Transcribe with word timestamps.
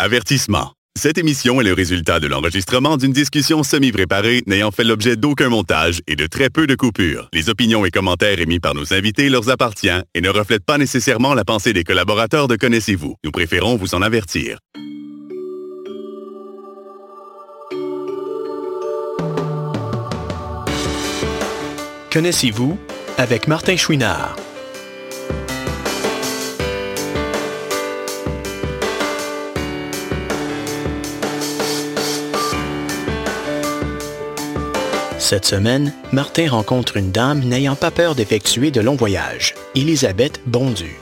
Avertissement. 0.00 0.72
Cette 0.98 1.18
émission 1.18 1.60
est 1.60 1.64
le 1.64 1.72
résultat 1.72 2.18
de 2.18 2.26
l'enregistrement 2.26 2.96
d'une 2.96 3.12
discussion 3.12 3.62
semi-préparée 3.62 4.42
n'ayant 4.48 4.72
fait 4.72 4.82
l'objet 4.82 5.14
d'aucun 5.14 5.48
montage 5.48 6.00
et 6.08 6.16
de 6.16 6.26
très 6.26 6.50
peu 6.50 6.66
de 6.66 6.74
coupures. 6.74 7.28
Les 7.32 7.48
opinions 7.48 7.84
et 7.84 7.92
commentaires 7.92 8.40
émis 8.40 8.58
par 8.58 8.74
nos 8.74 8.92
invités 8.92 9.28
leur 9.28 9.48
appartiennent 9.50 10.02
et 10.12 10.20
ne 10.20 10.30
reflètent 10.30 10.64
pas 10.64 10.78
nécessairement 10.78 11.32
la 11.32 11.44
pensée 11.44 11.72
des 11.72 11.84
collaborateurs 11.84 12.48
de 12.48 12.56
Connaissez-vous. 12.56 13.14
Nous 13.22 13.30
préférons 13.30 13.76
vous 13.76 13.94
en 13.94 14.02
avertir. 14.02 14.58
Connaissez-vous 22.10 22.76
avec 23.16 23.46
Martin 23.46 23.76
Chouinard. 23.76 24.34
Cette 35.34 35.46
semaine, 35.46 35.92
Martin 36.12 36.48
rencontre 36.48 36.96
une 36.96 37.10
dame 37.10 37.40
n'ayant 37.40 37.74
pas 37.74 37.90
peur 37.90 38.14
d'effectuer 38.14 38.70
de 38.70 38.80
longs 38.80 38.94
voyages, 38.94 39.56
Elisabeth 39.74 40.40
Bondu. 40.46 40.94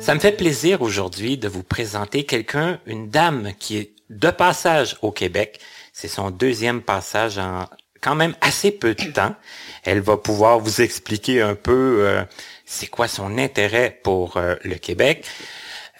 Ça 0.00 0.16
me 0.16 0.18
fait 0.18 0.32
plaisir 0.32 0.82
aujourd'hui 0.82 1.38
de 1.38 1.46
vous 1.46 1.62
présenter 1.62 2.24
quelqu'un, 2.24 2.80
une 2.84 3.10
dame 3.10 3.52
qui 3.60 3.76
est 3.76 3.92
de 4.10 4.28
passage 4.28 4.96
au 5.02 5.12
Québec. 5.12 5.60
C'est 5.92 6.08
son 6.08 6.32
deuxième 6.32 6.82
passage 6.82 7.38
en 7.38 7.68
quand 8.00 8.16
même 8.16 8.34
assez 8.40 8.72
peu 8.72 8.96
de 8.96 9.04
temps. 9.04 9.36
Elle 9.84 10.00
va 10.00 10.16
pouvoir 10.16 10.58
vous 10.58 10.80
expliquer 10.80 11.42
un 11.42 11.54
peu 11.54 11.98
euh, 12.00 12.24
c'est 12.66 12.88
quoi 12.88 13.06
son 13.06 13.38
intérêt 13.38 14.00
pour 14.02 14.36
euh, 14.36 14.56
le 14.64 14.74
Québec. 14.74 15.24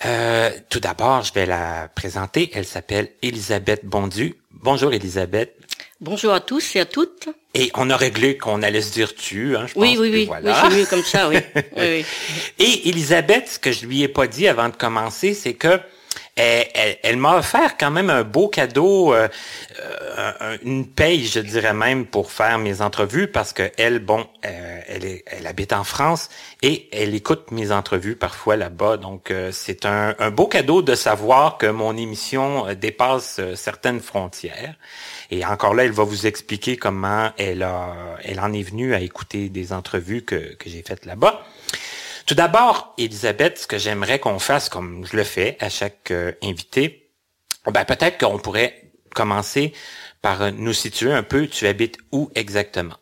Euh, 0.04 0.50
tout 0.68 0.80
d'abord, 0.80 1.22
je 1.22 1.32
vais 1.32 1.46
la 1.46 1.88
présenter. 1.94 2.50
Elle 2.54 2.64
s'appelle 2.64 3.10
Elisabeth 3.22 3.84
Bondu. 3.84 4.36
Bonjour 4.52 4.92
Elisabeth. 4.92 5.54
Bonjour 6.00 6.32
à 6.32 6.40
tous 6.40 6.76
et 6.76 6.80
à 6.80 6.84
toutes. 6.84 7.28
Et 7.54 7.72
on 7.74 7.90
a 7.90 7.96
réglé 7.96 8.36
qu'on 8.36 8.62
allait 8.62 8.82
se 8.82 8.92
dire 8.92 9.14
tu, 9.16 9.56
hein, 9.56 9.66
je 9.66 9.72
oui, 9.76 9.90
pense. 9.90 9.98
Oui, 9.98 10.10
oui, 10.12 10.24
voilà. 10.26 10.52
oui, 10.52 10.58
c'est 10.62 10.78
mieux 10.78 10.86
comme 10.86 11.02
ça, 11.02 11.28
oui. 11.28 11.38
oui, 11.54 11.62
oui. 11.76 12.04
Et 12.60 12.88
Elisabeth, 12.88 13.48
ce 13.48 13.58
que 13.58 13.72
je 13.72 13.84
lui 13.86 14.02
ai 14.02 14.08
pas 14.08 14.28
dit 14.28 14.46
avant 14.46 14.68
de 14.68 14.76
commencer, 14.76 15.34
c'est 15.34 15.54
que 15.54 15.80
elle, 16.38 16.68
elle, 16.74 16.98
elle 17.02 17.16
m'a 17.16 17.36
offert 17.36 17.76
quand 17.76 17.90
même 17.90 18.10
un 18.10 18.22
beau 18.22 18.48
cadeau, 18.48 19.12
euh, 19.12 19.28
euh, 20.18 20.56
une 20.64 20.86
paye, 20.86 21.26
je 21.26 21.40
dirais 21.40 21.74
même, 21.74 22.06
pour 22.06 22.30
faire 22.30 22.58
mes 22.58 22.80
entrevues, 22.80 23.26
parce 23.26 23.52
que 23.52 23.70
elle, 23.76 23.98
bon, 23.98 24.26
euh, 24.44 24.80
elle, 24.86 25.04
est, 25.04 25.24
elle 25.26 25.46
habite 25.46 25.72
en 25.72 25.82
France 25.82 26.28
et 26.62 26.88
elle 26.92 27.14
écoute 27.14 27.50
mes 27.50 27.72
entrevues 27.72 28.14
parfois 28.14 28.56
là-bas. 28.56 28.96
Donc, 28.98 29.30
euh, 29.30 29.50
c'est 29.52 29.84
un, 29.84 30.14
un, 30.18 30.30
beau 30.30 30.46
cadeau 30.46 30.80
de 30.80 30.94
savoir 30.94 31.58
que 31.58 31.66
mon 31.66 31.96
émission 31.96 32.72
dépasse 32.74 33.40
certaines 33.56 34.00
frontières. 34.00 34.74
Et 35.30 35.44
encore 35.44 35.74
là, 35.74 35.84
elle 35.84 35.92
va 35.92 36.04
vous 36.04 36.26
expliquer 36.26 36.76
comment 36.76 37.30
elle 37.36 37.64
a, 37.64 38.16
elle 38.22 38.40
en 38.40 38.52
est 38.52 38.62
venue 38.62 38.94
à 38.94 39.00
écouter 39.00 39.48
des 39.48 39.72
entrevues 39.72 40.22
que, 40.22 40.54
que 40.54 40.70
j'ai 40.70 40.82
faites 40.82 41.04
là-bas. 41.04 41.44
Tout 42.28 42.34
d'abord, 42.34 42.92
Elisabeth, 42.98 43.56
ce 43.56 43.66
que 43.66 43.78
j'aimerais 43.78 44.18
qu'on 44.18 44.38
fasse, 44.38 44.68
comme 44.68 45.06
je 45.10 45.16
le 45.16 45.24
fais 45.24 45.56
à 45.60 45.70
chaque 45.70 46.10
euh, 46.10 46.32
invité, 46.42 47.10
ben 47.64 47.86
peut-être 47.86 48.18
qu'on 48.18 48.38
pourrait 48.38 48.92
commencer 49.14 49.72
par 50.20 50.42
euh, 50.42 50.50
nous 50.50 50.74
situer 50.74 51.10
un 51.10 51.22
peu. 51.22 51.46
Tu 51.46 51.66
habites 51.66 51.96
où 52.12 52.30
exactement? 52.34 52.96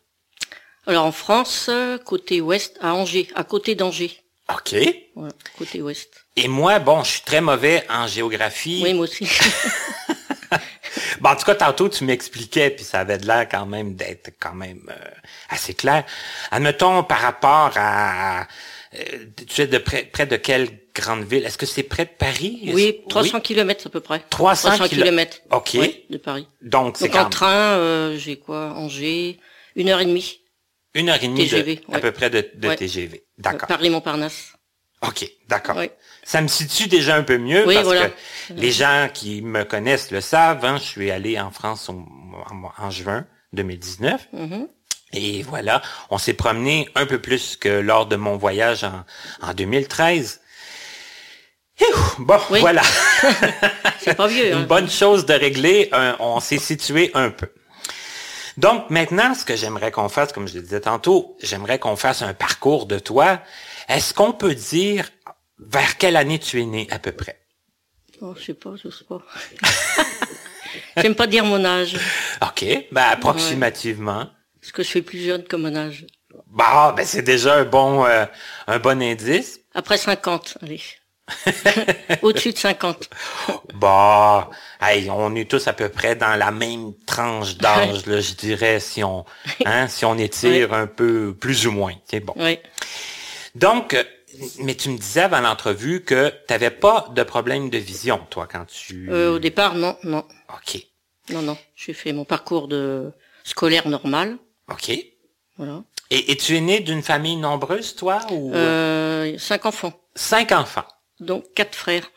Alors 0.85 1.03
en 1.03 1.11
France, 1.11 1.69
côté 2.05 2.39
ouest, 2.39 2.77
à 2.79 2.93
Angers, 2.93 3.27
à 3.35 3.43
côté 3.43 3.75
d'Angers. 3.75 4.17
OK. 4.49 4.71
Ouais, 4.71 5.29
côté 5.57 5.81
ouest. 5.81 6.25
Et 6.37 6.47
moi, 6.47 6.79
bon, 6.79 7.03
je 7.03 7.09
suis 7.09 7.21
très 7.21 7.41
mauvais 7.41 7.83
en 7.89 8.07
géographie. 8.07 8.79
Oui, 8.81 8.93
moi 8.93 9.03
aussi. 9.03 9.27
bon, 11.19 11.31
en 11.31 11.35
tout 11.35 11.43
cas, 11.43 11.55
tantôt, 11.55 11.89
tu 11.89 12.05
m'expliquais, 12.05 12.69
puis 12.69 12.85
ça 12.85 13.01
avait 13.01 13.17
de 13.17 13.27
l'air 13.27 13.49
quand 13.49 13.65
même 13.65 13.95
d'être 13.95 14.31
quand 14.39 14.53
même 14.53 14.89
euh, 14.89 15.09
assez 15.49 15.73
clair. 15.73 16.05
Admettons, 16.51 17.03
par 17.03 17.19
rapport 17.19 17.73
à... 17.75 18.47
Euh, 18.99 19.25
tu 19.47 19.61
es 19.61 19.67
de 19.67 19.77
près, 19.77 20.03
près 20.03 20.25
de 20.25 20.35
quelle 20.37 20.69
grande 20.95 21.23
ville? 21.23 21.45
Est-ce 21.45 21.57
que 21.57 21.65
c'est 21.65 21.83
près 21.83 22.05
de 22.05 22.09
Paris? 22.17 22.71
Oui, 22.73 23.01
300 23.09 23.31
oui? 23.37 23.41
km 23.43 23.87
à 23.87 23.89
peu 23.89 23.99
près. 23.99 24.23
300, 24.29 24.69
300 24.75 24.87
km. 24.89 25.37
OK. 25.51 25.71
Oui, 25.75 26.05
de 26.09 26.17
Paris. 26.17 26.47
Donc, 26.61 26.97
c'est 26.97 27.07
Donc 27.09 27.15
en 27.17 27.29
train, 27.29 27.77
euh, 27.77 28.17
j'ai 28.17 28.37
quoi? 28.37 28.73
Angers, 28.75 29.39
une 29.75 29.89
heure 29.89 29.99
et 30.01 30.05
demie. 30.05 30.39
Une 30.95 31.09
heure 31.09 31.21
et 31.21 31.27
demie 31.27 31.47
TGV, 31.47 31.75
de, 31.75 31.81
ouais. 31.89 31.95
à 31.95 31.99
peu 31.99 32.11
près 32.11 32.29
de, 32.29 32.49
de 32.55 32.67
Ouais. 32.69 32.75
TGV. 32.75 33.23
D'accord. 33.37 33.67
Paris-Montparnasse. 33.67 34.53
OK, 35.07 35.29
d'accord. 35.47 35.75
Oui. 35.77 35.89
Ça 36.23 36.41
me 36.41 36.47
situe 36.47 36.87
déjà 36.87 37.15
un 37.15 37.23
peu 37.23 37.37
mieux 37.37 37.67
Oui, 37.67 37.75
parce 37.75 37.85
voilà. 37.85 38.09
que 38.09 38.53
les 38.55 38.71
gens 38.71 39.07
qui 39.13 39.43
me 39.43 39.63
connaissent 39.63 40.09
le 40.09 40.21
savent. 40.21 40.65
Hein, 40.65 40.77
je 40.79 40.83
suis 40.85 41.11
allé 41.11 41.39
en 41.39 41.51
France 41.51 41.87
au- 41.89 41.93
en, 41.93 42.71
en 42.85 42.89
juin 42.89 43.27
2019. 43.53 44.27
Mhm. 44.33 44.67
Et 45.13 45.41
voilà, 45.43 45.81
on 46.09 46.17
s'est 46.17 46.33
promené 46.33 46.89
un 46.95 47.05
peu 47.05 47.19
plus 47.19 47.55
que 47.55 47.69
lors 47.69 48.05
de 48.07 48.15
mon 48.17 48.35
voyage 48.37 48.83
en, 48.83 49.05
en 49.41 49.53
2013. 49.53 50.41
Ouh, 51.81 51.85
bon, 52.19 52.39
Oui. 52.49 52.59
voilà. 52.59 52.81
C'est 53.99 54.15
pas 54.15 54.27
vieux. 54.27 54.47
Une 54.51 54.57
Hein. 54.59 54.63
bonne 54.63 54.89
chose 54.89 55.25
de 55.25 55.33
régler. 55.33 55.89
un- 55.91 56.15
on 56.19 56.39
s'est 56.39 56.57
situé 56.59 57.11
un 57.13 57.29
peu. 57.29 57.47
Donc 58.57 58.89
maintenant, 58.89 59.33
ce 59.35 59.45
que 59.45 59.55
j'aimerais 59.55 59.91
qu'on 59.91 60.09
fasse, 60.09 60.33
comme 60.33 60.47
je 60.47 60.55
le 60.55 60.61
disais 60.61 60.81
tantôt, 60.81 61.37
j'aimerais 61.41 61.77
qu'on 61.79 61.95
fasse 61.95 62.21
un 62.23 62.33
parcours 62.33 62.87
de 62.87 62.97
toi. 62.99 63.39
Est-ce 63.87 64.13
qu'on 64.13 64.33
peut 64.33 64.55
dire 64.55 65.09
vers 65.59 65.97
quelle 65.97 66.15
année 66.17 66.39
tu 66.39 66.59
es 66.61 66.65
né 66.65 66.87
à 66.89 66.97
peu 66.99 67.11
près? 67.11 67.39
Oh, 68.21 68.33
je 68.37 68.45
sais 68.45 68.53
pas, 68.55 68.71
je 68.83 68.89
sais 68.89 69.05
pas. 69.05 69.21
J'aime 70.97 71.15
pas 71.15 71.27
dire 71.27 71.45
mon 71.45 71.63
âge, 71.63 71.95
OK, 72.41 72.65
ben 72.91 73.03
approximativement. 73.11 74.27
Parce 74.67 74.73
que 74.73 74.83
je 74.83 74.87
suis 74.89 75.01
plus 75.01 75.23
jeune 75.23 75.43
que 75.43 75.55
mon 75.55 75.73
âge. 75.77 76.05
Bah, 76.47 76.93
ben 76.95 77.05
c'est 77.05 77.21
déjà 77.21 77.55
un 77.55 77.63
bon 77.63 78.05
euh, 78.05 78.25
un 78.67 78.79
bon 78.79 79.01
indice. 79.01 79.61
Après 79.73 79.97
50, 79.97 80.57
allez. 80.61 80.81
Au-dessus 82.21 82.51
de 82.51 82.57
50. 82.57 83.09
Bah, 83.75 84.49
hey, 84.81 85.09
on 85.09 85.33
est 85.35 85.49
tous 85.49 85.65
à 85.67 85.73
peu 85.73 85.87
près 85.87 86.17
dans 86.17 86.35
la 86.35 86.51
même 86.51 86.93
tranche 87.05 87.55
d'âge, 87.55 88.05
là, 88.07 88.19
je 88.19 88.33
dirais, 88.33 88.81
si 88.81 89.05
on 89.05 89.23
hein, 89.65 89.87
si 89.87 90.03
on 90.03 90.17
étire 90.17 90.73
un 90.73 90.87
peu 90.87 91.33
plus 91.33 91.65
ou 91.65 91.71
moins. 91.71 91.93
C'est 92.09 92.19
bon. 92.19 92.33
Oui. 92.35 92.59
Donc, 93.55 93.95
mais 94.59 94.75
tu 94.75 94.89
me 94.89 94.97
disais 94.97 95.21
avant 95.21 95.39
l'entrevue 95.39 96.03
que 96.03 96.29
tu 96.29 96.53
n'avais 96.53 96.71
pas 96.71 97.07
de 97.15 97.23
problème 97.23 97.69
de 97.69 97.77
vision, 97.77 98.19
toi, 98.29 98.49
quand 98.51 98.65
tu... 98.65 99.09
Euh, 99.11 99.35
au 99.35 99.39
départ, 99.39 99.75
non, 99.75 99.97
non, 100.03 100.25
OK, 100.49 100.81
non, 101.29 101.41
non. 101.41 101.57
J'ai 101.75 101.93
fait 101.93 102.11
mon 102.11 102.25
parcours 102.25 102.67
de 102.67 103.13
scolaire 103.45 103.87
normal, 103.87 104.37
OK. 104.71 104.89
Et, 104.89 105.17
voilà. 105.57 105.83
et 106.11 106.35
tu 106.37 106.55
es 106.55 106.61
né 106.61 106.79
d'une 106.79 107.01
famille 107.01 107.37
nombreuse, 107.37 107.95
toi, 107.95 108.19
ou... 108.31 108.53
Euh, 108.53 109.37
cinq 109.37 109.65
enfants, 109.65 109.93
Cinq 110.15 110.51
enfants. 110.51 110.85
donc 111.19 111.45
quatre 111.55 111.75
frères. 111.75 112.11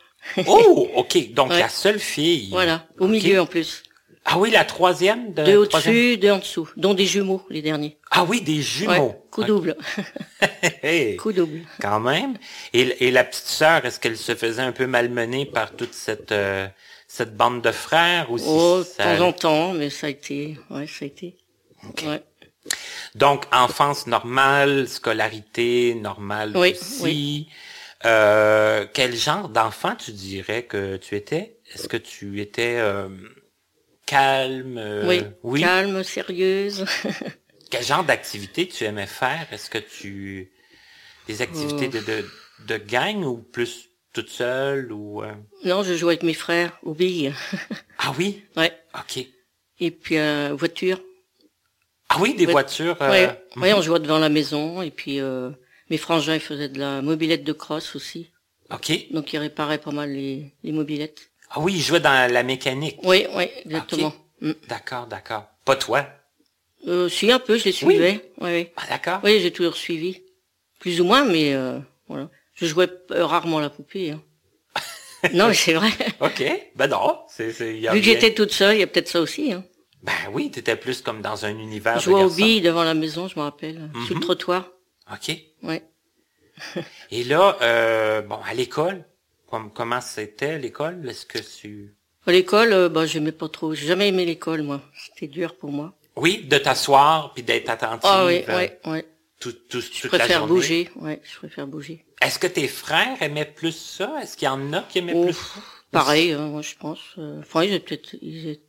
Oh, 0.47 0.87
OK, 0.95 1.33
donc 1.33 1.49
Ouais. 1.51 1.59
la 1.59 1.69
seule 1.69 1.99
fille. 1.99 2.49
Voilà, 2.51 2.85
au 2.99 3.07
milieu 3.07 3.41
en 3.41 3.45
plus. 3.45 3.83
Ah 4.23 4.37
oui, 4.37 4.51
la 4.51 4.63
troisième 4.65 5.33
de... 5.33 5.43
Deux 5.43 5.65
troisième- 5.67 5.95
au-dessus, 5.95 6.17
deux 6.17 6.29
en 6.31 6.37
dessous, 6.37 6.69
dont 6.77 6.93
des 6.93 7.07
jumeaux, 7.07 7.41
les 7.49 7.63
derniers. 7.63 7.97
Ah 8.11 8.23
oui, 8.23 8.41
des 8.41 8.61
jumeaux. 8.61 8.91
Ouais, 9.07 9.21
coup 9.31 9.43
double, 9.43 9.75
coup 11.17 11.33
double. 11.33 11.61
quand 11.81 11.99
même. 11.99 12.37
Et, 12.73 13.07
et 13.07 13.11
la 13.11 13.23
petite 13.23 13.47
sœur, 13.47 13.83
est-ce 13.85 13.99
qu'elle 13.99 14.17
se 14.17 14.35
faisait 14.35 14.61
un 14.61 14.71
peu 14.73 14.85
malmener 14.85 15.45
par 15.47 15.71
toute 15.75 15.93
cette... 15.93 16.31
euh, 16.31 16.67
cette 17.07 17.35
bande 17.35 17.61
de 17.61 17.71
frères 17.71 18.31
ou 18.31 18.37
si 18.37 18.45
Oh, 18.47 18.79
de 18.79 18.83
ça- 18.85 19.17
temps 19.17 19.25
en 19.27 19.33
temps, 19.33 19.73
mais 19.73 19.89
ça 19.89 20.07
a 20.07 20.09
été, 20.11 20.57
ouais, 20.69 20.87
ça 20.87 21.03
a 21.03 21.05
été. 21.07 21.35
Ouais. 22.05 22.23
Donc, 23.15 23.45
enfance 23.51 24.07
normale, 24.07 24.87
scolarité 24.87 25.95
normale 25.95 26.55
Oui, 26.55 26.71
aussi. 26.71 27.49
Euh, 28.05 28.85
quel 28.93 29.15
genre 29.15 29.49
d'enfant 29.49 29.95
tu 29.95 30.11
dirais 30.11 30.63
que 30.63 30.97
tu 30.97 31.15
étais? 31.15 31.57
Est-ce 31.73 31.87
que 31.87 31.97
tu 31.97 32.41
étais 32.41 32.77
euh, 32.77 33.09
calme? 34.05 34.77
euh, 34.77 35.23
oui, 35.43 35.61
calme, 35.61 36.03
sérieuse. 36.03 36.85
Quel 37.69 37.85
genre 37.85 38.03
d'activité 38.03 38.67
tu 38.67 38.83
aimais 38.83 39.07
faire? 39.07 39.47
Est-ce 39.51 39.69
que 39.69 39.77
tu... 39.77 40.51
Des 41.27 41.41
activités 41.41 41.87
de, 41.87 41.99
de, 42.01 42.25
de 42.67 42.77
gang 42.77 43.23
ou 43.23 43.37
plus 43.37 43.87
toute 44.11 44.29
seule 44.29 44.91
ou... 44.91 45.23
non, 45.63 45.81
je 45.83 45.95
jouais 45.95 46.13
avec 46.15 46.23
mes 46.23 46.33
frères 46.33 46.77
aux 46.83 46.93
billes. 46.93 47.33
Ah 47.97 48.13
oui? 48.17 48.43
ouais. 48.57 48.77
OK. 48.93 49.25
Et 49.79 49.91
puis 49.91 50.17
euh, 50.17 50.53
voiture. 50.53 50.99
Ah 52.13 52.17
oui, 52.19 52.33
des 52.35 52.45
Ouais. 52.45 52.51
voitures... 52.51 52.97
euh, 53.01 53.09
Ouais, 53.09 53.43
mhm. 53.55 53.63
ouais, 53.63 53.73
on 53.73 53.81
jouait 53.81 53.99
devant 53.99 54.19
la 54.19 54.29
maison. 54.29 54.81
Et 54.81 54.91
puis 54.91 55.19
euh, 55.19 55.49
mes 55.89 55.97
frangins 55.97 56.35
ils 56.35 56.41
faisaient 56.41 56.69
de 56.69 56.79
la 56.79 57.01
mobilette 57.01 57.43
de 57.43 57.53
crosse 57.53 57.95
aussi. 57.95 58.29
OK. 58.73 58.91
Donc 59.11 59.31
ils 59.33 59.37
réparaient 59.37 59.77
pas 59.77 59.91
mal 59.91 60.11
les, 60.11 60.53
les 60.63 60.71
mobilettes. 60.71 61.29
Ah 61.49 61.59
oui, 61.59 61.73
il 61.75 61.81
jouait 61.81 61.99
dans 61.99 62.31
la 62.31 62.43
mécanique. 62.43 62.97
Oui, 63.03 63.25
oui, 63.35 63.45
exactement. 63.65 64.13
Mm. 64.41 64.51
D'accord, 64.67 65.07
d'accord. 65.07 65.45
Pas 65.65 65.75
toi? 65.75 66.05
Euh, 66.87 67.09
si 67.09 67.31
un 67.31 67.39
peu, 67.39 67.57
je 67.57 67.65
les 67.65 67.71
suivais. 67.71 68.31
Oui, 68.39 68.49
oui. 68.51 68.67
Ah 68.77 68.83
d'accord. 68.89 69.19
Oui, 69.23 69.39
j'ai 69.41 69.51
toujours 69.51 69.75
suivi. 69.75 70.21
Plus 70.79 70.99
ou 70.99 71.05
moins, 71.05 71.25
mais 71.25 71.53
euh, 71.53 71.77
voilà. 72.07 72.29
Je 72.55 72.65
jouais 72.65 72.89
euh, 73.11 73.25
rarement 73.25 73.59
la 73.59 73.69
poupée. 73.69 74.11
Hein. 74.11 74.21
non, 75.33 75.49
mais 75.49 75.53
c'est 75.53 75.73
vrai. 75.73 75.89
OK. 76.21 76.43
Ben 76.75 76.87
non. 76.87 77.19
C'est, 77.29 77.51
c'est, 77.51 77.77
y 77.77 77.87
a 77.87 77.93
Vu 77.93 77.99
que 77.99 78.05
j'étais 78.05 78.33
toute 78.33 78.51
seule, 78.51 78.77
il 78.77 78.79
y 78.79 78.83
a 78.83 78.87
peut-être 78.87 79.09
ça 79.09 79.21
aussi. 79.21 79.53
Hein. 79.53 79.63
Ben 80.03 80.13
oui, 80.31 80.49
t'étais 80.51 80.75
plus 80.75 81.01
comme 81.01 81.21
dans 81.21 81.45
un 81.45 81.57
univers 81.57 81.99
Je 81.99 82.05
jouais 82.05 82.13
aux 82.15 82.27
garçons. 82.27 82.35
billes 82.35 82.61
devant 82.61 82.83
la 82.83 82.93
maison, 82.95 83.27
je 83.27 83.35
me 83.37 83.43
rappelle, 83.43 83.89
sous 84.07 84.13
le 84.13 84.19
Mhm. 84.19 84.21
trottoir. 84.21 84.67
OK. 85.11 85.35
Ouais. 85.63 85.83
Et 87.11 87.23
là, 87.23 87.57
euh, 87.61 88.21
bon, 88.21 88.37
à 88.45 88.53
l'école, 88.53 89.05
com- 89.47 89.71
comment 89.73 90.01
c'était 90.01 90.57
l'école? 90.59 91.07
Est-ce 91.07 91.25
que 91.25 91.39
tu... 91.39 91.95
À 92.25 92.31
l'école, 92.31 92.71
euh, 92.73 92.89
bah, 92.89 93.05
j'aimais 93.05 93.31
pas 93.31 93.49
trop. 93.49 93.73
J'ai 93.73 93.87
jamais 93.87 94.07
aimé 94.09 94.25
l'école, 94.25 94.61
moi. 94.63 94.81
C'était 94.95 95.27
dur 95.27 95.55
pour 95.55 95.71
moi. 95.71 95.93
Oui, 96.15 96.43
de 96.45 96.57
t'asseoir 96.57 97.33
puis 97.33 97.41
d'être 97.43 97.69
attentive 97.69 98.01
Ah 98.03 98.25
oui, 98.25 98.43
euh, 98.47 98.55
ouais, 98.57 98.79
ouais. 98.85 99.05
tout, 99.39 99.53
tout, 99.69 99.81
Je 99.81 100.01
toute 100.01 100.09
préfère 100.09 100.45
bouger. 100.45 100.89
Ouais, 100.97 101.21
je 101.23 101.37
préfère 101.37 101.65
bouger. 101.67 102.05
Est-ce 102.21 102.37
que 102.37 102.47
tes 102.47 102.67
frères 102.67 103.21
aimaient 103.21 103.45
plus 103.45 103.71
ça? 103.75 104.15
Est-ce 104.21 104.35
qu'il 104.37 104.45
y 104.45 104.49
en 104.49 104.73
a 104.73 104.81
qui 104.83 104.99
aimaient 104.99 105.13
Oh, 105.15 105.25
plus 105.25 105.37
Pareil, 105.89 106.33
hein, 106.33 106.47
moi 106.47 106.61
je 106.61 106.75
pense. 106.79 106.99
euh, 107.17 107.39
Enfin, 107.39 107.63
ils, 107.63 107.79
peut-être, 107.81 108.15
ils, 108.21 108.47
aimaient- 108.47 108.59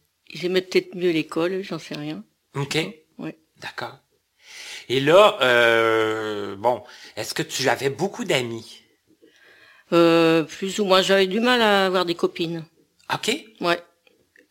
aimaient 0.45 0.63
peut-être 0.63 0.95
mieux 0.95 1.11
l'école, 1.11 1.63
j'en 1.63 1.79
sais 1.79 1.95
rien. 1.95 2.25
OK. 2.55 2.77
Ouais. 3.19 3.37
D'accord. 3.61 3.99
Et 4.89 5.01
là, 5.01 5.39
euh, 5.43 6.57
bon, 6.57 6.83
est-ce 7.17 7.35
que 7.35 7.43
tu 7.43 7.69
avais 7.69 7.91
beaucoup 7.91 8.25
d'amis? 8.25 8.83
Euh, 9.93 10.43
plus 10.43 10.79
ou 10.81 10.85
moins, 10.85 11.03
j'avais 11.03 11.27
du 11.27 11.41
mal 11.41 11.61
à 11.61 11.87
avoir 11.87 12.05
des 12.05 12.15
copines. 12.15 12.65
OK. 13.13 13.31
Ouais. 13.61 13.83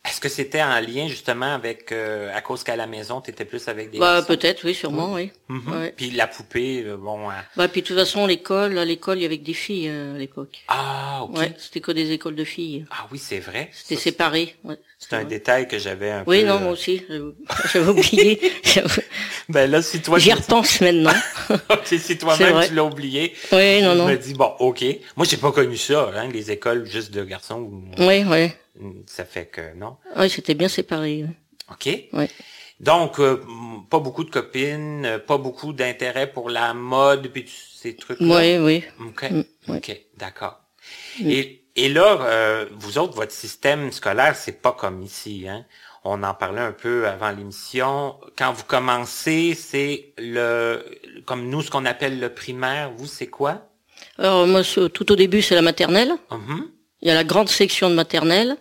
Est-ce 0.04 0.20
que 0.20 0.28
c'était 0.28 0.60
en 0.62 0.80
lien 0.80 1.06
justement 1.06 1.54
avec, 1.54 1.92
euh, 1.92 2.28
à 2.36 2.40
cause 2.40 2.64
qu'à 2.64 2.74
la 2.74 2.88
maison, 2.88 3.20
tu 3.20 3.30
étais 3.30 3.44
plus 3.44 3.68
avec 3.68 3.92
des 3.92 4.00
Bah 4.00 4.20
peut-être, 4.26 4.64
oui, 4.64 4.74
sûrement, 4.74 5.12
oui. 5.14 5.30
Mhm. 5.48 5.72
ouais. 5.80 5.94
Puis 5.96 6.10
la 6.10 6.26
poupée, 6.26 6.82
euh, 6.84 6.96
bon... 6.96 7.30
euh, 7.30 7.34
Bah 7.56 7.68
puis 7.68 7.82
de 7.82 7.86
toute 7.86 7.96
façon, 7.96 8.26
l'école, 8.26 8.78
à 8.78 8.84
l'école, 8.84 9.18
il 9.18 9.22
y 9.22 9.26
avait 9.26 9.38
que 9.38 9.44
des 9.44 9.54
filles 9.54 9.88
euh, 9.88 10.16
à 10.16 10.18
l'époque. 10.18 10.64
Ah, 10.66 11.20
OK. 11.22 11.38
Ouais, 11.38 11.52
c'était 11.56 11.78
que 11.80 11.92
des 11.92 12.10
écoles 12.10 12.34
de 12.34 12.42
filles. 12.42 12.84
Ah 12.90 13.06
oui, 13.12 13.18
c'est 13.18 13.38
vrai. 13.38 13.70
C'était 13.72 13.94
séparé. 14.00 14.56
Ouais. 14.64 14.74
C'est 14.98 15.12
un 15.14 15.20
vrai. 15.20 15.26
détail 15.28 15.68
que 15.68 15.78
j'avais 15.78 16.10
un 16.10 16.24
Oui, 16.26 16.40
peu... 16.40 16.48
non, 16.48 16.54
euh, 16.56 16.58
moi 16.58 16.72
aussi, 16.72 17.02
j'avais 17.72 17.88
oublié. 17.88 18.40
Ben 19.48 19.70
là, 19.70 19.82
si 19.82 20.00
toi... 20.00 20.18
J'y 20.18 20.32
repense 20.32 20.80
maintenant. 20.80 21.12
Ok, 21.70 21.86
si 21.98 22.16
toi-même 22.18 22.64
tu 22.66 22.74
l'as 22.74 22.84
oublié. 22.84 23.34
Oui, 23.52 23.82
non, 23.82 23.92
je 23.92 23.98
non. 23.98 24.06
me 24.08 24.16
dis, 24.16 24.34
bon, 24.34 24.52
ok. 24.58 24.84
Moi, 25.16 25.26
j'ai 25.28 25.36
pas 25.36 25.52
connu 25.52 25.76
ça, 25.76 26.10
hein, 26.16 26.28
les 26.32 26.50
écoles 26.50 26.86
juste 26.86 27.12
de 27.12 27.22
garçons. 27.24 27.70
Oui, 27.98 28.24
oui. 28.26 28.48
Ça 29.06 29.24
fait 29.24 29.46
que 29.46 29.74
non? 29.74 29.96
Oui, 30.16 30.28
c'était 30.30 30.54
bien 30.54 30.68
séparé. 30.68 31.24
oui. 31.28 31.34
OK? 31.70 32.08
Ouais. 32.12 32.28
Donc, 32.80 33.20
euh, 33.20 33.40
pas 33.90 34.00
beaucoup 34.00 34.24
de 34.24 34.30
copines, 34.30 35.04
euh, 35.06 35.18
pas 35.18 35.38
beaucoup 35.38 35.72
d'intérêt 35.72 36.30
pour 36.32 36.50
la 36.50 36.74
mode, 36.74 37.28
puis 37.28 37.48
ces 37.76 37.94
trucs-là? 37.96 38.36
Oui, 38.38 38.58
oui. 38.58 38.84
OK, 39.08 39.30
Mm. 39.30 39.76
OK, 39.76 40.00
d'accord. 40.16 40.60
Mm. 41.20 41.30
Et, 41.30 41.64
et 41.76 41.88
là, 41.88 42.18
euh, 42.22 42.66
vous 42.72 42.98
autres, 42.98 43.14
votre 43.14 43.30
système 43.32 43.92
scolaire, 43.92 44.34
c'est 44.36 44.60
pas 44.60 44.72
comme 44.72 45.02
ici, 45.02 45.46
hein? 45.48 45.64
On 46.04 46.24
en 46.24 46.34
parlait 46.34 46.60
un 46.62 46.72
peu 46.72 47.06
avant 47.06 47.30
l'émission. 47.30 48.16
Quand 48.36 48.52
vous 48.52 48.64
commencez, 48.64 49.54
c'est 49.54 50.12
le, 50.18 50.84
comme 51.26 51.48
nous, 51.48 51.62
ce 51.62 51.70
qu'on 51.70 51.84
appelle 51.86 52.18
le 52.18 52.34
primaire. 52.34 52.90
Vous, 52.96 53.06
c'est 53.06 53.28
quoi? 53.28 53.68
Alors 54.18 54.48
moi, 54.48 54.62
tout 54.64 55.12
au 55.12 55.14
début, 55.16 55.42
c'est 55.42 55.54
la 55.54 55.62
maternelle. 55.62 56.10
Mhm. 56.32 56.68
Il 57.02 57.08
y 57.08 57.10
a 57.10 57.14
la 57.14 57.24
grande 57.24 57.48
section 57.48 57.90
de 57.90 57.94
maternelle. 57.94 58.56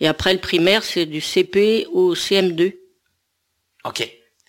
Et 0.00 0.06
après, 0.08 0.32
le 0.32 0.40
primaire, 0.40 0.82
c'est 0.84 1.06
du 1.06 1.20
CP 1.20 1.86
au 1.92 2.14
CM2. 2.14 2.74
OK, 3.84 4.00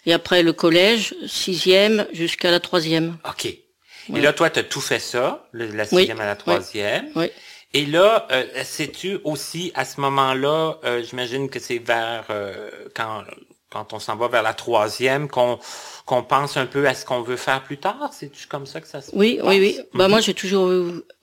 Et 0.05 0.13
après, 0.13 0.43
le 0.43 0.53
collège, 0.53 1.15
sixième 1.27 2.07
jusqu'à 2.11 2.51
la 2.51 2.59
troisième. 2.59 3.17
OK. 3.27 3.45
Et 3.45 4.21
là, 4.21 4.33
toi, 4.33 4.49
tu 4.49 4.59
as 4.59 4.63
tout 4.63 4.81
fait 4.81 4.99
ça, 4.99 5.47
le- 5.51 5.67
la 5.67 5.83
Oui, 5.91 6.01
sixième 6.01 6.19
à 6.19 6.25
la 6.25 6.35
troisième. 6.35 7.09
Oui. 7.15 7.27
Et 7.75 7.85
là, 7.85 8.27
euh, 8.31 8.43
sais-tu 8.63 9.19
aussi, 9.23 9.71
à 9.75 9.85
ce 9.85 10.01
moment-là, 10.01 10.79
euh, 10.83 11.03
j'imagine 11.03 11.47
que 11.49 11.59
c'est 11.59 11.77
vers, 11.77 12.25
euh, 12.31 12.71
quand, 12.95 13.23
quand 13.69 13.93
on 13.93 13.99
s'en 13.99 14.15
va 14.15 14.27
vers 14.27 14.41
la 14.41 14.55
troisième, 14.55 15.27
qu'on 15.29 15.59
qu'on 16.07 16.23
pense 16.23 16.57
un 16.57 16.65
peu 16.65 16.87
à 16.87 16.95
ce 16.95 17.05
qu'on 17.05 17.21
veut 17.21 17.37
faire 17.37 17.61
plus 17.63 17.77
tard? 17.77 18.09
C'est-tu 18.11 18.47
comme 18.47 18.65
ça 18.65 18.81
que 18.81 18.87
ça 18.87 18.99
se 19.01 19.11
Oui, 19.15 19.37
passe? 19.37 19.47
oui, 19.47 19.59
oui. 19.59 19.79
Bah 19.93 20.07
moi, 20.07 20.21
j'ai 20.21 20.33
toujours 20.33 20.71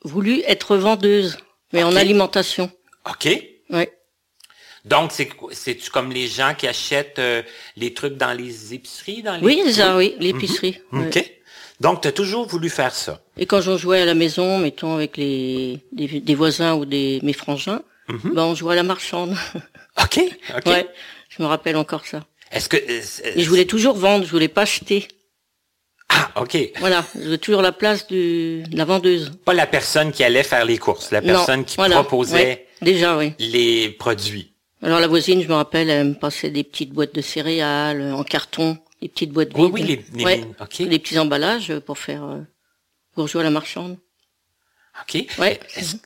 voulu 0.04 0.42
être 0.46 0.76
vendeuse, 0.76 1.38
mais 1.76 1.82
en 1.84 1.94
alimentation. 1.94 2.70
OK. 3.08 3.28
Ouais. 3.70 3.92
Donc, 4.84 5.12
c'est 5.12 5.90
comme 5.92 6.10
les 6.12 6.26
gens 6.28 6.54
qui 6.56 6.66
achètent 6.66 7.18
euh, 7.18 7.42
les 7.76 7.92
trucs 7.92 8.16
dans 8.16 8.32
les 8.32 8.72
épiceries? 8.72 9.22
Dans 9.22 9.36
les... 9.36 9.42
Oui, 9.44 9.60
c'est 9.66 9.72
ça, 9.74 9.96
oui, 9.96 10.14
l'épicerie. 10.18 10.80
ouais. 10.92 11.06
OK. 11.08 11.32
Donc, 11.80 12.00
tu 12.02 12.08
as 12.08 12.12
toujours 12.12 12.46
voulu 12.46 12.70
faire 12.70 12.94
ça? 12.94 13.20
Et 13.36 13.44
quand 13.46 13.60
je 13.60 13.76
jouais 13.76 14.00
à 14.00 14.04
la 14.06 14.14
maison, 14.14 14.58
mettons 14.58 14.94
avec 14.96 15.16
les 15.18 15.80
des, 15.92 16.20
des 16.20 16.34
voisins 16.34 16.74
ou 16.74 16.84
des 16.86 17.20
mes 17.22 17.32
frangins, 17.34 17.82
Mhm. 18.08 18.34
bah 18.34 18.44
on 18.44 18.54
jouait 18.54 18.74
à 18.74 18.76
la 18.76 18.84
marchande. 18.84 19.34
OK. 20.02 20.20
OK. 20.56 20.66
Ouais, 20.66 20.88
je 21.28 21.42
me 21.42 21.48
rappelle 21.48 21.76
encore 21.76 22.06
ça. 22.06 22.24
Est-ce 22.52 22.68
que... 22.68 22.76
Et 22.76 23.42
je 23.42 23.48
voulais 23.48 23.64
toujours 23.64 23.96
vendre, 23.96 24.24
je 24.24 24.30
voulais 24.30 24.46
pas 24.48 24.62
acheter. 24.62 25.08
OK. 26.40 26.56
Voilà, 26.80 27.04
je 27.18 27.34
toujours 27.36 27.62
la 27.62 27.72
place 27.72 28.06
du, 28.06 28.62
de 28.64 28.76
la 28.76 28.84
vendeuse. 28.84 29.32
Pas 29.44 29.54
la 29.54 29.66
personne 29.66 30.12
qui 30.12 30.22
allait 30.24 30.42
faire 30.42 30.64
les 30.64 30.78
courses, 30.78 31.10
la 31.10 31.22
personne 31.22 31.60
non, 31.60 31.64
qui 31.64 31.76
voilà, 31.76 31.96
proposait 31.96 32.66
déjà, 32.82 33.16
oui. 33.16 33.32
les 33.38 33.88
produits. 33.90 34.52
Alors 34.82 35.00
la 35.00 35.06
voisine, 35.08 35.42
je 35.42 35.48
me 35.48 35.54
rappelle, 35.54 35.88
elle 35.88 36.08
me 36.08 36.14
passait 36.14 36.50
des 36.50 36.62
petites 36.62 36.90
boîtes 36.92 37.14
de 37.14 37.22
céréales 37.22 38.00
euh, 38.02 38.12
en 38.14 38.22
carton, 38.24 38.76
des 39.00 39.08
petites 39.08 39.30
boîtes 39.32 39.50
Oui, 39.54 39.64
vides. 39.66 39.74
oui, 39.74 39.82
les, 39.82 40.18
les 40.18 40.24
Ouais, 40.24 40.98
petits 40.98 41.18
emballages 41.18 41.78
pour 41.80 41.96
faire 41.98 42.24
euh, 42.24 42.40
pour 43.14 43.26
jouer 43.28 43.40
à 43.40 43.44
la 43.44 43.50
marchande. 43.50 43.96
OK. 45.02 45.26
Ouais. 45.38 45.58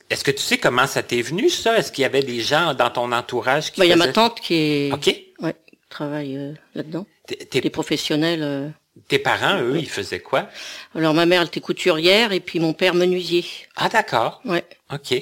Est-ce 0.09 0.23
que 0.23 0.31
tu 0.31 0.41
sais 0.41 0.57
comment 0.57 0.87
ça 0.87 1.01
t'est 1.03 1.21
venu, 1.21 1.49
ça? 1.49 1.77
Est-ce 1.77 1.91
qu'il 1.91 2.01
y 2.01 2.05
avait 2.05 2.23
des 2.23 2.41
gens 2.41 2.73
dans 2.73 2.89
ton 2.89 3.11
entourage 3.11 3.71
qui 3.71 3.79
Bah, 3.79 3.85
il 3.85 3.89
y 3.89 3.93
a 3.93 3.97
ma 3.97 4.07
tante 4.09 4.39
qui 4.41 4.53
est 4.55 4.91
OK. 4.91 5.07
ouais, 5.39 5.55
qui 5.69 5.77
travaille 5.89 6.37
euh, 6.37 6.53
là-dedans. 6.75 7.05
Tes, 7.27 7.61
Des 7.61 7.69
professionnels. 7.69 8.43
euh. 8.43 8.69
Tes 9.07 9.19
parents, 9.19 9.61
eux, 9.61 9.77
ils 9.77 9.89
faisaient 9.89 10.19
quoi? 10.19 10.49
Alors 10.95 11.13
ma 11.13 11.25
mère 11.25 11.41
elle 11.41 11.47
était 11.47 11.61
couturière 11.61 12.31
et 12.31 12.39
puis 12.39 12.59
mon 12.59 12.73
père 12.73 12.93
menuisier. 12.93 13.45
Ah, 13.75 13.89
d'accord. 13.89 14.41
Ouais. 14.45 14.65
OK. 14.91 15.15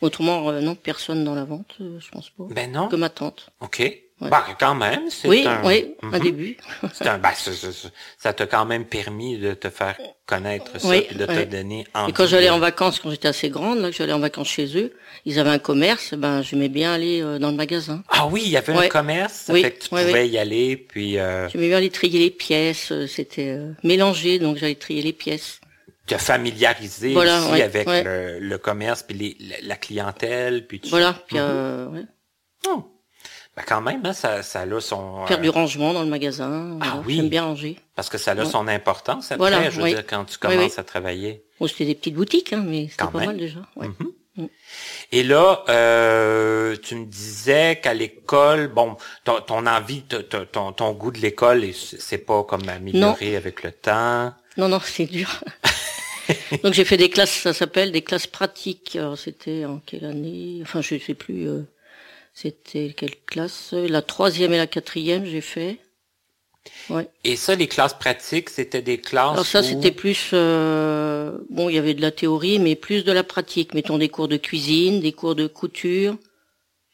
Autrement 0.00 0.48
euh, 0.50 0.60
non, 0.60 0.74
personne 0.74 1.24
dans 1.24 1.34
la 1.34 1.44
vente, 1.44 1.76
euh, 1.80 1.98
je 2.00 2.10
pense 2.10 2.30
pas. 2.30 2.44
Ben 2.50 2.70
non. 2.70 2.88
Que 2.88 2.96
ma 2.96 3.08
tante. 3.08 3.50
OK. 3.60 3.82
Bah, 4.20 4.44
quand 4.58 4.74
même, 4.74 5.10
c'est 5.10 5.28
Oui, 5.28 5.44
un... 5.46 5.64
oui, 5.64 5.94
un 6.02 6.08
Mhm. 6.08 6.18
début. 6.18 6.56
C'est 6.92 7.06
un... 7.06 7.18
ben, 7.18 7.30
c'est- 7.36 7.52
c'est- 7.52 7.70
c'est- 7.72 7.92
ça 8.18 8.32
t'a 8.32 8.46
quand 8.46 8.64
même 8.64 8.84
permis 8.84 9.38
de 9.38 9.54
te 9.54 9.70
faire 9.70 9.96
connaître 10.26 10.80
ça, 10.80 10.88
Oui, 10.88 11.02
puis 11.02 11.16
de 11.16 11.24
te 11.24 11.44
donner 11.44 11.86
envie. 11.94 12.10
Et 12.10 12.12
quand 12.12 12.26
j'allais 12.26 12.50
en 12.50 12.58
vacances, 12.58 12.98
quand 12.98 13.10
j'étais 13.10 13.28
assez 13.28 13.48
grande, 13.48 13.78
là, 13.78 13.90
que 13.90 13.96
j'allais 13.96 14.12
en 14.12 14.18
vacances 14.18 14.48
chez 14.48 14.76
eux, 14.76 14.92
ils 15.24 15.38
avaient 15.38 15.50
un 15.50 15.60
commerce, 15.60 16.14
ben 16.14 16.42
j'aimais 16.42 16.68
bien 16.68 16.92
aller 16.92 17.22
euh, 17.22 17.38
dans 17.38 17.50
le 17.50 17.56
magasin. 17.56 18.02
Ah 18.08 18.26
oui, 18.26 18.42
il 18.44 18.50
y 18.50 18.56
avait 18.56 18.72
un 18.72 18.88
commerce, 18.88 19.34
ça 19.46 19.52
Oui, 19.52 19.62
fait 19.62 19.70
que 19.72 19.82
tu 19.84 19.88
pouvais 19.88 20.28
y 20.28 20.36
aller, 20.36 20.76
puis 20.76 21.16
euh, 21.18 21.48
J'aimais 21.50 21.68
bien 21.68 21.76
aller 21.76 21.90
trier 21.90 22.18
les 22.18 22.30
pièces, 22.30 22.90
euh, 22.90 23.06
c'était 23.06 23.50
euh, 23.50 23.72
mélangé, 23.84 24.40
donc 24.40 24.56
j'allais 24.56 24.74
trier 24.74 25.02
les 25.02 25.12
pièces. 25.12 25.60
te 26.08 26.16
familiariser 26.16 27.12
Voilà, 27.12 27.40
aussi 27.42 27.52
ouais, 27.52 27.62
avec 27.62 27.86
ouais. 27.86 28.02
Le, 28.02 28.38
le 28.40 28.58
commerce, 28.58 29.04
puis 29.04 29.16
les- 29.16 29.36
la, 29.48 29.56
la 29.62 29.76
clientèle, 29.76 30.66
puis 30.66 30.80
tout 30.80 30.88
Voilà, 30.88 31.12
ça. 31.12 31.22
puis 31.28 31.36
euh, 31.38 31.86
ouais. 31.88 32.02
Oh. 32.66 32.84
Ben 33.58 33.64
quand 33.66 33.80
même, 33.80 34.00
hein, 34.04 34.12
ça, 34.12 34.44
ça 34.44 34.60
a 34.60 34.80
son... 34.80 35.26
faire 35.26 35.38
euh, 35.38 35.42
du 35.42 35.48
rangement 35.48 35.92
dans 35.92 36.02
le 36.04 36.08
magasin. 36.08 36.78
Ah 36.80 37.02
oui. 37.04 37.16
J'aime 37.16 37.28
bien 37.28 37.42
ranger. 37.42 37.76
Parce 37.96 38.08
que 38.08 38.16
ça 38.16 38.30
a 38.30 38.36
Ouais. 38.36 38.44
son 38.46 38.68
importance 38.68 39.32
après, 39.32 39.36
Voilà, 39.38 39.68
je 39.68 39.76
veux 39.78 39.82
oui. 39.82 39.90
dire, 39.94 40.06
quand 40.06 40.24
tu 40.26 40.38
commences 40.38 40.74
oui. 40.74 40.78
à 40.78 40.84
travailler. 40.84 41.42
Bon, 41.58 41.66
c'était 41.66 41.86
des 41.86 41.96
petites 41.96 42.14
boutiques, 42.14 42.52
hein, 42.52 42.62
mais 42.64 42.86
c'était 42.88 43.04
pas 43.10 43.18
même. 43.18 43.26
mal 43.30 43.36
déjà. 43.36 43.58
Ouais. 43.74 43.88
Mhm. 43.88 44.12
Mm. 44.36 44.46
Et 45.10 45.24
là, 45.24 45.64
euh, 45.68 46.76
tu 46.80 46.94
me 46.94 47.06
disais 47.06 47.80
qu'à 47.82 47.94
l'école, 47.94 48.68
bon, 48.68 48.96
ton, 49.24 49.40
ton 49.40 49.66
envie, 49.66 50.02
ton, 50.52 50.70
ton 50.72 50.92
goût 50.92 51.10
de 51.10 51.18
l'école, 51.18 51.64
c'est 51.74 52.18
pas 52.18 52.44
comme 52.44 52.68
amélioré 52.68 53.34
avec 53.34 53.64
le 53.64 53.72
temps. 53.72 54.32
Non, 54.56 54.68
non, 54.68 54.78
c'est 54.84 55.06
dur. 55.06 55.42
donc 56.62 56.74
j'ai 56.74 56.84
fait 56.84 56.96
des 56.96 57.10
classes, 57.10 57.32
ça 57.40 57.52
s'appelle 57.52 57.90
des 57.90 58.02
classes 58.02 58.28
pratiques. 58.28 58.94
Alors 58.94 59.18
c'était 59.18 59.64
en 59.64 59.78
quelle 59.84 60.04
année? 60.04 60.60
Enfin, 60.62 60.80
je 60.82 60.96
sais 60.98 61.14
plus. 61.14 61.48
euh, 61.48 61.62
c'était 62.40 62.94
quelle 62.96 63.16
classe? 63.26 63.72
La 63.72 64.02
troisième 64.02 64.52
et 64.52 64.58
la 64.58 64.66
quatrième, 64.68 65.24
j'ai 65.24 65.40
fait. 65.40 65.78
Ouais. 66.90 67.08
Et 67.24 67.34
ça, 67.36 67.54
les 67.54 67.66
classes 67.66 67.94
pratiques, 67.98 68.48
c'était 68.50 68.82
des 68.82 68.98
classes 68.98 69.32
Alors 69.32 69.46
ça, 69.46 69.60
où- 69.60 69.64
c'était 69.64 69.90
plus 69.90 70.30
euh, 70.34 71.38
bon, 71.50 71.68
il 71.68 71.74
y 71.74 71.78
avait 71.78 71.94
de 71.94 72.00
la 72.02 72.10
théorie, 72.12 72.58
mais 72.58 72.76
plus 72.76 73.04
de 73.04 73.12
la 73.12 73.24
pratique. 73.24 73.74
Mettons 73.74 73.98
des 73.98 74.08
cours 74.08 74.28
de 74.28 74.36
cuisine, 74.36 75.00
des 75.00 75.12
cours 75.12 75.34
de 75.34 75.46
couture. 75.46 76.16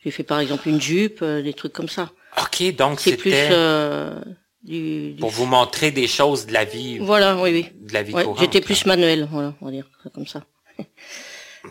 J'ai 0.02 0.10
fait 0.10 0.22
par 0.22 0.38
exemple 0.40 0.68
une 0.68 0.80
jupe, 0.80 1.20
euh, 1.22 1.42
des 1.42 1.52
trucs 1.54 1.72
comme 1.72 1.88
ça. 1.88 2.10
OK, 2.40 2.74
donc 2.76 3.00
C'est 3.00 3.16
plus 3.16 3.30
c'était 3.30 3.48
euh, 3.52 4.18
du, 4.62 5.12
du- 5.12 5.20
pour 5.20 5.30
vous 5.30 5.46
montrer 5.46 5.90
des 5.90 6.06
choses 6.06 6.46
de 6.46 6.52
la 6.52 6.64
vie, 6.64 6.98
Voilà, 6.98 7.40
oui, 7.40 7.50
oui. 7.52 7.66
de 7.80 7.92
la 7.92 8.02
vie 8.02 8.14
Ouais, 8.14 8.24
courante. 8.24 8.40
J'étais 8.40 8.60
plus 8.60 8.86
manuel, 8.86 9.28
voilà, 9.30 9.54
on 9.60 9.66
va 9.66 9.70
dire 9.72 9.86
comme 10.14 10.26
ça. 10.26 10.44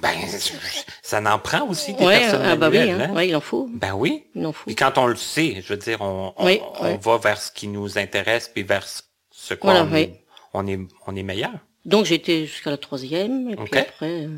Ben, 0.02 0.12
ça 1.04 1.22
n'en 1.22 1.38
prend 1.40 1.68
aussi 1.68 1.94
des 1.94 2.04
Ouais, 2.04 2.20
personnes 2.20 2.42
ah 2.46 2.56
bah 2.56 2.70
oui, 2.72 2.78
hein. 2.92 3.00
hein? 3.10 3.14
ouais, 3.14 3.28
il 3.30 3.36
en 3.36 3.42
faut, 3.42 3.70
Ben 3.72 3.94
oui. 3.94 4.24
il 4.36 4.46
en 4.46 4.52
faut. 4.54 4.66
Puis 4.66 4.76
quand 4.76 4.98
on 4.98 5.06
le 5.08 5.16
sait, 5.16 5.62
je 5.62 5.70
veux 5.74 5.78
dire, 5.78 6.02
on, 6.02 6.34
on, 6.38 6.46
Oui, 6.46 6.60
on 6.80 6.96
va 6.98 7.18
vers 7.18 7.40
ce 7.42 7.52
qui 7.52 7.68
nous 7.68 7.98
intéresse, 7.98 8.50
puis 8.54 8.64
vers 8.64 8.88
ce- 8.88 9.54
qu'on 9.54 9.68
Voilà, 9.72 9.84
oui. 9.84 10.14
on 10.54 10.66
est 10.68 10.80
on 11.06 11.16
est 11.16 11.24
meilleur. 11.24 11.52
Donc 11.86 12.06
j'étais 12.06 12.46
jusqu'à 12.48 12.72
la 12.72 12.78
troisième, 12.78 13.50
et 13.50 13.56
Ok. 13.56 13.70
puis 13.70 13.80
après... 13.82 14.10
euh, 14.26 14.30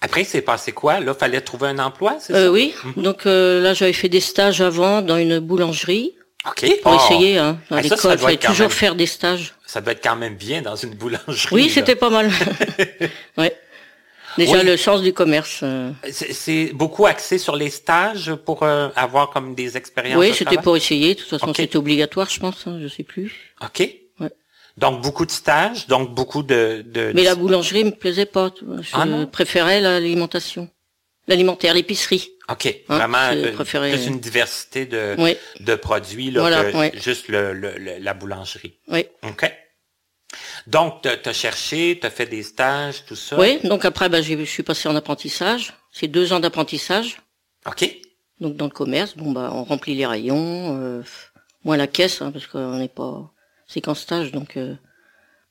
Après, 0.00 0.24
c'est 0.24 0.42
passé 0.42 0.72
quoi? 0.72 1.00
Là, 1.00 1.14
fallait 1.14 1.40
trouver 1.40 1.68
un 1.68 1.78
emploi, 1.78 2.16
c'est 2.20 2.34
euh, 2.34 2.46
ça? 2.46 2.52
oui, 2.52 2.74
donc 2.96 3.26
euh, 3.26 3.60
là 3.62 3.72
j'avais 3.74 3.92
fait 3.92 4.08
des 4.08 4.20
stages 4.20 4.60
avant 4.60 5.00
dans 5.02 5.16
une 5.16 5.38
boulangerie 5.40 6.14
OK. 6.48 6.80
pour 6.82 6.92
Oh, 6.92 6.96
essayer. 6.96 7.38
Hein, 7.38 7.58
à 7.70 7.76
Ah, 7.76 7.80
l'école, 7.82 8.18
fallait 8.18 8.36
toujours 8.36 8.68
même- 8.68 8.70
faire 8.70 8.94
des 8.94 9.06
stages. 9.06 9.54
Ça 9.66 9.80
doit 9.80 9.92
être 9.92 10.02
quand 10.04 10.16
même 10.16 10.34
bien 10.36 10.60
dans 10.62 10.76
une 10.76 10.94
boulangerie. 10.94 11.48
Oui, 11.54 11.70
c'était 11.70 11.96
pas 11.96 12.10
mal. 12.10 12.30
ouais. 13.38 13.56
Déjà 14.38 14.58
Oui. 14.58 14.64
le 14.64 14.76
sens 14.76 15.02
du 15.02 15.12
commerce. 15.12 15.60
euh, 15.62 15.90
C'est 16.10 16.72
beaucoup 16.72 17.06
axé 17.06 17.38
sur 17.38 17.54
les 17.56 17.70
stages 17.70 18.34
pour 18.34 18.62
euh, 18.62 18.88
avoir 18.96 19.30
comme 19.30 19.54
des 19.54 19.76
expériences 19.76 20.18
Oui, 20.18 20.30
de 20.30 20.34
c'était 20.34 20.56
pour 20.58 20.76
essayer. 20.76 21.14
De 21.14 21.20
toute 21.20 21.28
façon, 21.28 21.52
c'était 21.54 21.76
obligatoire, 21.76 22.28
je 22.30 22.40
pense. 22.40 22.66
Hein, 22.66 22.78
je 22.82 22.88
sais 22.88 23.02
plus. 23.02 23.32
OK. 23.62 23.80
Ouais. 24.20 24.30
Donc, 24.78 25.02
beaucoup 25.02 25.26
de 25.26 25.30
stages, 25.30 25.86
donc 25.86 26.14
beaucoup 26.14 26.42
de... 26.42 26.82
de 26.86 27.12
Mais 27.14 27.24
la 27.24 27.34
boulangerie 27.34 27.84
me 27.84 27.90
plaisait 27.90 28.26
pas. 28.26 28.50
Je 28.80 28.88
Ah 28.94 29.06
préférais 29.30 29.80
l'alimentation, 29.80 30.68
l'alimentaire, 31.28 31.74
l'épicerie. 31.74 32.30
OK. 32.50 32.66
Hein, 32.88 32.96
Vraiment, 32.96 33.18
euh, 33.32 33.52
préféré- 33.52 33.92
plus 33.92 34.06
une 34.06 34.18
diversité 34.18 34.84
de, 34.86 35.14
Oui, 35.18 35.36
de 35.60 35.74
produits 35.74 36.30
là, 36.30 36.40
Voilà, 36.40 36.64
que 36.70 36.76
ouais. 36.76 36.92
juste 36.96 37.28
le, 37.28 37.52
le- 37.52 37.76
le- 37.78 37.98
la 38.00 38.14
boulangerie. 38.14 38.74
oui. 38.88 39.04
OK. 39.28 39.50
Donc, 40.66 41.02
tu 41.02 41.08
as 41.08 41.32
cherché, 41.32 41.98
tu 42.00 42.06
as 42.06 42.10
fait 42.10 42.26
des 42.26 42.42
stages, 42.42 43.04
tout 43.04 43.16
ça? 43.16 43.38
Oui. 43.38 43.58
Donc 43.64 43.84
après, 43.84 44.08
j'ai- 44.22 44.38
je 44.38 44.44
suis 44.50 44.62
passé 44.62 44.88
en 44.88 44.96
apprentissage. 44.96 45.74
C'est 45.90 46.08
deux 46.08 46.32
ans 46.32 46.40
d'apprentissage. 46.40 47.18
OK. 47.66 47.88
Donc 48.40 48.56
dans 48.56 48.64
le 48.66 48.70
commerce, 48.72 49.16
bon 49.16 49.30
bah, 49.32 49.50
on 49.54 49.62
remplit 49.64 49.94
les 49.94 50.06
rayons, 50.06 50.76
euh, 50.80 51.02
moins 51.64 51.76
la 51.76 51.86
caisse, 51.86 52.22
hein, 52.22 52.32
parce 52.32 52.46
qu'on 52.48 52.76
n'est 52.78 52.88
pas, 52.88 53.32
c'est 53.68 53.80
qu'en 53.80 53.94
stage, 53.94 54.32
donc 54.32 54.56
euh, 54.56 54.74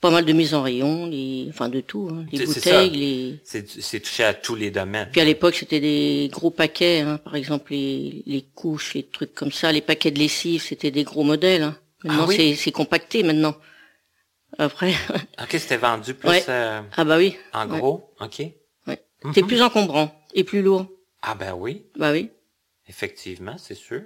pas 0.01 0.10
mal 0.10 0.25
de 0.25 0.34
mise 0.34 0.53
en 0.53 0.62
rayon, 0.62 1.06
les, 1.06 1.46
enfin 1.50 1.70
de 1.70 1.80
tout, 1.80 2.10
hein, 2.12 2.25
les 2.34 2.44
bouteilles, 2.46 2.89
les. 2.89 3.39
C'est 3.46 3.70
c'est 3.70 4.01
touché 4.01 4.24
à 4.25 4.34
tous 4.34 4.56
les 4.56 4.72
domaines. 4.72 5.08
Puis 5.12 5.22
à 5.22 5.25
l'époque, 5.25 5.56
c'était 5.56 5.80
des 5.80 6.27
gros 6.34 6.50
paquets, 6.51 7.00
hein, 7.01 7.18
par 7.18 7.36
exemple 7.36 7.72
les, 7.72 8.24
les 8.25 8.41
couches, 8.56 8.94
les 8.96 9.03
trucs 9.03 9.34
comme 9.36 9.51
ça, 9.53 9.72
les 9.72 9.82
paquets 9.82 10.12
de 10.12 10.20
lessive, 10.20 10.62
c'était 10.62 10.91
des 10.91 11.03
gros 11.06 11.24
modèles. 11.24 11.63
Hein. 11.63 11.77
Maintenant, 12.03 12.24
Ah 12.24 12.27
oui? 12.27 12.56
c'est 12.58 12.72
compacté 12.72 13.24
maintenant. 13.24 13.56
Après, 14.58 14.93
OK, 15.41 15.50
c'était 15.51 15.77
vendu 15.77 16.13
plus 16.13 16.29
Ouais. 16.29 16.43
euh, 16.50 16.81
ah 16.98 17.03
bah 17.05 17.17
oui, 17.17 17.38
en 17.53 17.70
Ouais. 17.70 17.77
gros. 17.79 18.13
OK. 18.20 18.39
ouais. 18.88 19.01
Mhm. 19.24 19.34
c'est 19.34 19.43
plus 19.43 19.62
encombrant 19.62 20.12
et 20.34 20.43
plus 20.43 20.62
lourd. 20.62 20.88
Ah 21.22 21.36
ben 21.36 21.53
oui, 21.53 21.86
Bah 21.98 22.12
oui. 22.12 22.31
effectivement, 22.88 23.55
c'est 23.58 23.75
sûr. 23.75 24.01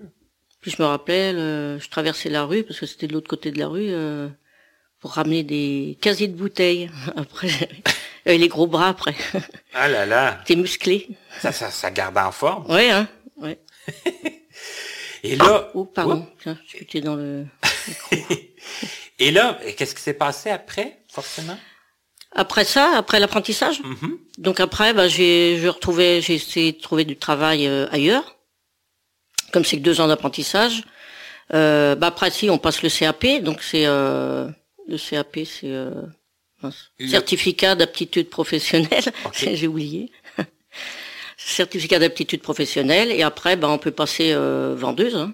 Puis 0.61 0.71
je 0.71 0.81
me 0.81 0.87
rappelle, 0.87 1.37
euh, 1.37 1.79
je 1.79 1.89
traversais 1.89 2.29
la 2.29 2.43
rue 2.43 2.63
parce 2.63 2.79
que 2.79 2.85
c'était 2.85 3.07
de 3.07 3.13
l'autre 3.13 3.29
côté 3.29 3.51
de 3.51 3.59
la 3.59 3.67
rue 3.67 3.87
euh, 3.89 4.27
pour 4.99 5.11
ramener 5.11 5.43
des 5.43 5.97
casiers 6.01 6.27
de 6.27 6.35
bouteilles. 6.35 6.89
Après, 7.15 7.47
j'avais 8.25 8.37
les 8.37 8.47
gros 8.47 8.65
bras 8.67 8.89
après. 8.89 9.15
Ah 9.73 9.87
là 9.87 10.05
là, 10.05 10.39
T'es 10.45 10.55
musclé. 10.55 11.09
ça, 11.39 11.51
ça, 11.51 11.69
ça 11.71 11.91
garde 11.91 12.17
en 12.17 12.31
forme. 12.31 12.69
Ouais, 12.71 12.89
hein. 12.89 13.07
Ouais. 13.37 13.59
Et 15.23 15.35
là, 15.35 15.69
Oh, 15.73 15.85
pardon. 15.85 16.27
Tiens, 16.41 16.57
j'étais 16.67 17.01
dans 17.01 17.15
le. 17.15 17.45
et 19.19 19.31
là, 19.31 19.59
qu'est-ce 19.77 19.95
qui 19.95 20.01
s'est 20.01 20.13
passé 20.13 20.49
après, 20.49 20.99
forcément? 21.11 21.57
Après 22.31 22.65
ça, 22.65 22.93
après 22.97 23.19
l'apprentissage? 23.19 23.81
Mhm. 23.83 24.17
Donc 24.37 24.59
après, 24.59 24.93
bah, 24.93 25.07
j'ai, 25.07 25.57
je 25.61 25.67
retrouvais, 25.67 26.21
j'ai 26.21 26.35
essayé 26.35 26.73
de 26.73 26.81
trouver 26.81 27.05
du 27.05 27.15
travail 27.15 27.65
euh, 27.67 27.87
ailleurs. 27.91 28.35
Comme 29.53 29.63
c'est 29.63 29.77
que 29.77 29.81
deux 29.83 30.01
ans 30.01 30.07
d'apprentissage. 30.07 30.83
Euh, 31.53 31.95
bah 31.95 32.07
après, 32.07 32.31
si 32.31 32.49
on 32.49 32.57
passe 32.57 32.81
le 32.81 32.89
CAP, 32.89 33.41
donc 33.43 33.61
c'est 33.61 33.85
euh, 33.85 34.49
le 34.87 34.97
CAP, 34.97 35.39
c'est 35.45 35.71
euh, 35.71 35.91
Le- 36.99 37.07
certificat 37.07 37.75
d'aptitude 37.75 38.29
professionnelle. 38.29 39.03
J'ai 39.33 39.67
oublié. 39.67 40.11
certificat 41.37 41.99
d'aptitude 41.99 42.41
professionnelle. 42.41 43.11
Et 43.11 43.21
après, 43.23 43.55
bah, 43.55 43.69
on 43.69 43.77
peut 43.77 43.91
passer 43.91 44.31
euh, 44.33 44.75
vendeuse. 44.75 45.15
hein. 45.15 45.33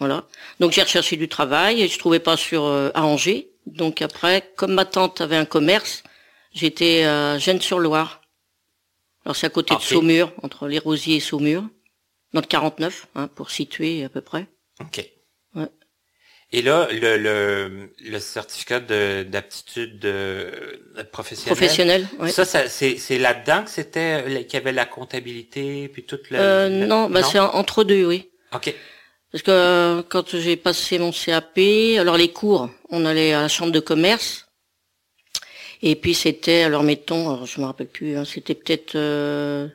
Voilà. 0.00 0.24
Donc 0.58 0.72
j'ai 0.72 0.82
recherché 0.82 1.16
du 1.16 1.28
travail 1.28 1.82
et 1.82 1.86
je 1.88 1.98
trouvais 1.98 2.18
pas 2.20 2.36
sur 2.36 2.64
euh, 2.64 2.90
à 2.94 3.04
Angers. 3.04 3.50
Donc 3.66 4.02
après, 4.02 4.50
comme 4.56 4.72
ma 4.72 4.84
tante 4.86 5.20
avait 5.20 5.36
un 5.36 5.44
commerce, 5.44 6.02
j'étais 6.52 7.04
à 7.04 7.38
Gênes-sur-Loire. 7.38 8.22
Alors 9.24 9.36
c'est 9.36 9.46
à 9.46 9.50
côté 9.50 9.74
de 9.74 9.80
Saumur, 9.80 10.32
entre 10.42 10.66
les 10.66 10.78
Rosiers 10.78 11.16
et 11.16 11.20
Saumur, 11.20 11.62
dans 12.32 12.40
le 12.40 12.46
49, 12.46 13.06
hein, 13.14 13.28
pour 13.28 13.50
situer 13.50 14.02
à 14.04 14.08
peu 14.08 14.22
près. 14.22 14.46
OK. 14.80 15.04
Ouais. 15.54 15.66
Et 16.52 16.62
là, 16.62 16.88
le, 16.90 17.16
le, 17.18 17.90
le 18.02 18.18
certificat 18.18 18.80
de- 18.80 19.22
d'aptitude 19.24 19.98
de, 20.00 20.50
professionnelle, 21.12 21.54
Professionnel, 21.56 22.08
ouais. 22.18 22.30
ça, 22.30 22.44
ça 22.46 22.66
c'est 22.68 23.18
là-dedans 23.18 23.64
que 23.64 23.70
c'était 23.70 24.22
euh, 24.26 24.42
qu'il 24.44 24.54
y 24.54 24.56
avait 24.56 24.72
la 24.72 24.86
comptabilité 24.86 25.88
puis 25.92 26.04
tout 26.04 26.18
le. 26.30 26.38
Euh, 26.40 26.68
le- 26.70 26.86
non, 26.86 27.08
bah 27.10 27.22
c'est 27.22 27.38
en- 27.38 27.54
entre 27.54 27.84
deux, 27.84 28.06
oui. 28.06 28.30
OK. 28.54 28.74
Parce 29.32 29.42
que 29.42 29.50
euh, 29.50 30.02
quand 30.08 30.36
j'ai 30.36 30.56
passé 30.56 30.98
mon 30.98 31.12
CAP, 31.12 31.58
alors 31.98 32.16
les 32.16 32.32
cours, 32.32 32.68
on 32.90 33.04
allait 33.06 33.32
à 33.32 33.42
la 33.42 33.48
chambre 33.48 33.72
de 33.72 33.80
commerce. 33.80 34.46
Et 35.82 35.96
puis 35.96 36.14
c'était, 36.14 36.62
alors 36.62 36.82
mettons, 36.82 37.30
alors 37.30 37.46
je 37.46 37.60
me 37.60 37.66
rappelle 37.66 37.86
plus, 37.86 38.16
hein, 38.16 38.24
c'était 38.24 38.54
peut-être 38.54 38.96
euh, 38.96 39.68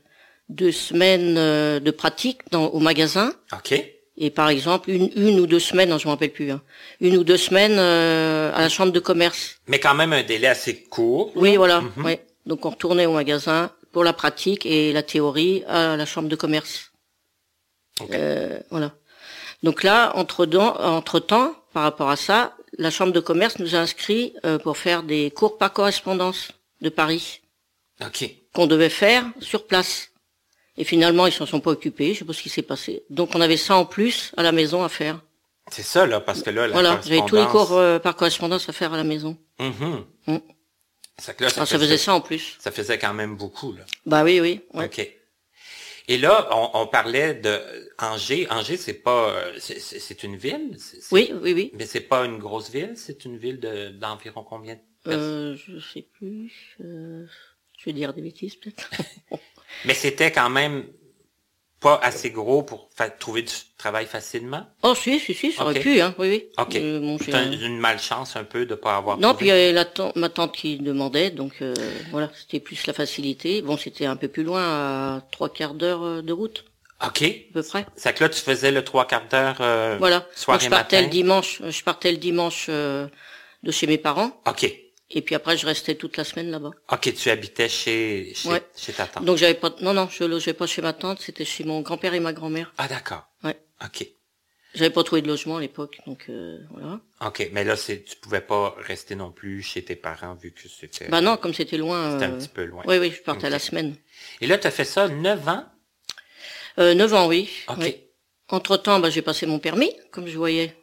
deux 0.50 0.72
semaines 0.72 1.36
euh, 1.38 1.80
de 1.80 1.92
pratique 1.92 2.42
dans, 2.52 2.68
au 2.68 2.80
magasin. 2.80 3.34
OK. 3.54 3.74
Et 4.18 4.30
par 4.30 4.50
exemple, 4.50 4.92
une, 4.92 5.10
une 5.16 5.40
ou 5.40 5.48
deux 5.48 5.60
semaines, 5.60 5.90
non, 5.90 5.98
je 5.98 6.06
me 6.06 6.12
rappelle 6.12 6.32
plus, 6.32 6.52
hein, 6.52 6.62
une 7.02 7.18
ou 7.18 7.24
deux 7.24 7.38
semaines 7.38 7.78
euh, 7.78 8.52
à 8.54 8.62
la 8.62 8.70
chambre 8.70 8.94
de 8.94 9.00
commerce. 9.00 9.60
Mais 9.68 9.80
quand 9.80 9.94
même 9.96 10.14
un 10.14 10.24
délai 10.24 10.48
assez 10.48 10.84
court. 10.84 11.32
Oui, 11.36 11.58
voilà. 11.58 11.82
Mhm. 11.82 12.06
ouais. 12.06 12.26
Donc 12.46 12.66
on 12.66 12.70
retournait 12.70 13.08
au 13.08 13.14
magasin 13.14 13.72
pour 13.92 14.04
la 14.04 14.14
pratique 14.14 14.66
et 14.66 14.94
la 14.94 15.04
théorie 15.04 15.64
à 15.68 15.98
la 15.98 16.06
chambre 16.06 16.30
de 16.30 16.36
commerce. 16.36 16.92
Ok. 18.00 18.10
Euh, 18.14 18.60
voilà. 18.70 18.94
Donc 19.66 19.82
là, 19.82 20.16
entre, 20.16 20.48
entre 20.80 21.20
temps, 21.20 21.56
par 21.74 21.82
rapport 21.82 22.12
à 22.12 22.16
ça, 22.16 22.56
la 22.78 22.92
chambre 22.92 23.12
de 23.12 23.20
commerce 23.20 23.58
nous 23.58 23.74
a 23.74 23.80
inscrits 23.80 24.36
euh, 24.46 24.60
pour 24.60 24.78
faire 24.78 25.02
des 25.02 25.32
cours 25.32 25.58
par 25.58 25.74
correspondance 25.74 26.50
de 26.82 26.90
Paris 26.90 27.42
OK. 28.00 28.30
qu'on 28.54 28.68
devait 28.68 28.90
faire 28.92 29.26
sur 29.40 29.66
place. 29.66 30.12
Et 30.78 30.84
finalement, 30.84 31.26
ils 31.26 31.34
s'en 31.34 31.48
sont 31.48 31.62
pas 31.62 31.72
occupés. 31.72 32.14
Je 32.14 32.20
sais 32.20 32.26
pas 32.26 32.34
ce 32.34 32.44
qui 32.44 32.50
s'est 32.50 32.62
passé. 32.62 33.02
Donc 33.10 33.34
on 33.34 33.42
avait 33.42 33.58
ça 33.58 33.76
en 33.76 33.86
plus 33.86 34.34
à 34.38 34.44
la 34.44 34.52
maison 34.52 34.84
à 34.84 34.90
faire. 34.90 35.20
C'est 35.72 35.82
ça, 35.82 36.06
là, 36.06 36.20
parce 36.20 36.44
que 36.44 36.52
là, 36.52 36.68
la 36.68 36.74
Voilà, 36.74 37.02
j'avais 37.04 37.26
tous 37.26 37.36
les 37.36 37.48
cours 37.48 37.72
euh, 37.72 37.98
par 37.98 38.16
correspondance 38.16 38.70
à 38.70 38.72
faire 38.72 38.94
à 38.94 38.98
la 38.98 39.04
maison. 39.04 39.36
Mhm. 39.58 40.06
Mm. 40.28 40.38
Ça, 41.18 41.34
que 41.34 41.44
là, 41.44 41.50
ça, 41.50 41.62
Alors, 41.62 41.68
ça 41.68 41.80
faisait 41.80 41.98
ça 41.98 42.14
en 42.14 42.22
plus. 42.22 42.56
ça 42.60 42.70
faisait 42.72 43.00
quand 43.00 43.16
même 43.16 43.36
beaucoup, 43.36 43.74
là. 43.74 43.84
Bah 44.06 44.24
oui, 44.24 44.40
oui. 44.40 44.62
ouais. 44.76 44.86
OK. 44.86 45.10
Et 46.08 46.18
là, 46.18 46.48
on, 46.52 46.82
on 46.82 46.88
parlait 46.88 47.34
de 47.34 47.60
Angers. 47.98 48.48
Angers, 48.52 48.78
c'est 48.78 48.94
pas, 49.02 49.30
euh, 49.32 49.54
c'est- 49.60 50.24
une 50.24 50.36
ville? 50.36 50.78
Oui, 51.12 51.32
oui, 51.42 51.54
oui. 51.54 51.72
Mais 51.74 51.86
c'est 51.86 52.02
pas 52.02 52.26
une 52.26 52.38
grosse 52.38 52.70
ville? 52.70 52.94
C'est 52.96 53.26
une 53.26 53.38
ville 53.38 53.60
de 53.60 53.90
d'environ 53.90 54.44
combien 54.44 54.76
de 54.76 54.82
personnes? 55.04 55.22
Euh, 55.24 55.56
je 55.56 55.80
sais 55.80 56.04
plus. 56.04 56.78
euh, 56.82 57.26
je 57.80 57.86
vais 57.86 57.94
dire 57.94 58.14
des 58.14 58.22
bêtises 58.22 58.56
peut-être. 58.56 58.90
Mais 59.86 59.94
c'était 59.94 60.32
quand 60.32 60.50
même 60.50 60.86
pas 61.86 62.00
assez 62.02 62.32
gros 62.32 62.64
pour 62.64 62.90
trouver 63.20 63.44
du 63.44 63.54
travail 63.78 64.08
facilement? 64.08 64.66
Oh 64.82 64.96
si, 64.96 65.20
si, 65.20 65.36
si, 65.36 65.52
ça 65.52 65.62
aurait 65.64 65.80
pu, 65.80 66.02
hein. 66.02 66.16
Oui, 66.18 66.28
oui. 66.30 66.46
OK. 66.58 66.76
Euh, 66.78 67.00
bon, 67.00 67.18
C'est 67.24 67.36
un- 67.36 67.52
un- 67.52 67.52
une 67.52 67.78
malchance 67.78 68.36
un 68.36 68.44
peu 68.44 68.66
de 68.66 68.74
pas 68.74 68.96
avoir 68.98 69.20
Non, 69.20 69.36
puis 69.36 69.46
il 69.46 69.50
y 69.50 69.52
avait 69.52 69.72
ma 70.16 70.30
tante 70.30 70.56
qui 70.56 70.78
demandait, 70.78 71.30
donc 71.30 71.54
euh, 71.62 71.76
voilà, 72.10 72.32
c'était 72.40 72.60
plus 72.60 72.88
la 72.88 72.94
facilité. 72.94 73.62
Bon, 73.62 73.78
c'était 73.78 74.08
un 74.08 74.16
peu 74.16 74.28
plus 74.28 74.42
loin, 74.42 74.64
à 74.64 75.22
trois 75.32 75.50
quarts 75.50 75.76
d'heure 75.76 76.02
euh, 76.04 76.22
de 76.24 76.34
route, 76.34 76.66
OK. 77.06 77.22
à 77.22 77.54
peu 77.54 77.62
près. 77.62 77.86
C'est 77.96 78.14
que 78.18 78.24
là, 78.24 78.30
tu 78.30 78.42
faisais 78.42 78.72
le 78.72 78.84
trois 78.84 79.06
quarts 79.06 79.28
d'heure 79.30 79.58
euh, 79.60 79.98
Voilà. 80.00 80.26
soir 80.36 80.58
Donc, 80.58 80.64
et 80.64 80.66
je 80.66 80.70
partais 80.72 80.96
matin. 80.96 81.08
le 81.08 81.12
dimanche. 81.12 81.62
Je 81.70 81.84
partais 81.84 82.12
le 82.12 82.18
dimanche 82.18 82.66
euh, 82.70 83.08
de 83.62 83.72
chez 83.72 83.86
mes 83.86 84.00
parents, 84.00 84.32
OK. 84.48 84.66
Et 85.10 85.22
puis 85.22 85.36
après 85.36 85.58
je 85.58 85.66
restais 85.66 85.96
toute 85.96 86.18
la 86.18 86.24
semaine 86.24 86.50
là-bas. 86.52 86.72
OK, 86.92 87.14
tu 87.14 87.30
habitais 87.30 87.70
chez, 87.70 88.34
chez, 88.36 88.50
Ouais. 88.50 88.64
chez 88.76 88.94
ta 88.94 89.06
tante. 89.08 89.24
Donc 89.26 89.38
j'avais 89.38 89.54
pas, 89.54 89.74
non, 89.82 89.94
non, 89.94 90.08
je 90.10 90.24
logeais 90.24 90.54
pas 90.54 90.68
chez 90.68 90.82
ma 90.82 90.94
tante, 90.94 91.20
c'était 91.22 91.46
chez 91.46 91.64
mon 91.64 91.82
grand-père 91.82 92.14
et 92.14 92.20
ma 92.20 92.34
grand-mère. 92.34 92.74
Ah, 92.78 92.88
d'accord. 92.88 93.26
Ouais. 93.44 93.58
OK. 93.84 94.08
J'avais 94.74 94.90
pas 94.90 95.04
trouvé 95.06 95.22
de 95.22 95.28
logement 95.30 95.56
à 95.56 95.62
l'époque, 95.62 96.00
donc 96.06 96.26
euh, 96.28 96.58
voilà. 96.72 97.00
OK. 97.26 97.50
Mais 97.54 97.64
là, 97.64 97.78
c'est, 97.78 98.04
tu 98.04 98.18
pouvais 98.18 98.42
pas 98.42 98.76
rester 98.80 99.16
non 99.16 99.32
plus 99.32 99.62
chez 99.62 99.86
tes 99.86 99.96
parents 99.96 100.34
vu 100.36 100.52
que 100.52 100.68
c'était, 100.68 101.08
Bah 101.08 101.22
non, 101.22 101.38
comme 101.38 101.54
c'était 101.54 101.78
loin. 101.78 102.12
c'était 102.12 102.26
un 102.26 102.34
euh, 102.34 102.38
petit 102.38 102.50
peu 102.50 102.66
loin. 102.66 102.84
Oui, 102.86 102.98
oui, 102.98 103.14
je 103.16 103.22
partais 103.22 103.48
à 103.48 103.50
la 103.50 103.60
semaine. 103.60 103.96
Et 104.42 104.48
là, 104.48 104.58
tu 104.58 104.68
as 104.68 104.72
fait 104.72 104.84
ça 104.84 105.08
neuf 105.08 105.48
ans? 105.48 105.64
Euh, 106.78 106.94
9 106.94 107.14
ans, 107.14 107.28
oui. 107.28 107.50
OK. 107.70 107.78
oui. 107.80 107.96
Entre 108.50 108.76
temps, 108.76 109.00
bah, 109.00 109.10
j'ai 109.10 109.22
passé 109.22 109.46
mon 109.46 109.60
permis, 109.60 109.94
comme 110.12 110.28
je 110.28 110.38
voyais. 110.38 110.76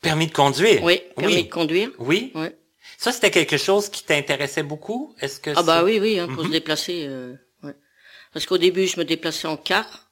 Permis 0.00 0.26
de 0.28 0.32
conduire? 0.32 0.82
Oui, 0.82 1.02
permis 1.14 1.34
Oui. 1.34 1.44
de 1.44 1.50
conduire. 1.50 1.90
Oui? 1.98 2.32
Ouais. 2.34 2.56
Ça, 3.02 3.12
c'était 3.12 3.30
quelque 3.30 3.56
chose 3.56 3.88
qui 3.88 4.04
t'intéressait 4.04 4.62
beaucoup? 4.62 5.14
Est-ce 5.20 5.40
que 5.40 5.50
Ah 5.56 5.62
bah 5.62 5.82
oui, 5.84 5.98
oui, 6.00 6.18
hein, 6.18 6.26
pour 6.28 6.42
Mhm. 6.42 6.48
se 6.48 6.52
déplacer. 6.52 7.06
euh, 7.08 7.34
ouais. 7.62 7.74
Parce 8.32 8.44
qu'au 8.44 8.58
début, 8.58 8.86
je 8.86 8.98
me 9.00 9.04
déplaçais 9.06 9.48
en 9.48 9.56
car 9.56 10.10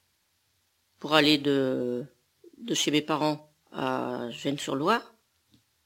pour 0.99 1.13
aller 1.15 1.37
de 1.39 2.05
de 2.69 2.75
chez 2.75 2.91
mes 2.91 3.03
parents 3.03 3.53
à 3.73 4.29
Gênes-sur-Loire. 4.31 5.05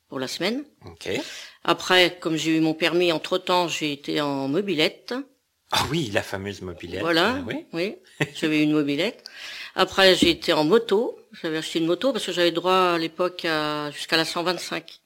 pour 0.09 0.21
la 0.21 0.29
semaine. 0.29 0.63
OK. 0.85 1.09
Après, 1.65 2.19
comme 2.21 2.37
j'ai 2.37 2.57
eu 2.59 2.61
mon 2.61 2.75
permis, 2.75 3.11
entre-temps, 3.13 3.67
j'ai 3.67 3.93
été 3.93 4.21
en 4.21 4.47
mobilette. 4.47 5.15
Ah 5.71 5.85
oui, 5.91 6.11
la 6.13 6.23
fameuse 6.23 6.61
mobilette. 6.61 7.01
Voilà, 7.01 7.37
Ah 7.39 7.45
oui. 7.47 7.65
oui, 7.73 7.97
j'avais 8.35 8.61
eu 8.61 8.63
une 8.65 8.73
mobilette. 8.75 9.25
Après, 9.75 10.15
j'ai 10.15 10.29
été 10.29 10.53
en 10.53 10.65
moto. 10.65 11.19
J'avais 11.41 11.57
acheté 11.57 11.79
une 11.79 11.87
moto 11.87 12.13
parce 12.13 12.27
que 12.27 12.33
j'avais 12.33 12.53
droit 12.53 12.93
à 12.95 12.99
l'époque 12.99 13.45
à 13.47 13.91
jusqu'à 13.91 14.19
la 14.19 14.27
125 14.27 15.01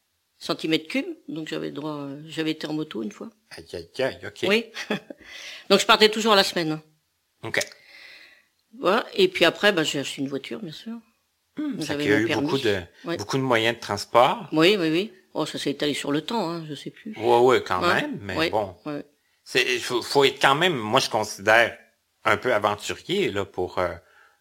cm 0.55 0.79
cubes. 0.87 1.05
Donc 1.29 1.49
j'avais 1.49 1.71
droit, 1.71 1.93
euh, 1.97 2.23
j'avais 2.29 2.53
été 2.53 2.67
en 2.67 2.73
moto 2.73 3.03
une 3.03 3.13
fois. 3.13 3.31
Aïe, 3.51 3.65
aïe, 3.73 3.89
aïe, 4.05 4.19
OK. 4.27 4.45
Oui. 4.49 4.67
donc 5.71 5.81
je 5.81 5.87
partais 5.87 6.09
toujours 6.09 6.33
à 6.33 6.37
la 6.37 6.45
semaine. 6.45 6.73
hein. 6.73 6.83
OK. 7.43 7.59
Voilà. 8.79 9.05
Et 9.15 9.29
puis 9.29 9.45
après, 9.45 9.73
bah, 9.73 9.83
j'ai 9.85 9.99
acheté 10.01 10.23
une 10.23 10.29
voiture, 10.29 10.61
bien 10.61 10.73
sûr. 10.73 10.97
J'avais 11.79 12.05
qu'il 12.05 12.13
y 12.13 12.15
a 12.15 12.21
eu 12.21 12.27
permis. 12.27 12.45
beaucoup 12.47 12.59
de, 12.59 12.81
Ouais. 13.05 13.17
beaucoup 13.17 13.37
de 13.39 13.43
moyens 13.43 13.77
de 13.77 13.81
transport. 13.81 14.49
Oui, 14.53 14.77
oui, 14.79 14.91
oui. 14.91 15.13
Oh, 15.33 15.47
ça 15.47 15.59
s'est 15.59 15.71
étalé 15.71 15.95
sur 15.95 16.13
le 16.13 16.21
temps, 16.23 16.51
hein, 16.51 16.65
je 16.69 16.75
sais 16.75 16.91
plus. 16.91 17.15
Ouais, 17.17 17.39
ouais, 17.41 17.63
quand 17.63 17.81
Ouais, 17.83 17.95
même, 18.03 18.19
mais 18.23 18.37
ouais, 18.37 18.51
bon. 18.51 18.75
ouais. 18.87 19.05
C'est, 19.45 19.63
il 19.75 19.81
faut, 19.81 20.03
faut 20.03 20.25
être 20.25 20.41
quand 20.41 20.55
même, 20.55 20.75
moi, 20.77 21.01
je 21.01 21.09
considère 21.09 21.77
un 22.25 22.37
peu 22.37 22.53
aventurier, 22.53 23.31
là, 23.31 23.45
pour 23.45 23.79
euh, 23.79 23.89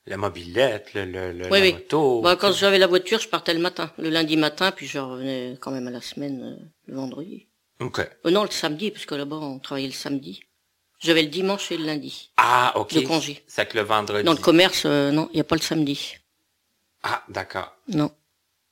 la 0.07 0.17
mobilette, 0.17 0.93
le, 0.93 1.05
le, 1.05 1.31
le- 1.31 1.45
Oui, 1.49 1.59
la 1.59 1.65
oui. 1.65 1.73
moto. 1.73 2.21
Bah, 2.21 2.35
quand 2.35 2.51
j'avais 2.51 2.77
la 2.77 2.87
voiture, 2.87 3.19
je 3.19 3.27
partais 3.27 3.53
le 3.53 3.59
matin, 3.59 3.91
le 3.97 4.09
lundi 4.09 4.37
matin, 4.37 4.71
puis 4.71 4.85
je 4.87 4.99
revenais 4.99 5.57
quand 5.59 5.71
même 5.71 5.87
à 5.87 5.91
la 5.91 6.01
semaine 6.01 6.41
euh, 6.59 6.65
le 6.87 6.95
vendredi. 6.95 7.47
OK. 7.79 7.99
Euh, 8.25 8.31
non, 8.31 8.43
le 8.43 8.51
samedi, 8.51 8.91
parce 8.91 9.05
que 9.05 9.15
là-bas, 9.15 9.37
on 9.37 9.59
travaillait 9.59 9.87
le 9.87 9.93
samedi. 9.93 10.41
J'avais 10.99 11.23
le 11.23 11.27
dimanche 11.29 11.71
et 11.71 11.77
le 11.77 11.85
lundi. 11.85 12.31
Ah, 12.37 12.73
OK. 12.75 12.93
De 12.93 13.01
congé. 13.01 13.43
C'est 13.47 13.67
que 13.67 13.77
le 13.77 13.83
vendredi. 13.83 14.23
Dans 14.23 14.31
le 14.33 14.37
commerce, 14.39 14.83
euh, 14.85 15.11
non, 15.11 15.27
il 15.33 15.35
n'y 15.35 15.41
a 15.41 15.43
pas 15.43 15.55
le 15.55 15.61
samedi. 15.61 16.15
Ah, 17.03 17.23
d'accord. 17.29 17.75
Non. 17.89 18.11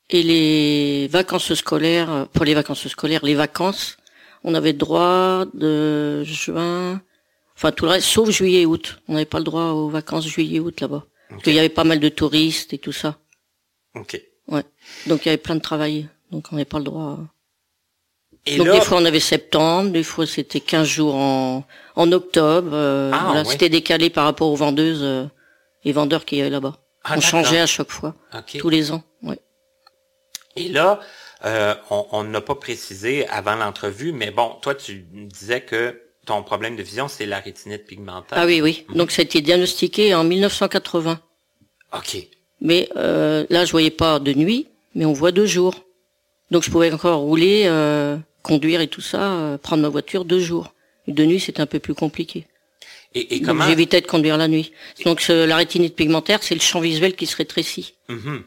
Et 0.09 0.21
les 0.23 1.07
vacances 1.07 1.53
scolaires, 1.55 2.27
pour 2.33 2.45
les 2.45 2.53
vacances 2.53 2.87
scolaires, 2.87 3.25
les 3.25 3.35
vacances, 3.35 3.97
on 4.43 4.53
avait 4.53 4.73
droit 4.73 5.45
de 5.53 6.23
juin, 6.23 7.01
enfin 7.55 7.71
tout 7.71 7.85
le 7.85 7.91
reste, 7.91 8.07
sauf 8.07 8.29
juillet 8.29 8.61
et 8.61 8.65
août. 8.65 8.99
On 9.07 9.13
n'avait 9.13 9.25
pas 9.25 9.37
le 9.39 9.45
droit 9.45 9.67
aux 9.71 9.89
vacances 9.89 10.27
juillet 10.27 10.57
et 10.57 10.59
août 10.59 10.79
là-bas. 10.81 11.05
Qu'il 11.41 11.53
y 11.53 11.59
avait 11.59 11.69
pas 11.69 11.83
mal 11.83 11.99
de 11.99 12.09
touristes 12.09 12.73
et 12.73 12.77
tout 12.77 12.91
ça. 12.91 13.17
OK. 13.95 14.21
Ouais. 14.47 14.63
Donc 15.07 15.25
il 15.25 15.27
y 15.27 15.29
avait 15.29 15.37
plein 15.37 15.55
de 15.55 15.61
travail. 15.61 16.09
Donc 16.31 16.47
on 16.51 16.55
n'avait 16.55 16.65
pas 16.65 16.77
le 16.79 16.83
droit. 16.85 17.19
Et 18.45 18.57
Donc 18.57 18.67
là, 18.67 18.73
des 18.73 18.81
fois 18.81 18.97
on 18.97 19.05
avait 19.05 19.19
septembre, 19.21 19.91
des 19.91 20.03
fois 20.03 20.27
c'était 20.27 20.59
15 20.59 20.87
jours 20.87 21.15
en, 21.15 21.65
en 21.95 22.11
octobre. 22.11 22.71
euh, 22.73 23.11
Ah, 23.13 23.23
voilà, 23.27 23.41
oui. 23.43 23.47
c'était 23.49 23.69
décalé 23.69 24.09
par 24.09 24.25
rapport 24.25 24.49
aux 24.51 24.55
vendeuses 24.55 25.01
euh, 25.03 25.25
et 25.85 25.91
vendeurs 25.93 26.25
qu'il 26.25 26.39
y 26.39 26.41
avait 26.41 26.49
là-bas. 26.49 26.77
Ah, 27.05 27.15
on 27.17 27.21
changeait 27.21 27.59
à 27.59 27.65
chaque 27.67 27.89
fois, 27.91 28.15
OK. 28.33 28.57
tous 28.59 28.69
les 28.69 28.91
ans. 28.91 29.03
Ouais. 29.21 29.39
Et 30.55 30.69
là, 30.69 30.99
euh, 31.45 31.75
on 31.89 32.23
n'a 32.23 32.41
pas 32.41 32.55
précisé 32.55 33.27
avant 33.27 33.55
l'entrevue, 33.55 34.11
mais 34.13 34.31
bon, 34.31 34.55
toi, 34.61 34.75
tu 34.75 34.99
disais 35.13 35.61
que 35.61 36.01
ton 36.25 36.41
problème 36.43 36.75
de 36.75 36.83
vision, 36.83 37.07
c'est 37.07 37.25
la 37.25 37.39
rétinite 37.39 37.85
pigmentaire. 37.85 38.37
Ah 38.37 38.45
oui, 38.45 38.61
oui. 38.61 38.85
Donc 38.95 39.11
ça 39.11 39.21
a 39.21 39.25
été 39.25 39.41
diagnostiqué 39.41 40.13
en 40.15 40.23
1980. 40.23 41.19
OK. 41.95 42.17
Mais 42.61 42.89
euh, 42.95 43.45
là, 43.49 43.65
je 43.65 43.71
voyais 43.71 43.91
pas 43.91 44.19
de 44.19 44.33
nuit, 44.33 44.67
mais 44.95 45.05
on 45.05 45.13
voit 45.13 45.31
de 45.31 45.45
jour. 45.45 45.73
Donc 46.51 46.63
je 46.63 46.71
pouvais 46.71 46.91
encore 46.91 47.19
rouler, 47.19 47.63
euh, 47.65 48.17
conduire 48.41 48.81
et 48.81 48.87
tout 48.87 49.01
ça, 49.01 49.33
euh, 49.33 49.57
prendre 49.57 49.81
ma 49.81 49.89
voiture 49.89 50.23
deux 50.25 50.39
jours. 50.39 50.73
De 51.07 51.25
nuit, 51.25 51.39
c'était 51.39 51.61
un 51.61 51.65
peu 51.65 51.79
plus 51.79 51.93
compliqué. 51.93 52.47
Et, 53.15 53.35
et 53.35 53.39
Donc 53.39 53.47
comment... 53.49 53.67
j'évitais 53.67 54.01
de 54.01 54.07
conduire 54.07 54.37
la 54.37 54.47
nuit. 54.47 54.71
Donc 55.05 55.19
ce- 55.21 55.45
la 55.45 55.57
rétinite 55.57 55.95
pigmentaire, 55.95 56.41
c'est 56.41 56.55
le 56.55 56.61
champ 56.61 56.79
visuel 56.79 57.15
qui 57.15 57.25
se 57.25 57.35
rétrécit. 57.35 57.95
Mhm. 58.09 58.43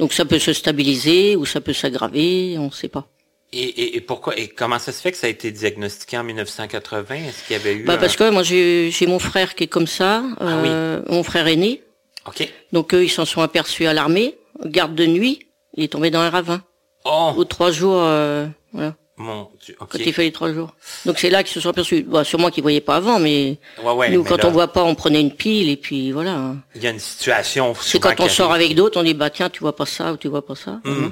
Donc 0.00 0.12
ça 0.12 0.24
peut 0.24 0.38
se 0.38 0.52
stabiliser 0.52 1.36
ou 1.36 1.46
ça 1.46 1.60
peut 1.60 1.72
s'aggraver, 1.74 2.56
on 2.58 2.66
ne 2.66 2.70
sait 2.70 2.88
pas. 2.88 3.06
Et, 3.52 3.58
et, 3.62 3.96
et 3.96 4.00
pourquoi 4.00 4.38
et 4.38 4.46
comment 4.46 4.78
ça 4.78 4.92
se 4.92 5.00
fait 5.00 5.10
que 5.10 5.16
ça 5.18 5.26
a 5.26 5.30
été 5.30 5.50
diagnostiqué 5.50 6.16
en 6.16 6.22
1980 6.22 7.14
Est-ce 7.16 7.44
qu'il 7.46 7.56
y 7.56 7.60
avait 7.60 7.74
eu 7.74 7.84
Bah 7.84 7.94
un- 7.94 7.96
parce 7.98 8.14
que 8.16 8.30
moi 8.30 8.42
j'ai 8.44 8.92
mon 9.08 9.18
frère 9.18 9.54
qui 9.56 9.64
est 9.64 9.68
comme 9.68 9.88
ça, 9.88 10.22
Ah 10.38 10.44
euh, 10.64 11.02
mon 11.08 11.22
frère 11.24 11.46
aîné. 11.48 11.82
Ok. 12.28 12.48
Donc 12.72 12.94
eux 12.94 13.02
ils 13.04 13.08
s'en 13.10 13.24
sont 13.24 13.40
aperçus 13.42 13.86
à 13.86 13.92
l'armée, 13.94 14.36
garde 14.64 14.94
de 14.94 15.04
nuit, 15.06 15.40
il 15.74 15.82
est 15.84 15.88
tombé 15.88 16.10
dans 16.10 16.20
un 16.20 16.30
ravin. 16.30 16.62
Oh 17.04 17.32
Aux 17.36 17.44
trois 17.44 17.72
jours, 17.72 17.96
euh, 18.04 18.46
voilà, 18.72 18.94
mon 19.16 19.48
Dieu. 19.64 19.74
Ok. 19.80 19.88
quand 19.92 19.98
il 19.98 20.12
fait 20.12 20.22
les 20.24 20.32
trois 20.32 20.52
jours. 20.52 20.74
Donc 21.06 21.18
c'est 21.18 21.30
là 21.30 21.42
qu'ils 21.42 21.52
se 21.54 21.60
sont 21.60 21.70
aperçus. 21.70 22.02
Bah, 22.02 22.22
sûrement 22.24 22.50
qu'ils 22.50 22.62
voyaient 22.62 22.80
pas 22.80 22.96
avant, 22.96 23.18
mais 23.18 23.58
Ouais, 23.82 23.92
ouais, 23.92 24.10
nous 24.10 24.22
mais 24.22 24.28
quand 24.28 24.36
là, 24.36 24.46
on 24.48 24.52
voit 24.52 24.68
pas, 24.68 24.84
on 24.84 24.94
prenait 24.94 25.20
une 25.20 25.34
pile 25.34 25.70
et 25.70 25.76
puis 25.76 26.12
voilà. 26.12 26.54
il 26.76 26.82
y 26.82 26.86
a 26.86 26.90
une 26.90 26.98
situation. 27.00 27.74
C'est 27.80 27.98
quand 27.98 28.20
on 28.20 28.28
sort 28.28 28.52
avec 28.52 28.74
d'autres, 28.76 29.00
on 29.00 29.02
dit 29.02 29.14
bah 29.14 29.30
tiens 29.30 29.50
tu 29.50 29.58
vois 29.60 29.74
pas 29.74 29.86
ça 29.86 30.12
ou 30.12 30.16
tu 30.18 30.28
vois 30.28 30.46
pas 30.46 30.54
ça. 30.54 30.78
Voilà. 30.84 31.08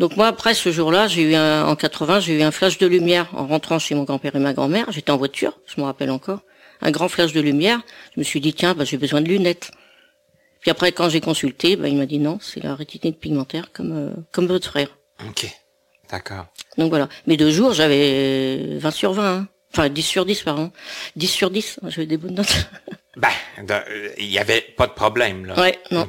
Donc 0.00 0.16
moi 0.16 0.26
après 0.28 0.54
ce 0.54 0.72
jour-là, 0.72 1.06
j'ai 1.08 1.22
eu 1.22 1.34
un, 1.34 1.66
en 1.66 1.76
80, 1.76 2.20
j'ai 2.20 2.38
eu 2.38 2.42
un 2.42 2.50
flash 2.50 2.78
de 2.78 2.86
lumière 2.86 3.28
en 3.34 3.46
rentrant 3.46 3.78
chez 3.78 3.94
mon 3.94 4.04
grand-père 4.04 4.34
et 4.34 4.38
ma 4.40 4.52
grand-mère. 4.54 4.90
J'étais 4.90 5.10
en 5.12 5.18
voiture, 5.18 5.58
je 5.66 5.80
me 5.80 5.84
rappelle 5.86 6.10
encore, 6.10 6.40
un 6.80 6.90
grand 6.90 7.08
flash 7.08 7.32
de 7.32 7.40
lumière. 7.40 7.80
Je 8.14 8.20
me 8.20 8.24
suis 8.24 8.40
dit 8.40 8.52
tiens 8.54 8.74
bah 8.74 8.84
j'ai 8.84 8.96
besoin 8.96 9.20
de 9.20 9.28
lunettes. 9.28 9.70
Puis 10.62 10.70
après 10.70 10.92
quand 10.92 11.08
j'ai 11.10 11.20
consulté, 11.20 11.76
bah, 11.76 11.88
il 11.88 11.96
m'a 11.98 12.06
dit 12.06 12.18
non 12.18 12.38
c'est 12.40 12.62
la 12.64 12.74
rétinite 12.74 13.20
pigmentaire 13.20 13.72
comme 13.72 13.92
euh, 13.92 14.10
comme 14.32 14.46
votre 14.46 14.66
frère. 14.68 14.88
Ok. 15.28 15.46
D'accord. 16.10 16.46
Donc 16.78 16.88
voilà. 16.88 17.08
Mais 17.26 17.36
deux 17.36 17.50
jours 17.50 17.72
j'avais 17.74 18.78
20 18.78 18.90
sur 18.90 19.12
20. 19.12 19.36
hein. 19.36 19.48
Enfin 19.72 19.88
10 19.88 20.02
sur 20.02 20.24
10 20.24 20.42
pardon. 20.42 20.72
10 21.16 21.28
sur 21.28 21.50
10, 21.50 21.78
j'avais 21.88 22.06
des 22.06 22.16
bonnes 22.16 22.34
notes. 22.34 22.66
Ben, 23.16 23.28
de- 23.62 23.72
euh, 23.74 24.08
il 24.18 24.26
y 24.30 24.38
avait 24.38 24.62
pas 24.62 24.86
de 24.86 24.92
problème 24.92 25.44
là. 25.44 25.60
ouais 25.60 25.78
non. 25.90 26.08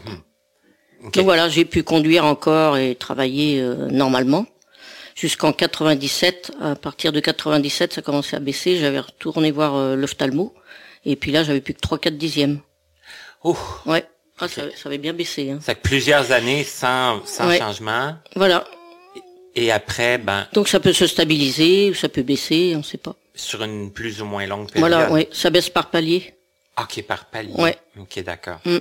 Donc 1.04 1.18
voilà, 1.24 1.50
j'ai 1.50 1.66
pu 1.66 1.84
conduire 1.84 2.26
encore 2.26 2.78
et 2.78 2.96
travailler 2.96 3.60
euh, 3.60 3.88
normalement 3.90 4.46
jusqu'en 5.16 5.52
97. 5.54 6.52
À 6.62 6.76
partir 6.76 7.12
de 7.12 7.20
97, 7.20 7.94
ça 7.94 8.02
commençait 8.02 8.36
à 8.36 8.40
baisser. 8.40 8.78
J'avais 8.78 9.00
retourné 9.00 9.52
voir 9.52 9.76
euh, 9.76 9.96
l'ophtalmo 9.96 10.54
et 11.06 11.16
puis 11.16 11.32
là, 11.32 11.44
j'avais 11.44 11.62
plus 11.62 11.74
que 11.74 11.80
3-4 11.82 12.18
dixièmes. 12.18 12.60
Ouh. 13.44 13.58
Ouais, 13.88 14.06
ah, 14.40 14.48
ça, 14.48 14.64
ça 14.76 14.90
avait 14.90 15.00
bien 15.00 15.14
baissé. 15.14 15.50
Hein. 15.52 15.60
C'est 15.62 15.76
que 15.76 15.82
plusieurs 15.82 16.32
années 16.32 16.64
sans, 16.64 17.26
sans 17.26 17.48
Ouais. 17.48 17.58
changement. 17.58 18.16
Voilà. 18.36 18.64
Et 19.56 19.72
après, 19.72 20.18
ben, 20.20 20.48
Donc 20.54 20.68
ça 20.70 20.80
peut 20.80 20.94
se 20.94 21.08
stabiliser 21.08 21.90
ou 21.90 21.94
ça 21.94 22.08
peut 22.08 22.22
baisser, 22.22 22.74
on 22.78 22.84
sait 22.84 22.98
pas. 23.00 23.16
sur 23.36 23.64
une 23.64 23.92
plus 23.92 24.22
ou 24.22 24.26
moins 24.26 24.46
longue 24.46 24.72
période. 24.72 24.80
Voilà, 24.92 25.12
ouais, 25.12 25.28
ça 25.32 25.50
baisse 25.50 25.70
par 25.70 25.90
palier. 25.90 26.34
Ok, 26.80 27.02
par 27.04 27.26
palier. 27.26 27.52
Ouais. 27.58 27.76
Ok, 28.00 28.24
d'accord. 28.24 28.60
Mm. 28.66 28.78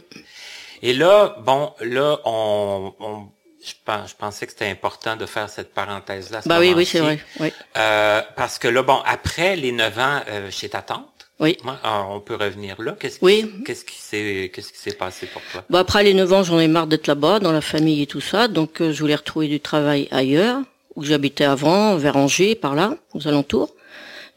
Et 0.83 0.93
là, 0.95 1.37
bon, 1.45 1.73
là, 1.81 2.19
on, 2.25 2.93
on- 3.01 3.23
je, 3.65 3.73
pense, 3.85 4.11
je 4.11 4.15
pensais 4.17 4.47
que 4.47 4.53
c'était 4.53 4.69
important 4.71 5.17
de 5.17 5.27
faire 5.27 5.49
cette 5.51 5.75
parenthèse-là. 5.75 6.41
ce 6.43 6.49
Bah 6.49 6.59
oui, 6.61 6.73
oui, 6.75 6.87
c'est 6.87 7.01
vrai. 7.01 7.21
Ouais. 7.39 7.53
Euh, 7.77 8.23
parce 8.37 8.59
que 8.59 8.69
là, 8.69 8.83
bon, 8.83 8.99
après 9.05 9.57
les 9.57 9.73
neuf 9.73 9.99
ans 9.99 10.21
euh, 10.31 10.51
chez 10.51 10.71
ta 10.71 10.81
tante, 10.81 11.05
Oui. 11.41 11.59
on 11.85 12.21
peut 12.21 12.37
revenir 12.37 12.81
là. 12.81 12.97
Qu'est-ce 12.99 13.19
qui, 13.19 13.25
Oui. 13.27 13.51
qu'est-ce 13.67 13.85
qui 13.85 13.97
s'est, 13.99 14.51
qu'est-ce 14.55 14.73
qui 14.73 14.79
s'est 14.79 14.95
passé 14.95 15.27
pour 15.27 15.43
toi? 15.53 15.63
Bah 15.69 15.81
après 15.81 16.03
les 16.05 16.15
9 16.15 16.33
ans, 16.33 16.43
j'en 16.43 16.59
ai 16.59 16.69
marre 16.69 16.87
d'être 16.87 17.07
là-bas, 17.07 17.39
dans 17.39 17.53
la 17.53 17.61
famille 17.61 18.01
et 18.03 18.07
tout 18.07 18.23
ça, 18.23 18.49
donc 18.49 18.81
euh, 18.81 18.93
je 18.93 19.01
voulais 19.01 19.15
retrouver 19.17 19.49
du 19.49 19.61
travail 19.61 20.09
ailleurs, 20.11 20.59
où 20.97 21.05
j'habitais 21.05 21.45
avant, 21.45 21.97
vers 21.97 22.17
Angers, 22.17 22.55
par 22.55 22.75
là, 22.75 22.95
aux 23.13 23.29
alentours. 23.29 23.75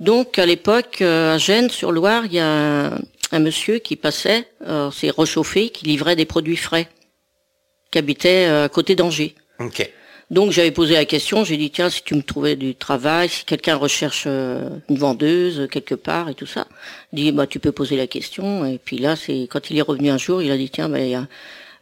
Donc 0.02 0.38
à 0.38 0.46
l'époque, 0.46 0.98
euh, 1.02 1.36
à 1.36 1.38
Gênes, 1.38 1.70
sur 1.70 1.94
Loire, 1.94 2.24
il 2.26 2.34
y 2.34 2.40
a 2.42 2.92
un, 3.34 3.40
monsieur 3.40 3.80
qui 3.80 3.96
passait, 3.96 4.48
euh, 4.68 4.92
c'est 4.92 5.10
rechauffé, 5.10 5.70
qui 5.70 5.86
livrait 5.86 6.16
des 6.16 6.26
produits 6.26 6.58
frais, 6.58 6.88
qui 7.92 7.98
habitait 7.98 8.48
euh, 8.48 8.66
à 8.66 8.70
côté 8.70 8.96
d'Angers. 8.96 9.36
Ok. 9.60 9.90
Donc 10.34 10.52
j'avais 10.52 10.72
posé 10.72 10.96
la 10.96 11.06
question, 11.06 11.44
j'ai 11.44 11.58
dit 11.58 11.70
tiens 11.70 11.92
si 11.92 12.02
tu 12.02 12.16
me 12.16 12.24
trouvais 12.24 12.56
du 12.56 12.74
travail, 12.74 13.30
si 13.30 13.46
quelqu'un 13.46 13.76
recherche 13.76 14.24
euh, 14.26 14.68
une 14.90 14.98
vendeuse 14.98 15.60
euh, 15.60 15.68
quelque 15.68 15.94
part 15.94 16.28
et 16.28 16.34
tout 16.34 16.48
ça, 16.48 16.66
dit 17.12 17.32
bah 17.32 17.46
tu 17.46 17.60
peux 17.60 17.72
poser 17.72 17.98
la 17.98 18.08
question 18.08 18.66
et 18.66 18.80
puis 18.80 18.98
là 18.98 19.16
c'est 19.16 19.48
quand 19.48 19.70
il 19.70 19.78
est 19.78 19.84
revenu 19.84 20.10
un 20.10 20.18
jour 20.18 20.42
il 20.42 20.52
a 20.52 20.58
dit 20.58 20.72
tiens 20.72 20.90
bah 20.90 21.00
il 21.02 21.10
y 21.10 21.16
a 21.16 21.28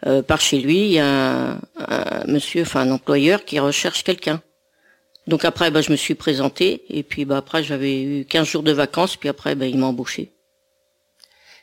euh, 0.06 0.22
par 0.22 0.42
chez 0.42 0.60
lui 0.60 0.80
il 0.80 0.92
y 0.92 1.00
a 1.00 1.06
un, 1.06 1.62
un 1.78 2.26
monsieur 2.28 2.64
enfin 2.64 2.82
un 2.82 2.92
employeur 2.92 3.46
qui 3.46 3.58
recherche 3.58 4.04
quelqu'un. 4.04 4.42
Donc 5.28 5.46
après 5.46 5.72
bah 5.72 5.82
je 5.82 5.92
me 5.92 5.96
suis 5.96 6.16
présenté 6.16 6.84
et 6.90 7.04
puis 7.04 7.24
bah 7.24 7.38
après 7.38 7.64
j'avais 7.64 8.02
eu 8.02 8.26
15 8.26 8.48
jours 8.48 8.64
de 8.64 8.74
vacances 8.74 9.16
puis 9.16 9.30
après 9.30 9.56
bah 9.56 9.68
il 9.68 9.78
m'a 9.78 9.86
embauché. 9.86 10.34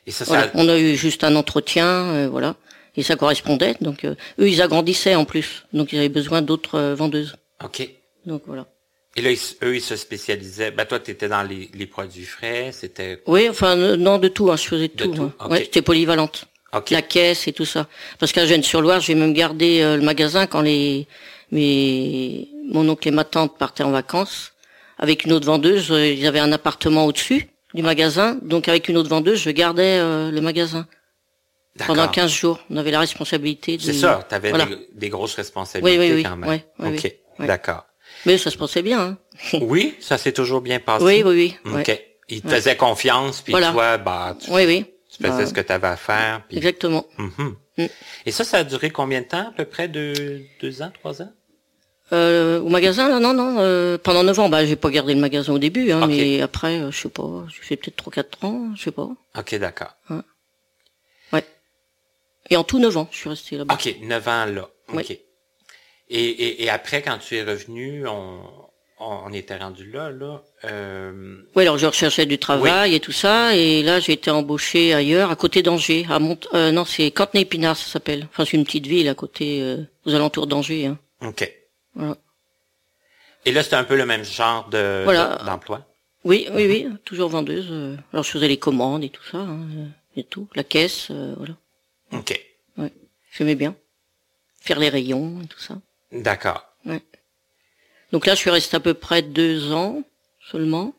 Et 0.09 0.11
ça, 0.11 0.25
Voilà. 0.25 0.43
ça, 0.43 0.51
On 0.55 0.67
a 0.67 0.77
eu 0.77 0.95
juste 0.95 1.23
un 1.23 1.35
entretien 1.35 1.85
euh, 2.15 2.27
voilà 2.29 2.55
et 2.97 3.03
ça 3.03 3.15
correspondait 3.15 3.75
donc 3.79 4.03
euh, 4.03 4.15
eux 4.39 4.49
ils 4.49 4.61
agrandissaient 4.61 5.15
en 5.15 5.23
plus 5.31 5.49
donc 5.71 5.93
ils 5.93 5.99
avaient 5.99 6.09
besoin 6.21 6.41
d'autres 6.41 6.75
euh, 6.79 6.95
vendeuses. 6.95 7.35
ok. 7.63 7.87
Donc 8.25 8.41
voilà. 8.47 8.65
Et 9.15 9.21
là, 9.21 9.31
ils, 9.31 9.39
eux, 9.63 9.75
ils 9.75 9.81
se 9.81 9.95
spécialisaient. 9.95 10.71
Ben, 10.71 10.85
toi, 10.85 10.99
t'étais 10.99 11.27
dans 11.27 11.41
les, 11.41 11.69
les 11.73 11.87
produits 11.87 12.25
frais. 12.35 12.69
C'était, 12.71 13.21
Oui, 13.25 13.49
enfin 13.49 13.75
non 13.75 14.17
de 14.19 14.27
tout, 14.27 14.51
hein, 14.51 14.55
je 14.55 14.63
faisais 14.73 14.87
de 14.87 14.93
tout. 14.93 15.11
tout, 15.13 15.23
hein. 15.23 15.33
ok. 15.45 15.51
Ouais, 15.51 15.59
j'étais 15.63 15.81
polyvalente. 15.81 16.45
ok. 16.73 16.89
La 16.91 17.01
caisse 17.01 17.47
et 17.47 17.53
tout 17.53 17.65
ça. 17.65 17.87
Parce 18.19 18.31
qu'à 18.33 18.45
Gênes-sur-Loire, 18.45 18.99
j'ai 19.01 19.15
même 19.15 19.33
gardé 19.33 19.81
euh, 19.81 19.97
le 19.97 20.03
magasin 20.03 20.45
quand 20.47 20.61
les 20.61 21.07
mes 21.51 22.47
mon 22.71 22.87
oncle 22.87 23.07
et 23.07 23.11
ma 23.11 23.23
tante 23.23 23.57
partaient 23.57 23.83
en 23.83 23.91
vacances 23.91 24.53
avec 24.97 25.25
une 25.25 25.33
autre 25.33 25.45
vendeuse. 25.47 25.91
euh, 25.91 26.07
ils 26.07 26.25
avaient 26.27 26.39
un 26.39 26.51
appartement 26.51 27.05
au-dessus 27.05 27.49
du 27.73 27.81
magasin, 27.83 28.37
donc 28.41 28.67
avec 28.67 28.87
une 28.89 28.97
autre 28.97 29.09
vendeuse, 29.09 29.39
je 29.41 29.51
gardais 29.51 29.99
euh, 29.99 30.31
le 30.31 30.41
magasin 30.41 30.87
pendant 31.85 32.07
15 32.07 32.31
jours. 32.31 32.59
On 32.69 32.77
avait 32.77 32.91
la 32.91 32.99
responsabilité 32.99 33.77
de. 33.77 33.81
C'est 33.81 33.93
ça, 33.93 34.25
tu 34.27 34.35
avais 34.35 34.49
Voilà. 34.49 34.65
des, 34.65 34.87
des 34.93 35.09
grosses 35.09 35.35
responsabilités 35.35 35.99
Oui, 35.99 36.09
oui, 36.09 36.15
oui, 36.17 36.23
quand 36.23 36.35
même. 36.37 36.59
OK, 36.79 37.01
oui, 37.03 37.11
ouais. 37.39 37.47
d'accord. 37.47 37.85
Mais 38.25 38.37
ça 38.37 38.49
se 38.51 38.57
passait 38.57 38.81
bien. 38.81 38.99
Hein. 38.99 39.17
oui, 39.61 39.95
ça 39.99 40.17
s'est 40.17 40.33
toujours 40.33 40.61
bien 40.61 40.79
passé. 40.79 41.05
Oui, 41.05 41.21
oui, 41.25 41.55
oui. 41.65 41.79
OK. 41.79 42.01
Il 42.31 42.41
te 42.41 42.49
faisait 42.49 42.75
confiance, 42.75 43.41
puis 43.41 43.51
Voilà. 43.51 43.71
toi, 43.71 43.97
bah, 43.97 44.35
tu, 44.39 44.51
Oui, 44.51 44.65
oui. 44.67 44.85
tu 45.09 45.17
faisais 45.23 45.29
Bah, 45.43 45.45
ce 45.47 45.53
que 45.53 45.61
tu 45.61 45.71
avais 45.71 45.87
à 45.87 45.95
faire. 45.97 46.43
puis- 46.47 46.57
Exactement. 46.57 47.05
Mhm. 47.17 47.55
Mm. 47.77 47.85
Et 48.25 48.31
ça, 48.31 48.43
ça 48.43 48.57
a 48.57 48.63
duré 48.63 48.89
combien 48.91 49.21
de 49.21 49.25
temps? 49.27 49.47
À 49.49 49.53
peu 49.55 49.65
près? 49.65 49.87
Deux, 49.87 50.41
deux 50.61 50.81
ans, 50.81 50.91
trois 50.93 51.21
ans? 51.21 51.31
Euh, 52.11 52.59
au 52.59 52.69
magasin, 52.69 53.07
là, 53.07 53.19
non, 53.19 53.33
non. 53.33 53.57
euh, 53.59 53.97
pendant 53.97 54.23
9 54.23 54.39
ans, 54.39 54.49
bah, 54.49 54.65
j'ai 54.65 54.75
pas 54.75 54.89
gardé 54.89 55.13
le 55.13 55.19
magasin 55.19 55.53
au 55.53 55.59
début, 55.59 55.91
hein, 55.91 56.07
mais 56.07 56.41
après, 56.41 56.79
euh, 56.79 56.91
je 56.91 57.01
sais 57.01 57.09
pas, 57.09 57.45
j'ai 57.49 57.61
fait 57.61 57.75
peut-être 57.75 58.03
3-4 58.03 58.45
ans, 58.45 58.69
je 58.75 58.83
sais 58.83 58.91
pas. 58.91 59.09
OK, 59.37 59.55
d'accord. 59.55 59.95
Ouais. 61.31 61.43
Et 62.49 62.57
en 62.57 62.63
tout 62.63 62.79
9 62.79 62.97
ans, 62.97 63.07
je 63.11 63.17
suis 63.17 63.29
resté 63.29 63.57
là-bas. 63.57 63.75
OK, 63.75 63.95
neuf 64.01 64.27
ans 64.27 64.45
là. 64.45 64.69
OK. 64.93 65.11
Et, 65.11 65.21
et, 66.09 66.63
et 66.63 66.69
après, 66.69 67.03
quand 67.03 67.19
tu 67.19 67.35
es 67.35 67.43
revenu, 67.43 68.07
on, 68.07 68.39
on, 68.99 69.31
était 69.31 69.57
rendu 69.57 69.91
là, 69.91 70.09
là. 70.09 70.41
Euh, 70.65 71.37
Oui, 71.55 71.61
alors 71.63 71.77
je 71.77 71.85
recherchais 71.85 72.25
du 72.25 72.39
travail 72.39 72.95
et 72.95 72.99
tout 72.99 73.11
ça, 73.11 73.55
et 73.55 73.83
là 73.83 73.99
j'ai 73.99 74.13
été 74.13 74.31
embauché 74.31 74.93
ailleurs, 74.93 75.29
à 75.29 75.35
côté 75.35 75.61
d'Angers, 75.61 76.07
à 76.09 76.17
Mont 76.19 76.39
euh, 76.55 76.71
non 76.71 76.85
c'est 76.85 77.11
Cantenay-Épinard 77.11 77.77
ça 77.77 77.85
s'appelle. 77.85 78.27
Enfin 78.31 78.45
c'est 78.45 78.57
une 78.57 78.65
petite 78.65 78.87
ville 78.87 79.07
à 79.07 79.13
côté, 79.13 79.61
euh, 79.61 79.77
aux 80.05 80.15
alentours 80.15 80.47
d'Angers. 80.47 80.87
Hein. 80.87 80.97
OK. 81.21 81.49
Voilà. 81.95 82.17
Et 83.45 83.51
là, 83.51 83.63
c'était 83.63 83.75
un 83.75 83.83
peu 83.83 83.95
le 83.95 84.05
même 84.05 84.23
genre 84.23 84.69
de 84.69 85.01
Voilà. 85.03 85.37
d'emploi? 85.45 85.85
Oui, 86.25 86.47
oui, 86.53 86.67
oui, 86.67 86.87
toujours 87.05 87.29
vendeuse. 87.29 87.67
euh. 87.71 87.95
Alors 88.11 88.23
je 88.23 88.29
faisais 88.31 88.49
les 88.49 88.57
commandes 88.59 89.03
et 89.05 89.09
tout 89.09 89.23
ça, 89.23 89.37
hein, 89.37 89.61
euh, 89.77 89.85
et 90.17 90.23
tout, 90.25 90.49
la 90.53 90.65
caisse, 90.65 91.07
euh, 91.11 91.33
voilà. 91.37 91.55
OK. 92.11 92.37
Ouais, 92.77 92.91
j'aimais 93.31 93.55
bien 93.55 93.73
faire 94.59 94.79
les 94.79 94.89
rayons 94.89 95.41
et 95.41 95.47
tout 95.47 95.59
ça. 95.59 95.75
D'accord. 96.11 96.65
Donc 98.11 98.25
là 98.25 98.33
je 98.33 98.39
suis 98.39 98.49
restée 98.49 98.75
à 98.75 98.79
peu 98.81 98.93
près 98.95 99.21
deux 99.21 99.71
ans 99.71 100.03
seulement, 100.51 100.93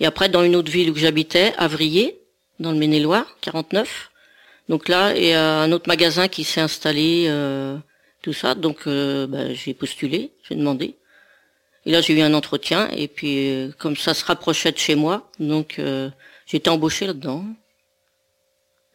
et 0.00 0.06
après 0.06 0.28
dans 0.30 0.42
une 0.44 0.56
autre 0.56 0.70
ville 0.70 0.90
où 0.90 0.96
j'habitais, 0.96 1.52
Avrier, 1.58 2.18
dans 2.60 2.72
le 2.72 2.78
Maine-et-Loire, 2.78 3.26
49. 3.42 4.10
Donc 4.70 4.88
là, 4.88 5.14
il 5.14 5.24
y 5.24 5.32
a 5.32 5.60
un 5.60 5.72
autre 5.72 5.88
magasin 5.88 6.28
qui 6.28 6.42
s'est 6.44 6.60
installé, 6.62 7.26
euh, 7.28 7.76
tout 8.24 8.32
ça. 8.32 8.54
Donc 8.54 8.86
euh, 8.86 9.26
bah, 9.26 9.52
j'ai 9.52 9.74
postulé, 9.74 10.32
j'ai 10.48 10.54
demandé. 10.54 10.96
Et 11.86 11.90
là, 11.90 12.00
j'ai 12.00 12.14
eu 12.18 12.22
un 12.22 12.32
entretien. 12.32 12.88
Et 12.92 13.08
puis, 13.08 13.50
euh, 13.50 13.70
comme 13.78 13.96
ça 13.96 14.14
se 14.14 14.24
rapprochait 14.24 14.72
de 14.72 14.78
chez 14.78 14.94
moi, 14.94 15.30
donc 15.38 15.78
euh, 15.78 16.08
j'ai 16.46 16.56
été 16.56 16.70
embauchée 16.70 17.06
là-dedans. 17.06 17.44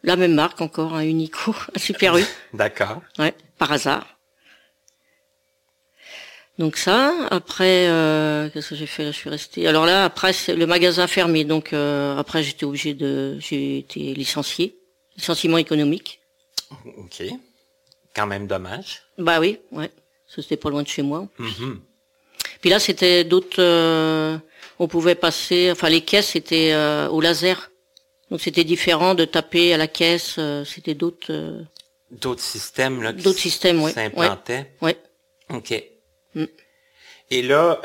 La 0.02 0.16
même 0.16 0.34
marque 0.34 0.60
encore, 0.60 0.94
un 0.94 1.02
Unico, 1.04 1.54
un 1.76 1.78
Super 1.78 2.16
U, 2.16 2.24
D'accord. 2.52 3.02
ouais, 3.18 3.34
par 3.58 3.70
hasard. 3.70 4.16
Donc 6.58 6.76
ça, 6.76 7.14
après, 7.30 7.86
euh, 7.88 8.50
qu'est-ce 8.50 8.70
que 8.70 8.74
j'ai 8.74 8.86
fait? 8.86 9.04
Là 9.04 9.12
Je 9.12 9.16
suis 9.16 9.30
restée. 9.30 9.66
Alors 9.66 9.86
là, 9.86 10.04
après, 10.04 10.32
c'est 10.32 10.56
le 10.56 10.66
magasin 10.66 11.06
fermé. 11.06 11.44
Donc 11.44 11.72
euh, 11.72 12.18
après, 12.18 12.42
j'étais 12.42 12.64
obligée 12.64 12.94
de, 12.94 13.38
j'ai 13.38 13.78
été 13.78 14.12
licenciée, 14.14 14.76
licenciement 15.16 15.58
économique. 15.58 16.20
OK. 16.98 17.22
Quand 18.20 18.26
même 18.26 18.46
dommage. 18.46 19.02
Bah 19.16 19.40
oui, 19.40 19.58
ouais. 19.72 19.90
C'était 20.26 20.58
pas 20.58 20.68
loin 20.68 20.82
de 20.82 20.88
chez 20.88 21.00
moi. 21.02 21.26
Mhm. 21.38 21.80
Puis 22.60 22.68
là, 22.68 22.78
c'était 22.78 23.24
d'autres. 23.24 23.56
euh, 23.62 24.36
on 24.78 24.88
pouvait 24.88 25.14
passer. 25.14 25.70
Enfin, 25.72 25.88
les 25.88 26.02
caisses 26.02 26.28
c'était 26.28 26.72
euh, 26.72 27.08
au 27.08 27.20
laser. 27.22 27.70
Donc 28.30 28.40
c'était 28.42 28.64
différent 28.64 29.14
de 29.14 29.24
taper 29.24 29.72
à 29.72 29.78
la 29.78 29.88
caisse. 29.88 30.36
euh, 30.38 30.64
c'était 30.66 30.92
d'autres. 30.94 31.64
D'autres 32.10 32.42
systèmes, 32.42 33.02
là, 33.02 33.12
D'autres 33.12 33.38
systèmes, 33.38 33.82
ouais. 33.82 33.92
s'implantaient. 33.92 34.72
ouais. 34.82 34.98
OK. 35.48 35.82
Mm. 36.34 36.44
Et 37.30 37.42
là, 37.42 37.80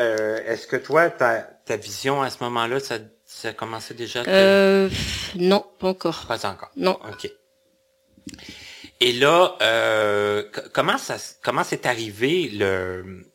est-ce 0.47 0.65
que 0.67 0.75
toi, 0.75 1.09
ta, 1.11 1.41
ta 1.65 1.77
vision 1.77 2.21
à 2.23 2.29
ce 2.31 2.43
moment-là, 2.43 2.79
ça, 2.79 2.95
ça 3.25 3.53
commençait 3.53 3.93
déjà 3.93 4.21
à 4.21 4.23
te- 4.25 4.29
Euh, 4.31 4.89
non, 5.35 5.63
pas 5.79 5.87
encore. 5.89 6.25
Pas 6.27 6.45
encore. 6.49 6.71
Non. 6.75 6.97
OK. 7.09 7.29
Et 9.01 9.11
là, 9.13 9.55
euh, 9.61 10.43
comment 10.73 10.97
ça, 10.97 11.17
comment 11.43 11.63
c'est 11.63 11.85
arrivé 11.85 12.49
le, 12.53 13.25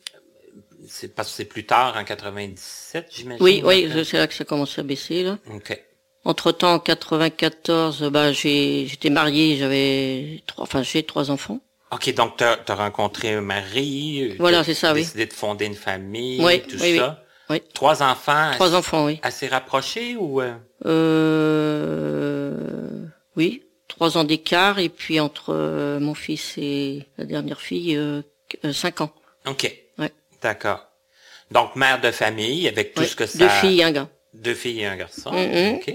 c'est 0.89 1.15
parce 1.15 1.29
que 1.31 1.37
c'est 1.37 1.45
plus 1.45 1.67
tard 1.67 1.97
en 1.97 2.05
97, 2.05 3.07
j'imagine. 3.11 3.45
Oui, 3.45 3.63
oui, 3.65 3.89
c'est 4.05 4.17
là 4.17 4.27
que 4.27 4.35
ça 4.35 4.45
commence 4.45 4.79
à 4.79 4.83
baisser 4.83 5.23
là. 5.23 5.39
OK. 5.53 5.79
Entre 6.25 6.53
temps, 6.53 6.75
en 6.75 6.79
94, 6.81 8.11
bah 8.11 8.33
j'ai, 8.33 8.87
j'étais 8.87 9.09
mariée, 9.11 9.57
j'avais 9.57 10.43
trois, 10.47 10.65
enfin 10.65 10.83
j'ai 10.83 11.03
trois 11.03 11.31
enfants. 11.31 11.61
OK, 11.93 12.13
donc 12.15 12.37
tu 12.37 12.45
as 12.45 12.75
rencontré 12.75 13.35
un 13.35 13.41
mari. 13.41 14.35
Voilà, 14.39 14.63
c'est 14.65 14.75
ça, 14.75 14.93
oui. 14.93 15.01
décidé 15.01 15.27
de 15.27 15.33
fonder 15.33 15.65
une 15.67 15.75
famille, 15.75 16.41
Oui, 16.45 16.61
tout 16.63 16.77
oui, 16.81 16.93
oui. 16.93 16.99
ça. 16.99 17.25
Oui. 17.49 17.61
Trois 17.75 18.03
enfants. 18.03 18.51
Trois 18.55 18.69
assez- 18.69 18.77
enfants, 18.77 19.07
oui. 19.07 19.19
Assez 19.23 19.49
rapprochés 19.49 20.15
ou 20.17 20.41
euh, 20.41 20.55
Euh, 21.81 23.07
oui, 23.37 23.65
trois 24.01 24.17
ans 24.17 24.25
d'écart 24.25 24.79
et 24.79 24.89
puis 24.89 25.21
entre 25.21 25.51
euh, 25.53 26.01
mon 26.01 26.15
fils 26.15 26.55
et 26.57 27.05
la 27.19 27.27
dernière 27.27 27.61
fille, 27.61 27.97
euh, 27.99 28.23
euh, 28.65 28.73
cinq 28.73 29.03
ans. 29.03 29.13
OK. 29.47 29.71
Ouais. 29.99 30.11
D'accord. 30.41 30.87
Donc 31.51 31.77
mère 31.77 32.01
de 32.01 32.11
famille 32.11 32.67
avec 32.67 32.95
tout 32.95 33.03
Ouais, 33.03 33.07
ce 33.09 33.15
que 33.15 33.27
ça 33.27 33.37
Deux 33.39 33.49
filles 33.51 33.81
et 33.81 33.85
un 33.85 33.93
gars. 33.93 34.09
deux 34.33 34.55
filles 34.55 34.81
et 34.81 34.87
un 34.87 34.97
garçon. 34.97 35.31
Mhm. 35.33 35.75
OK. 35.75 35.95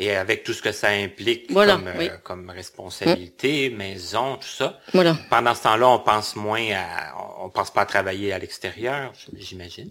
Et 0.00 0.10
avec 0.10 0.44
tout 0.44 0.52
ce 0.52 0.60
que 0.60 0.70
ça 0.72 0.88
implique 0.90 1.50
Voilà, 1.50 1.76
comme, 1.76 1.86
euh, 1.86 2.08
comme 2.22 2.50
responsabilité, 2.50 3.70
maison, 3.70 4.36
tout 4.36 4.46
ça. 4.46 4.78
Voilà. 4.92 5.16
Pendant 5.30 5.54
ce 5.54 5.62
temps-là, 5.62 5.88
on 5.88 6.00
pense 6.00 6.36
moins 6.36 6.66
à, 6.74 7.14
on 7.42 7.48
pense 7.48 7.70
pas 7.70 7.82
à 7.82 7.86
travailler 7.86 8.34
à 8.34 8.38
l'extérieur, 8.38 9.14
j'imagine. 9.34 9.90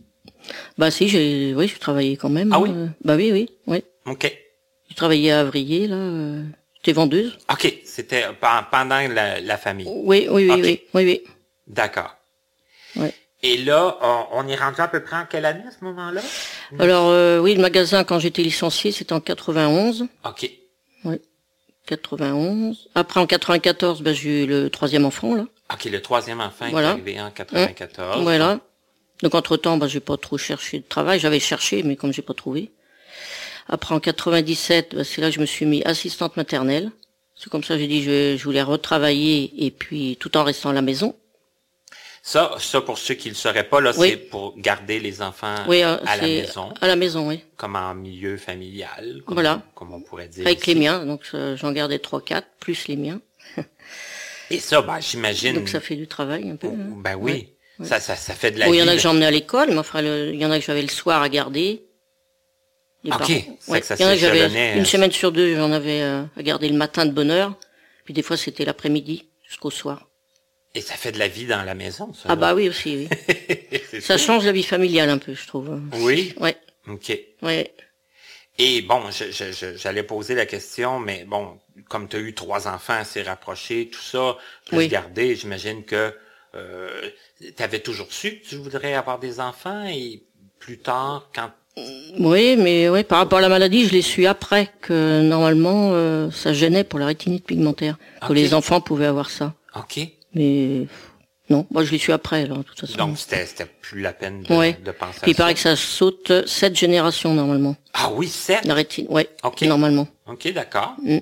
Bah 0.78 0.92
si, 0.92 1.08
j'ai, 1.08 1.56
oui, 1.56 1.68
je 1.68 1.80
travaillais 1.80 2.16
quand 2.16 2.30
même. 2.30 2.54
Ah 2.54 2.60
oui? 2.60 2.70
euh, 2.72 2.88
Bah 3.04 3.16
oui, 3.16 3.32
oui, 3.32 3.50
oui. 3.66 3.84
OK. 4.06 4.32
J'ai 4.90 4.96
travaillé 4.96 5.32
à 5.32 5.40
Avrier 5.40 5.88
là. 5.88 5.98
J'étais 6.86 6.94
vendeuse? 7.00 7.38
OK. 7.50 7.74
C'était 7.86 8.24
pen- 8.42 8.66
pendant 8.70 9.00
la, 9.08 9.40
la 9.40 9.58
famille. 9.58 9.86
Oui, 9.90 10.28
oui, 10.30 10.50
oui, 10.52 10.62
oui, 10.62 10.82
oui, 10.94 11.04
oui. 11.06 11.24
D'accord. 11.66 12.14
Ouais. 12.98 13.14
Et 13.42 13.56
là, 13.58 13.98
on, 14.02 14.26
on 14.34 14.48
est 14.50 14.56
rendu 14.58 14.82
à 14.82 14.90
peu 14.90 15.02
près 15.02 15.16
en 15.16 15.26
quelle 15.26 15.46
année 15.46 15.64
à 15.66 15.72
ce 15.72 15.82
moment-là? 15.86 16.20
Alors 16.80 17.08
euh, 17.10 17.40
oui, 17.40 17.56
le 17.56 17.62
magasin 17.62 18.04
quand 18.04 18.20
j'étais 18.20 18.42
licenciée, 18.42 18.92
c'était 18.92 19.14
en 19.14 19.22
91. 19.22 20.08
OK. 20.26 20.50
91. 21.86 22.90
Après 22.96 23.20
en 23.20 23.28
94, 23.28 24.02
bah, 24.02 24.14
j'ai 24.14 24.44
eu 24.44 24.48
le 24.48 24.70
troisième 24.70 25.06
enfant 25.06 25.36
là. 25.36 25.46
OK, 25.74 25.86
le 25.86 26.02
troisième 26.02 26.40
enfant 26.42 26.68
Voilà. 26.70 26.90
est 26.90 26.92
arrivé 26.92 27.22
en 27.22 27.32
94. 27.32 28.22
Voilà. 28.24 28.60
Donc 29.22 29.36
entre 29.36 29.56
temps, 29.58 29.78
bah, 29.78 29.88
j'ai 29.88 30.00
pas 30.02 30.18
trop 30.18 30.38
cherché 30.38 30.80
de 30.80 30.86
travail. 30.88 31.20
J'avais 31.20 31.40
cherché, 31.40 31.82
mais 31.84 31.96
comme 31.96 32.12
j'ai 32.14 32.22
pas 32.22 32.34
trouvé. 32.34 32.72
Après 33.68 33.96
en 33.96 34.00
97, 34.00 34.96
bah, 34.96 35.04
c'est 35.04 35.22
là 35.22 35.30
que 35.30 35.36
je 35.36 35.40
me 35.40 35.46
suis 35.46 35.66
mis 35.66 35.84
assistante 35.84 36.38
maternelle. 36.38 36.92
C'est 37.36 37.50
comme 37.50 37.64
ça 37.64 37.74
que 37.76 37.80
j'ai 37.82 37.88
dit 37.88 38.04
je, 38.04 38.36
je 38.38 38.44
voulais 38.44 38.62
retravailler 38.62 39.52
et 39.66 39.72
puis 39.72 40.18
tout 40.20 40.36
en 40.38 40.44
restant 40.44 40.70
à 40.70 40.74
la 40.74 40.82
maison. 40.82 41.16
Ça, 42.26 42.56
ça 42.60 42.80
pour 42.80 42.98
ceux 42.98 43.16
qui 43.16 43.28
le 43.28 43.36
sauraient 43.36 43.68
pas, 43.68 43.82
là, 43.82 43.92
Oui. 43.98 44.12
c'est 44.12 44.18
pour 44.18 44.58
garder 44.58 45.00
les 45.02 45.22
enfants 45.22 45.56
Oui, 45.68 45.84
euh, 45.84 45.98
à 46.06 46.16
la 46.16 46.24
maison, 46.24 46.74
à 46.80 46.88
la 46.88 46.96
maison, 46.96 47.28
oui. 47.28 47.42
comme 47.58 47.76
en 47.76 47.94
milieu 47.96 48.38
familial, 48.38 49.22
comme, 49.26 49.34
Voilà. 49.36 49.62
comme 49.76 49.94
on 49.94 50.00
pourrait 50.00 50.30
dire. 50.30 50.46
Avec 50.48 50.60
ici. 50.62 50.74
les 50.74 50.80
miens, 50.80 51.06
donc 51.06 51.22
euh, 51.34 51.58
j'en 51.58 51.74
gardais 51.74 52.00
trois, 52.00 52.22
quatre, 52.22 52.48
plus 52.62 52.88
les 52.88 52.96
miens. 52.96 53.20
Et 54.52 54.60
ça, 54.60 54.82
ben, 54.82 55.00
j'imagine. 55.02 55.56
Donc 55.56 55.68
ça 55.68 55.82
fait 55.82 55.96
du 55.98 56.08
travail 56.08 56.50
un 56.50 56.56
peu. 56.56 56.68
hein. 56.68 56.94
Ben 56.98 57.16
oui. 57.16 57.32
Ouais, 57.32 57.54
ouais. 57.80 57.86
Ça, 57.88 58.00
ça, 58.00 58.16
ça 58.16 58.34
fait 58.34 58.52
de 58.52 58.60
la 58.60 58.68
Bon, 58.68 58.74
il 58.74 58.78
y 58.80 58.84
en 58.84 58.88
a 58.88 58.94
que 58.96 59.02
j'emmenais 59.02 59.26
à 59.26 59.32
l'école, 59.32 59.70
mais 59.72 59.78
enfin, 59.80 60.02
il 60.02 60.36
y 60.36 60.46
en 60.46 60.52
a 60.52 60.60
que 60.60 60.66
j'avais 60.66 60.82
le 60.82 60.88
soir 60.90 61.22
à 61.22 61.28
garder. 61.28 61.84
Les 63.04 63.12
Ok, 63.12 63.18
parents. 63.20 63.58
c'est 63.60 63.72
Ouais. 63.72 63.80
que 63.82 63.86
ça 63.86 63.96
Il 64.00 64.02
y 64.02 64.06
en 64.06 64.08
a 64.10 64.14
que 64.14 64.20
j'avais 64.20 64.40
s'échelonnait, 64.40 64.74
une 64.76 64.82
hein. 64.82 64.86
semaine 64.86 65.12
sur 65.12 65.32
deux, 65.32 65.56
j'en 65.56 65.72
avais 65.72 66.02
euh, 66.02 66.24
à 66.38 66.44
garder 66.44 66.70
le 66.70 66.78
matin 66.78 67.06
de 67.06 67.12
bonne 67.12 67.32
heure. 67.32 67.54
Puis 68.06 68.14
des 68.14 68.22
fois, 68.22 68.38
c'était 68.38 68.66
l'après-midi 68.66 69.28
jusqu'au 69.48 69.72
soir. 69.72 70.10
Et 70.76 70.82
ça 70.82 70.96
fait 70.96 71.12
de 71.12 71.20
la 71.20 71.28
vie 71.28 71.46
dans 71.46 71.64
la 71.64 71.76
maison, 71.76 72.14
ça. 72.14 72.30
Ah 72.30 72.36
bah 72.36 72.56
oui 72.56 72.68
aussi, 72.70 73.08
oui. 73.92 74.00
Ça 74.02 74.18
change 74.18 74.44
la 74.46 74.52
vie 74.52 74.64
familiale 74.64 75.10
un 75.10 75.20
peu, 75.20 75.34
je 75.36 75.46
trouve. 75.46 75.80
Oui? 75.94 76.34
Ouais, 76.40 76.58
OK. 76.88 77.16
ouais. 77.44 77.74
Et 78.58 78.82
bon, 78.82 79.02
j'allais 79.76 80.04
poser 80.04 80.34
la 80.36 80.46
question, 80.48 81.00
mais 81.00 81.26
bon, 81.26 81.60
comme 81.90 82.08
tu 82.08 82.16
as 82.18 82.20
eu 82.20 82.34
trois 82.34 82.68
enfants 82.68 82.94
assez 82.94 83.22
rapprochés, 83.22 83.90
tout 83.92 84.02
ça, 84.02 84.38
plus 84.66 84.78
Oui. 84.78 84.88
gardé, 84.88 85.36
j'imagine 85.36 85.84
que 85.86 86.16
euh, 86.56 87.10
tu 87.40 87.62
avais 87.64 87.80
toujours 87.80 88.12
su 88.12 88.40
que 88.40 88.48
tu 88.48 88.56
voudrais 88.58 88.94
avoir 88.96 89.20
des 89.20 89.40
enfants 89.40 89.86
et 89.88 90.24
plus 90.60 90.80
tard, 90.80 91.30
quand... 91.36 91.52
Oui, 92.20 92.56
mais 92.58 92.90
ouais, 92.90 93.04
par 93.04 93.18
rapport 93.20 93.40
à 93.40 93.42
la 93.42 93.50
maladie, 93.50 93.86
je 93.88 93.92
l'ai 93.94 94.02
su 94.04 94.26
après 94.28 94.70
que 94.82 95.22
normalement, 95.24 95.92
euh, 95.94 96.30
ça 96.32 96.54
gênait 96.54 96.84
pour 96.84 97.00
la 97.00 97.08
rétinite 97.08 97.46
pigmentaire, 97.46 97.98
que 98.28 98.34
les 98.34 98.54
enfants 98.54 98.82
pouvaient 98.82 99.08
avoir 99.08 99.30
ça. 99.32 99.54
OK. 99.76 100.00
Mais 100.36 100.86
non, 101.50 101.66
moi 101.72 101.84
je 101.84 101.92
l'ai 101.92 101.98
su 101.98 102.12
après, 102.12 102.46
là, 102.46 102.58
de 102.58 102.62
toute 102.64 102.80
façon. 102.80 102.98
Donc, 102.98 103.18
c'était 103.18 103.46
c'était 103.48 103.66
plus 103.66 104.02
la 104.02 104.14
peine 104.14 104.44
de, 104.44 104.54
Ouais. 104.54 104.78
de 104.86 104.92
penser 104.92 105.20
Puis 105.24 105.32
il 105.32 105.34
à 105.34 105.38
ça. 105.38 105.44
paraît 105.44 105.54
que 105.56 105.60
ça 105.60 105.76
saute 105.76 106.48
sept 106.48 106.76
générations 106.78 107.34
normalement. 107.34 107.76
Ah 107.94 108.12
oui, 108.14 108.28
sept? 108.28 108.66
La 108.66 108.76
rétine, 108.76 109.08
ouais, 109.10 109.30
Ok. 109.44 109.62
normalement. 109.64 110.08
OK, 110.28 110.52
d'accord. 110.54 110.96
Mm. 111.02 111.18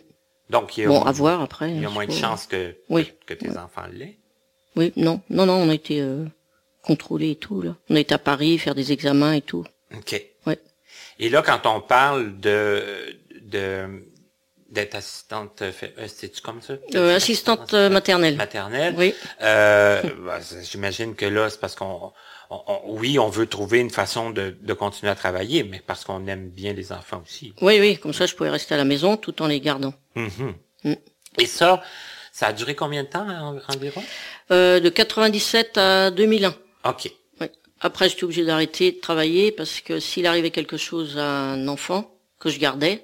Donc, 0.50 0.78
il 0.78 0.82
y 0.82 0.84
a, 0.84 0.88
Bon, 0.90 1.00
moins- 1.00 1.08
à 1.08 1.12
voir 1.14 1.42
après. 1.42 1.72
il 1.72 1.82
y 1.82 1.86
a 1.86 1.90
moins 1.90 2.06
de 2.06 2.12
chances 2.12 2.46
que, 2.46 2.76
Oui. 2.90 3.10
que, 3.26 3.34
que 3.34 3.40
tes 3.46 3.52
enfants 3.52 3.84
l'aient. 3.94 4.18
Oui, 4.76 4.92
non, 4.98 5.22
non, 5.30 5.46
non, 5.46 5.54
on 5.54 5.70
a 5.70 5.74
été 5.74 6.02
euh, 6.02 6.26
contrôler 6.82 7.32
et 7.32 7.36
tout. 7.36 7.62
Là. 7.62 7.76
On 7.90 7.96
est 7.96 8.12
à 8.12 8.18
Paris, 8.18 8.58
faire 8.58 8.76
des 8.76 8.92
examens 8.92 9.32
et 9.34 9.42
tout. 9.42 9.64
OK. 9.96 10.22
Et 11.22 11.30
là, 11.30 11.42
quand 11.42 11.66
on 11.66 11.80
parle 11.80 12.40
de, 12.40 12.84
de 13.42 14.04
d'être 14.70 14.96
assistante, 14.96 15.62
euh, 15.62 15.72
euh, 15.98 16.08
c'est-tu 16.08 16.42
comme 16.42 16.62
ça? 16.62 16.74
Euh, 16.96 17.16
assistante 17.16 17.74
euh, 17.74 17.90
maternelle. 17.90 18.38
maternelle. 18.38 18.96
Oui. 18.98 19.14
Euh, 19.42 20.02
bah, 20.26 20.40
J'imagine 20.64 21.14
que 21.14 21.26
là, 21.26 21.50
c'est 21.50 21.60
parce 21.60 21.76
qu'on, 21.76 22.12
on- 22.50 22.62
on- 22.68 22.82
oui, 22.86 23.20
on 23.20 23.28
veut 23.28 23.48
trouver 23.48 23.80
une 23.80 23.90
façon 23.90 24.30
de, 24.30 24.56
de 24.62 24.74
continuer 24.74 25.12
à 25.12 25.16
travailler, 25.16 25.64
mais 25.64 25.82
parce 25.86 26.06
qu'on 26.06 26.26
aime 26.28 26.50
bien 26.50 26.72
les 26.74 26.92
enfants 26.94 27.22
aussi. 27.26 27.54
Oui, 27.62 27.80
oui, 27.82 27.98
comme 27.98 28.14
ça 28.14 28.26
je 28.26 28.34
pouvais 28.36 28.50
rester 28.50 28.74
à 28.74 28.78
la 28.78 28.86
maison 28.86 29.18
tout 29.18 29.42
en 29.42 29.48
les 29.48 29.60
gardant. 29.60 29.94
Mhm. 30.16 30.54
Mm. 30.86 30.94
Et 31.40 31.46
ça, 31.46 31.84
ça 32.32 32.48
a 32.48 32.54
duré 32.54 32.74
combien 32.74 33.04
de 33.04 33.10
temps 33.10 33.28
en- 33.28 33.60
environ? 33.74 34.04
Euh, 34.52 34.80
de 34.80 34.88
97 34.90 35.78
à 35.78 36.12
2001. 36.12 36.56
OK. 36.86 37.12
Après, 37.82 38.08
j'étais 38.10 38.24
obligée 38.24 38.46
d'arrêter 38.46 38.91
de 38.91 39.00
travailler 39.00 39.52
parce 39.52 39.82
que 39.82 40.00
s'il 40.00 40.26
arrivait 40.28 40.52
quelque 40.52 40.78
chose 40.78 41.17
à 41.17 41.28
un 41.54 41.67
enfant 41.67 42.13
que 42.39 42.50
je 42.50 42.60
gardais, 42.60 43.04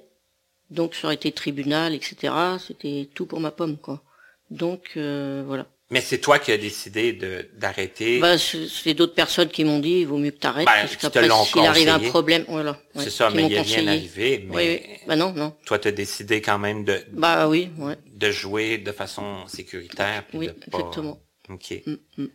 donc 0.70 0.94
ça 0.94 1.08
aurait 1.08 1.16
été 1.16 1.32
tribunal, 1.32 1.94
etc. 1.94 2.32
C'était 2.64 3.08
tout 3.14 3.26
pour 3.26 3.40
ma 3.40 3.50
pomme, 3.50 3.76
quoi. 3.76 4.02
Donc 4.50 4.90
euh, 4.96 5.42
voilà. 5.46 5.66
Mais 5.90 6.00
c'est 6.02 6.18
toi 6.18 6.38
qui 6.38 6.52
as 6.52 6.58
décidé 6.58 7.14
de 7.14 7.48
d'arrêter? 7.56 8.20
Bah, 8.20 8.36
c'est 8.38 8.92
d'autres 8.94 9.14
personnes 9.14 9.48
qui 9.48 9.64
m'ont 9.64 9.78
dit, 9.78 10.00
il 10.00 10.06
vaut 10.06 10.18
mieux 10.18 10.30
que 10.30 10.36
t'arrêtes 10.38 10.66
Ben, 10.66 10.72
parce 10.82 10.96
qu'après, 10.96 11.28
s'il 11.46 11.60
arrive 11.66 11.88
un 11.88 11.98
problème, 11.98 12.44
voilà. 12.46 12.72
ouais, 12.94 13.04
c'est 13.04 13.10
ça, 13.10 13.30
mais 13.30 13.42
il 13.44 13.48
n'y 13.48 13.56
a 13.56 13.62
rien 13.62 13.86
arrivé. 13.88 14.44
Mais 14.50 14.54
Oui, 14.56 14.80
oui. 14.86 14.96
Bah 15.06 15.16
non, 15.16 15.32
non. 15.32 15.54
toi, 15.64 15.78
tu 15.78 15.88
as 15.88 15.92
décidé 15.92 16.42
quand 16.42 16.58
même 16.58 16.84
de, 16.84 17.00
Bah 17.12 17.48
oui, 17.48 17.70
ouais. 17.78 17.96
de 18.12 18.30
jouer 18.30 18.76
de 18.78 18.92
façon 18.92 19.46
sécuritaire. 19.48 20.24
Oui, 20.34 20.48
de 20.48 20.52
pas- 20.52 20.78
exactement. 20.78 21.18
OK. 21.48 21.74
Mm, 21.86 21.94
mm. 22.18 22.26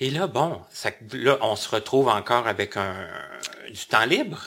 Et 0.00 0.10
là, 0.10 0.26
bon, 0.26 0.60
ça, 0.70 0.90
là, 1.12 1.38
on 1.42 1.56
se 1.56 1.68
retrouve 1.68 2.08
encore 2.08 2.46
avec 2.46 2.76
un 2.76 2.94
du 3.70 3.86
temps 3.86 4.04
libre, 4.06 4.40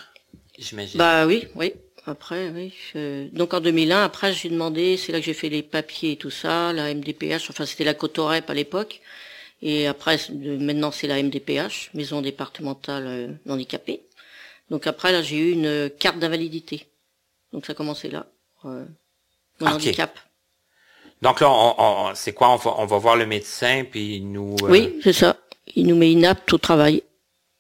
j'imagine. 0.58 0.98
Bah 0.98 1.26
oui, 1.26 1.48
oui. 1.56 1.74
Après, 2.06 2.50
oui. 2.50 2.74
je- 2.94 3.28
Donc 3.30 3.54
en 3.54 3.60
2001, 3.60 4.04
après 4.04 4.34
j'ai 4.34 4.50
demandé, 4.50 4.98
c'est 4.98 5.12
là 5.12 5.20
que 5.20 5.26
j'ai 5.26 5.36
fait 5.36 5.50
les 5.50 5.62
papiers 5.62 6.14
et 6.14 6.18
tout 6.18 6.32
ça, 6.32 6.74
la 6.74 6.90
MDPH, 6.94 7.50
enfin 7.52 7.66
c'était 7.66 7.84
la 7.84 7.94
Cotorep 7.94 8.50
à 8.50 8.54
l'époque. 8.56 9.02
Et 9.62 9.86
après, 9.88 10.18
maintenant 10.32 10.90
c'est 10.92 11.06
la 11.08 11.20
MDPH, 11.22 11.92
Maison 11.94 12.22
départementale 12.24 13.06
euh, 13.08 13.28
d'handicapés. 13.46 14.02
Donc 14.72 14.88
après 14.88 15.12
là 15.12 15.22
j'ai 15.22 15.38
eu 15.38 15.52
une 15.52 15.92
carte 15.92 16.18
d'invalidité. 16.18 16.88
Donc 17.54 17.66
ça 17.68 17.74
a 17.74 17.76
commencé 17.76 18.10
là. 18.10 18.26
euh, 18.66 18.86
mon 19.60 19.68
handicap. 19.76 20.18
Donc 21.22 21.40
là, 21.40 21.52
on, 21.52 21.76
on- 21.78 22.16
c'est 22.16 22.34
quoi? 22.34 22.50
On 22.50 22.56
va, 22.56 22.76
on 22.80 22.86
va 22.88 22.98
voir 22.98 23.16
le 23.16 23.28
médecin, 23.28 23.84
puis 23.90 24.16
il 24.16 24.32
nous... 24.32 24.56
euh, 24.64 24.70
Oui, 24.70 25.00
c'est 25.04 25.14
ça. 25.14 25.38
Il 25.76 25.88
nous 25.88 25.96
met 25.96 26.12
inapte 26.12 26.52
au 26.54 26.58
travail. 26.58 27.04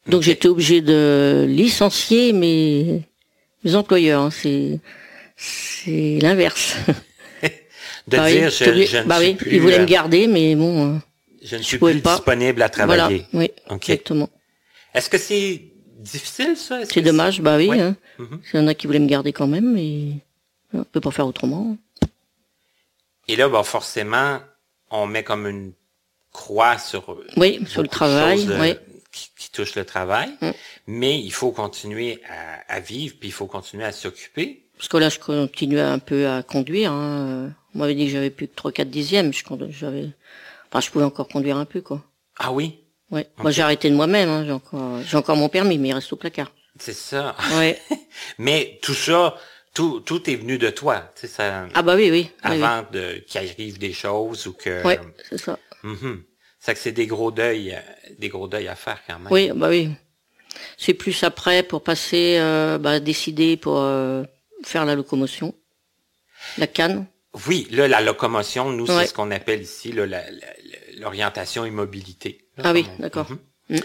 Donc 0.07 0.21
j'étais 0.23 0.47
obligée 0.47 0.81
de 0.81 1.45
licencier 1.47 2.33
mes, 2.33 3.03
mes 3.63 3.75
employeurs. 3.75 4.21
hein. 4.23 4.29
C'est 4.31 4.79
c'est 5.37 6.19
l'inverse. 6.21 6.75
de 8.07 8.17
Bah 8.17 8.25
oui, 8.25 8.33
dire, 8.33 8.49
j'étais 8.49 8.85
je, 8.85 8.91
je 8.91 8.97
ne 8.97 9.03
bah 9.03 9.19
suis 9.19 9.27
oui, 9.29 9.35
plus, 9.35 9.51
ils 9.55 9.61
voulaient 9.61 9.79
euh, 9.79 9.81
me 9.81 9.85
garder, 9.85 10.27
mais 10.27 10.55
bon. 10.55 10.95
euh, 10.95 10.97
je 11.43 11.55
ne 11.55 11.61
suis 11.61 11.77
plus 11.77 11.99
pas. 12.01 12.15
disponible 12.15 12.61
à 12.61 12.69
Voilà, 12.85 13.03
travailler. 13.03 13.25
oui, 13.33 13.49
OK. 13.69 13.89
exactement. 13.89 14.29
Est-ce 14.93 15.09
que 15.09 15.17
c'est 15.17 15.61
difficile, 15.99 16.57
ça? 16.57 16.79
C'est 16.85 17.01
dommage, 17.01 17.41
bah 17.41 17.57
oui. 17.57 17.67
Ouais. 17.67 17.79
Hein. 17.79 17.95
Mhm. 18.19 18.41
Il 18.53 18.57
y 18.59 18.63
en 18.63 18.67
a 18.67 18.73
qui 18.73 18.87
voulaient 18.87 18.99
me 18.99 19.07
garder 19.07 19.31
quand 19.33 19.47
même, 19.47 19.71
mais 19.73 20.13
on 20.73 20.83
peut 20.83 20.99
pas 21.01 21.11
faire 21.11 21.27
autrement. 21.27 21.77
Et 23.27 23.35
là, 23.35 23.47
bah, 23.49 23.63
forcément, 23.63 24.39
on 24.89 25.05
met 25.07 25.23
comme 25.23 25.47
une 25.47 25.71
croix 26.31 26.77
sur 26.77 27.17
Oui, 27.37 27.59
sur 27.67 27.81
le 27.81 27.87
travail, 27.87 28.37
choses, 28.37 28.51
euh, 28.51 28.61
oui. 28.61 28.75
qui, 29.11 29.29
qui 29.37 29.51
touchent 29.51 29.75
le 29.75 29.85
travail. 29.85 30.29
Mm. 30.41 30.51
Mais 30.87 31.19
il 31.19 31.31
faut 31.31 31.51
continuer 31.51 32.21
à, 32.29 32.75
à 32.75 32.79
vivre, 32.79 33.15
puis 33.19 33.29
il 33.29 33.33
faut 33.33 33.47
continuer 33.47 33.83
à 33.85 33.91
s'occuper. 33.91 34.63
Parce 34.77 34.87
que 34.87 34.97
là, 34.97 35.09
je 35.09 35.19
continuais 35.19 35.81
un 35.81 35.99
peu 35.99 36.27
à 36.27 36.41
conduire. 36.43 36.91
Hein. 36.91 37.53
On 37.75 37.79
m'avait 37.79 37.95
dit 37.95 38.05
que 38.05 38.11
j'avais 38.11 38.31
plus 38.31 38.47
que 38.47 38.55
3 38.55 38.71
4 38.71 38.89
dixièmes. 38.89 39.31
Je 39.31 39.43
j'avais, 39.69 40.09
enfin, 40.69 40.81
je 40.81 40.89
pouvais 40.89 41.05
encore 41.05 41.27
conduire 41.27 41.57
un 41.57 41.65
peu, 41.65 41.81
quoi. 41.81 42.03
Ah 42.39 42.51
oui, 42.51 42.79
Ouais. 43.11 43.27
Moi, 43.37 43.51
j'ai 43.51 43.61
arrêté 43.61 43.89
de 43.89 43.95
moi-même. 43.95 44.29
Hein. 44.29 44.45
J'ai 44.45 44.51
encore, 44.53 44.99
j'ai 45.05 45.17
encore 45.17 45.35
mon 45.35 45.49
permis, 45.49 45.77
mais 45.77 45.89
il 45.89 45.93
reste 45.93 46.11
au 46.13 46.15
placard. 46.15 46.51
c'est 46.79 46.93
ça. 46.95 47.35
Ouais. 47.57 47.79
Mais 48.37 48.79
tout 48.81 48.93
ça, 48.93 49.35
tout, 49.73 49.99
tout 49.99 50.29
est 50.29 50.35
venu 50.35 50.57
de 50.57 50.69
toi. 50.69 51.11
Tu 51.15 51.21
sais, 51.21 51.27
ça, 51.27 51.67
ah 51.73 51.81
bah 51.81 51.95
oui, 51.95 52.09
oui. 52.09 52.31
oui, 52.45 52.51
oui. 52.51 52.63
avant 52.63 52.85
de 52.91 53.21
qu'il 53.27 53.41
arrive 53.41 53.77
des 53.77 53.93
choses 53.93 54.47
ou 54.47 54.53
que. 54.53 54.83
Ouais, 54.85 54.99
c'est 55.29 55.37
ça. 55.37 55.59
Mhm. 55.83 56.23
C'est 56.59 56.73
que 56.73 56.79
c'est 56.79 56.91
des 56.91 57.07
gros 57.07 57.31
deuils, 57.31 57.73
euh, 57.73 57.79
des 58.19 58.29
gros 58.29 58.47
deuils 58.47 58.67
à 58.67 58.75
faire 58.75 59.01
quand 59.07 59.17
même. 59.19 59.31
Oui, 59.31 59.51
bah 59.55 59.69
oui. 59.69 59.89
C'est 60.77 60.93
plus 60.93 61.23
après 61.23 61.63
pour 61.63 61.83
passer, 61.83 62.37
euh, 62.39 62.77
bah, 62.77 62.99
décider 62.99 63.57
pour 63.57 63.79
euh, 63.79 64.23
faire 64.63 64.85
la 64.85 64.95
locomotion, 64.95 65.55
la 66.57 66.67
canne. 66.67 67.07
Oui, 67.47 67.67
là, 67.71 67.87
la 67.87 68.01
locomotion, 68.01 68.71
nous, 68.71 68.85
c'est 68.85 69.07
ce 69.07 69.13
qu'on 69.13 69.31
appelle 69.31 69.61
ici 69.61 69.93
l'orientation 70.97 71.65
et 71.65 71.71
mobilité. 71.71 72.45
là, 72.57 72.63
Ah 72.67 72.73
oui, 72.73 72.85
d'accord. 72.99 73.29
Mhm. 73.31 73.77
Mm. 73.77 73.81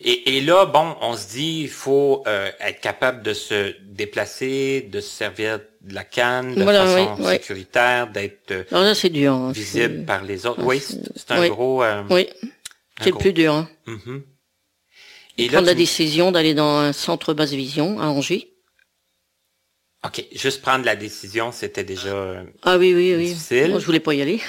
Et, 0.00 0.36
et 0.36 0.40
là, 0.42 0.64
bon, 0.66 0.96
on 1.00 1.16
se 1.16 1.28
dit, 1.28 1.62
il 1.62 1.68
faut 1.68 2.22
euh, 2.28 2.50
être 2.60 2.80
capable 2.80 3.22
de 3.22 3.32
se 3.34 3.74
déplacer, 3.82 4.82
de 4.92 5.00
se 5.00 5.08
servir 5.08 5.58
de 5.80 5.92
la 5.94 6.04
canne 6.04 6.54
de 6.54 6.62
Voilà, 6.62 6.86
façon 6.86 7.16
oui, 7.18 7.24
oui. 7.26 7.32
sécuritaire, 7.32 8.08
d'être 8.08 8.52
euh, 8.52 8.64
Alors 8.70 8.84
là, 8.84 8.94
c'est 8.94 9.08
dur. 9.10 9.32
hein. 9.32 9.50
visible 9.52 9.96
C'est- 9.98 10.06
par 10.06 10.22
les 10.22 10.46
autres. 10.46 10.62
Oui, 10.62 10.78
c'est- 10.80 11.30
un 11.32 11.40
oui. 11.40 11.48
gros... 11.48 11.82
euh, 11.82 12.04
Oui, 12.10 12.28
un 12.42 13.04
c'est 13.04 13.10
le 13.10 13.18
plus 13.18 13.32
dur. 13.32 13.52
Hein. 13.54 13.68
Mhm. 13.86 14.22
Et 15.36 15.46
là, 15.46 15.52
Prendre 15.54 15.66
la 15.66 15.74
décision 15.74 16.30
d'aller 16.30 16.54
dans 16.54 16.78
un 16.78 16.92
centre 16.92 17.34
basse 17.34 17.50
vision 17.52 18.00
à 18.00 18.06
Angers. 18.06 18.52
OK, 20.04 20.24
juste 20.32 20.62
prendre 20.62 20.84
la 20.84 20.94
décision, 20.94 21.50
c'était 21.50 21.82
déjà... 21.84 22.08
euh, 22.14 22.44
Ah 22.62 22.78
oui, 22.78 22.94
oui, 22.94 23.14
oui. 23.16 23.28
Difficile. 23.30 23.70
Moi, 23.70 23.80
je 23.80 23.86
voulais 23.86 23.98
pas 24.00 24.14
y 24.14 24.22
aller. 24.22 24.40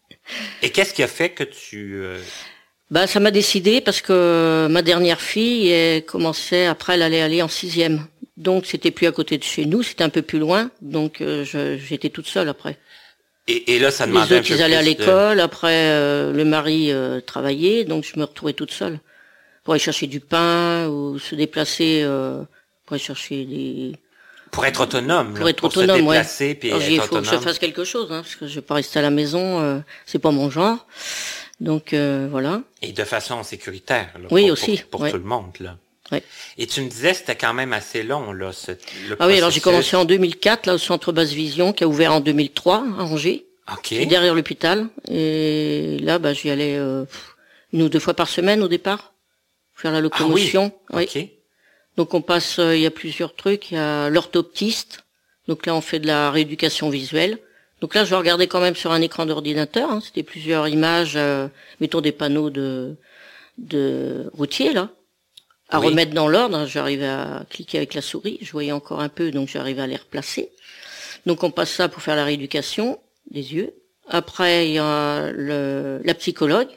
Et 0.62 0.68
qu'est-ce 0.70 0.92
qui 0.92 1.02
a 1.02 1.08
fait 1.08 1.30
que 1.30 1.44
tu... 1.44 2.02
Bah, 2.90 3.06
ça 3.06 3.20
m'a 3.20 3.30
décidé 3.30 3.80
parce 3.80 4.00
que 4.00 4.66
ma 4.70 4.80
dernière 4.82 5.20
fille 5.20 5.68
elle 5.68 6.04
commençait 6.06 6.66
après, 6.66 6.94
elle 6.94 7.02
allait 7.02 7.20
aller 7.20 7.42
en 7.42 7.48
sixième. 7.48 8.06
Donc, 8.38 8.66
c'était 8.66 8.90
plus 8.92 9.06
à 9.06 9.12
côté 9.12 9.36
de 9.36 9.42
chez 9.44 9.66
nous, 9.66 9.82
c'était 9.82 10.04
un 10.04 10.08
peu 10.08 10.22
plus 10.22 10.38
loin. 10.38 10.70
Donc, 10.80 11.20
euh, 11.20 11.44
je- 11.44 11.76
j'étais 11.76 12.08
toute 12.08 12.28
seule 12.28 12.48
après. 12.48 12.78
Et, 13.48 13.74
et 13.74 13.78
là, 13.78 13.90
ça 13.90 14.06
Les 14.06 14.12
demandait 14.12 14.36
un 14.36 14.38
autres, 14.38 14.48
peu 14.48 14.54
ils 14.54 14.62
allaient 14.62 14.76
à 14.76 14.80
de- 14.82 14.86
l'école. 14.86 15.40
Après, 15.40 15.88
euh, 15.90 16.32
le 16.32 16.44
mari 16.44 16.92
euh, 16.92 17.20
travaillait, 17.20 17.84
donc 17.84 18.04
je 18.04 18.18
me 18.18 18.24
retrouvais 18.24 18.52
toute 18.52 18.70
seule 18.70 19.00
pour 19.64 19.74
aller 19.74 19.82
chercher 19.82 20.06
du 20.06 20.20
pain 20.20 20.86
ou 20.88 21.18
se 21.18 21.34
déplacer 21.34 22.02
euh, 22.04 22.42
pour 22.86 22.94
aller 22.94 23.02
chercher 23.02 23.44
des. 23.44 23.92
Pour 24.52 24.64
être 24.64 24.80
autonome. 24.82 25.34
Pour 25.34 25.44
là, 25.44 25.50
être 25.50 25.64
autonome, 25.64 25.96
se 25.98 26.02
ouais. 26.04 26.16
déplacer 26.16 26.54
puis 26.54 26.70
Alors, 26.70 26.82
être 26.82 26.90
il 26.90 27.00
faut 27.00 27.16
que 27.20 27.24
je 27.24 27.36
fasse 27.36 27.58
quelque 27.58 27.84
chose, 27.84 28.06
hein, 28.12 28.22
parce 28.22 28.36
que 28.36 28.46
je 28.46 28.54
vais 28.54 28.62
pas 28.62 28.74
rester 28.74 28.98
à 28.98 29.02
la 29.02 29.10
maison. 29.10 29.60
euh, 29.60 29.78
c'est 30.06 30.18
pas 30.20 30.30
mon 30.30 30.48
genre. 30.48 30.86
Donc 31.60 31.92
euh, 31.92 32.28
voilà. 32.30 32.62
Et 32.82 32.92
de 32.92 33.04
façon 33.04 33.42
sécuritaire. 33.42 34.10
là, 34.20 34.28
Oui, 34.30 34.42
pour, 34.44 34.52
aussi, 34.52 34.76
Pour, 34.78 34.90
pour 34.90 35.00
ouais. 35.02 35.10
tout 35.10 35.16
le 35.18 35.24
monde, 35.24 35.52
là. 35.60 35.76
Ouais. 36.12 36.22
Et 36.56 36.66
tu 36.66 36.80
me 36.80 36.88
disais, 36.88 37.12
c'était 37.12 37.36
quand 37.36 37.52
même 37.52 37.72
assez 37.74 38.02
long, 38.02 38.32
là, 38.32 38.52
ce, 38.52 38.72
le 39.08 39.16
Ah 39.20 39.26
oui, 39.26 39.36
alors 39.36 39.50
j'ai 39.50 39.60
commencé 39.60 39.94
en 39.94 40.06
2004 40.06 40.64
là 40.66 40.74
au 40.74 40.78
centre 40.78 41.12
Basse 41.12 41.32
Vision 41.32 41.72
qui 41.74 41.84
a 41.84 41.88
ouvert 41.88 42.14
en 42.14 42.20
2003 42.20 42.76
à 42.98 43.02
Angers, 43.02 43.44
OK. 43.70 43.92
derrière 44.06 44.34
l'hôpital. 44.34 44.86
Et 45.10 45.98
là, 46.00 46.18
bah 46.18 46.32
j'y 46.32 46.48
allais 46.48 46.76
euh, 46.78 47.04
une 47.74 47.82
ou 47.82 47.88
deux 47.90 47.98
fois 47.98 48.14
par 48.14 48.28
semaine 48.28 48.62
au 48.62 48.68
départ 48.68 49.12
faire 49.74 49.92
la 49.92 49.98
Ah 49.98 50.00
oui. 50.00 50.04
locomotion. 50.04 50.72
Oui. 50.94 51.02
OK. 51.04 51.28
Donc 51.98 52.14
on 52.14 52.22
passe, 52.22 52.58
euh, 52.58 52.74
il 52.74 52.80
y 52.82 52.86
a 52.86 52.90
plusieurs 52.90 53.34
trucs. 53.34 53.70
Il 53.70 53.74
y 53.74 53.78
a 53.78 54.08
l'orthoptiste. 54.08 55.04
Donc 55.46 55.66
là, 55.66 55.74
on 55.74 55.80
fait 55.82 55.98
de 56.00 56.06
la 56.06 56.30
rééducation 56.30 56.88
visuelle. 56.90 57.38
Donc 57.80 57.94
là, 57.94 58.04
je 58.04 58.14
regardais 58.14 58.46
quand 58.48 58.60
même 58.60 58.74
sur 58.74 58.90
un 58.92 59.00
écran 59.00 59.24
d'ordinateur. 59.26 59.90
hein. 59.90 60.00
C'était 60.04 60.22
plusieurs 60.24 60.66
images, 60.68 61.14
euh, 61.16 61.48
mettons 61.80 62.00
des 62.00 62.12
panneaux 62.12 62.50
de 62.50 62.96
de 63.58 64.30
routiers 64.34 64.72
là, 64.72 64.88
à 65.68 65.80
Oui. 65.80 65.86
remettre 65.86 66.12
dans 66.12 66.28
l'ordre. 66.28 66.66
J'arrivais 66.66 67.06
à 67.08 67.44
cliquer 67.50 67.78
avec 67.78 67.94
la 67.94 68.02
souris. 68.02 68.38
Je 68.40 68.52
voyais 68.52 68.70
encore 68.72 69.00
un 69.00 69.08
peu, 69.08 69.30
donc 69.32 69.48
j'arrivais 69.48 69.82
à 69.82 69.86
les 69.88 69.96
replacer. 69.96 70.50
Donc 71.26 71.42
on 71.42 71.50
passe 71.50 71.70
ça 71.72 71.88
pour 71.88 72.02
faire 72.02 72.14
la 72.16 72.24
rééducation 72.24 73.00
des 73.32 73.54
yeux. 73.54 73.74
Après, 74.08 74.68
il 74.68 74.74
y 74.74 74.78
a 74.78 75.30
le, 75.32 76.00
la 76.04 76.14
psychologue. 76.14 76.68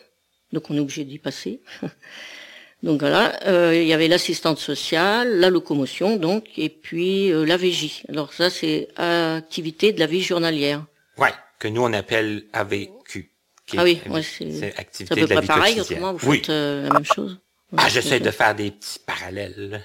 Donc 0.54 0.70
on 0.70 0.76
est 0.76 0.80
obligé 0.80 1.04
d'y 1.06 1.20
passer. 1.20 1.62
Donc 2.84 3.00
voilà, 3.02 3.40
euh, 3.46 3.76
il 3.80 3.88
y 3.88 3.94
avait 3.94 4.08
l'assistante 4.08 4.58
sociale, 4.58 5.40
la 5.40 5.52
locomotion, 5.52 6.16
donc, 6.16 6.46
et 6.58 6.70
puis 6.70 7.32
euh, 7.32 7.46
la 7.46 7.56
VJ. 7.56 8.04
Alors 8.10 8.34
ça, 8.34 8.50
c'est 8.50 8.88
activité 8.98 9.92
de 9.94 10.00
la 10.00 10.08
vie 10.08 10.24
journalière. 10.24 10.84
Ouais, 11.18 11.34
que 11.60 11.68
nous, 11.68 11.82
on 11.84 11.94
appelle 11.94 12.46
AVQ. 12.54 13.32
qui 13.68 13.78
Ah 13.78 13.84
oui, 13.84 14.02
ouais, 14.10 14.24
c'est- 14.24 14.52
c'est 14.52 14.60
C'est 14.72 14.80
activité 14.80 15.14
à 15.14 15.16
peu 15.16 15.30
de 15.30 15.34
la 15.36 15.42
vie 15.42 15.48
pareil, 15.48 15.76
quotidienne. 15.76 16.00
autrement, 16.04 16.18
vous 16.18 16.30
oui. 16.30 16.38
faites 16.38 16.50
euh, 16.50 16.84
la 16.88 16.90
même 16.94 17.06
chose. 17.06 17.40
Ah, 17.78 17.88
j'essaie 17.90 18.10
c'est 18.10 18.20
de 18.20 18.26
ça. 18.26 18.32
faire 18.32 18.56
des 18.56 18.72
petits 18.72 19.00
parallèles. 19.06 19.82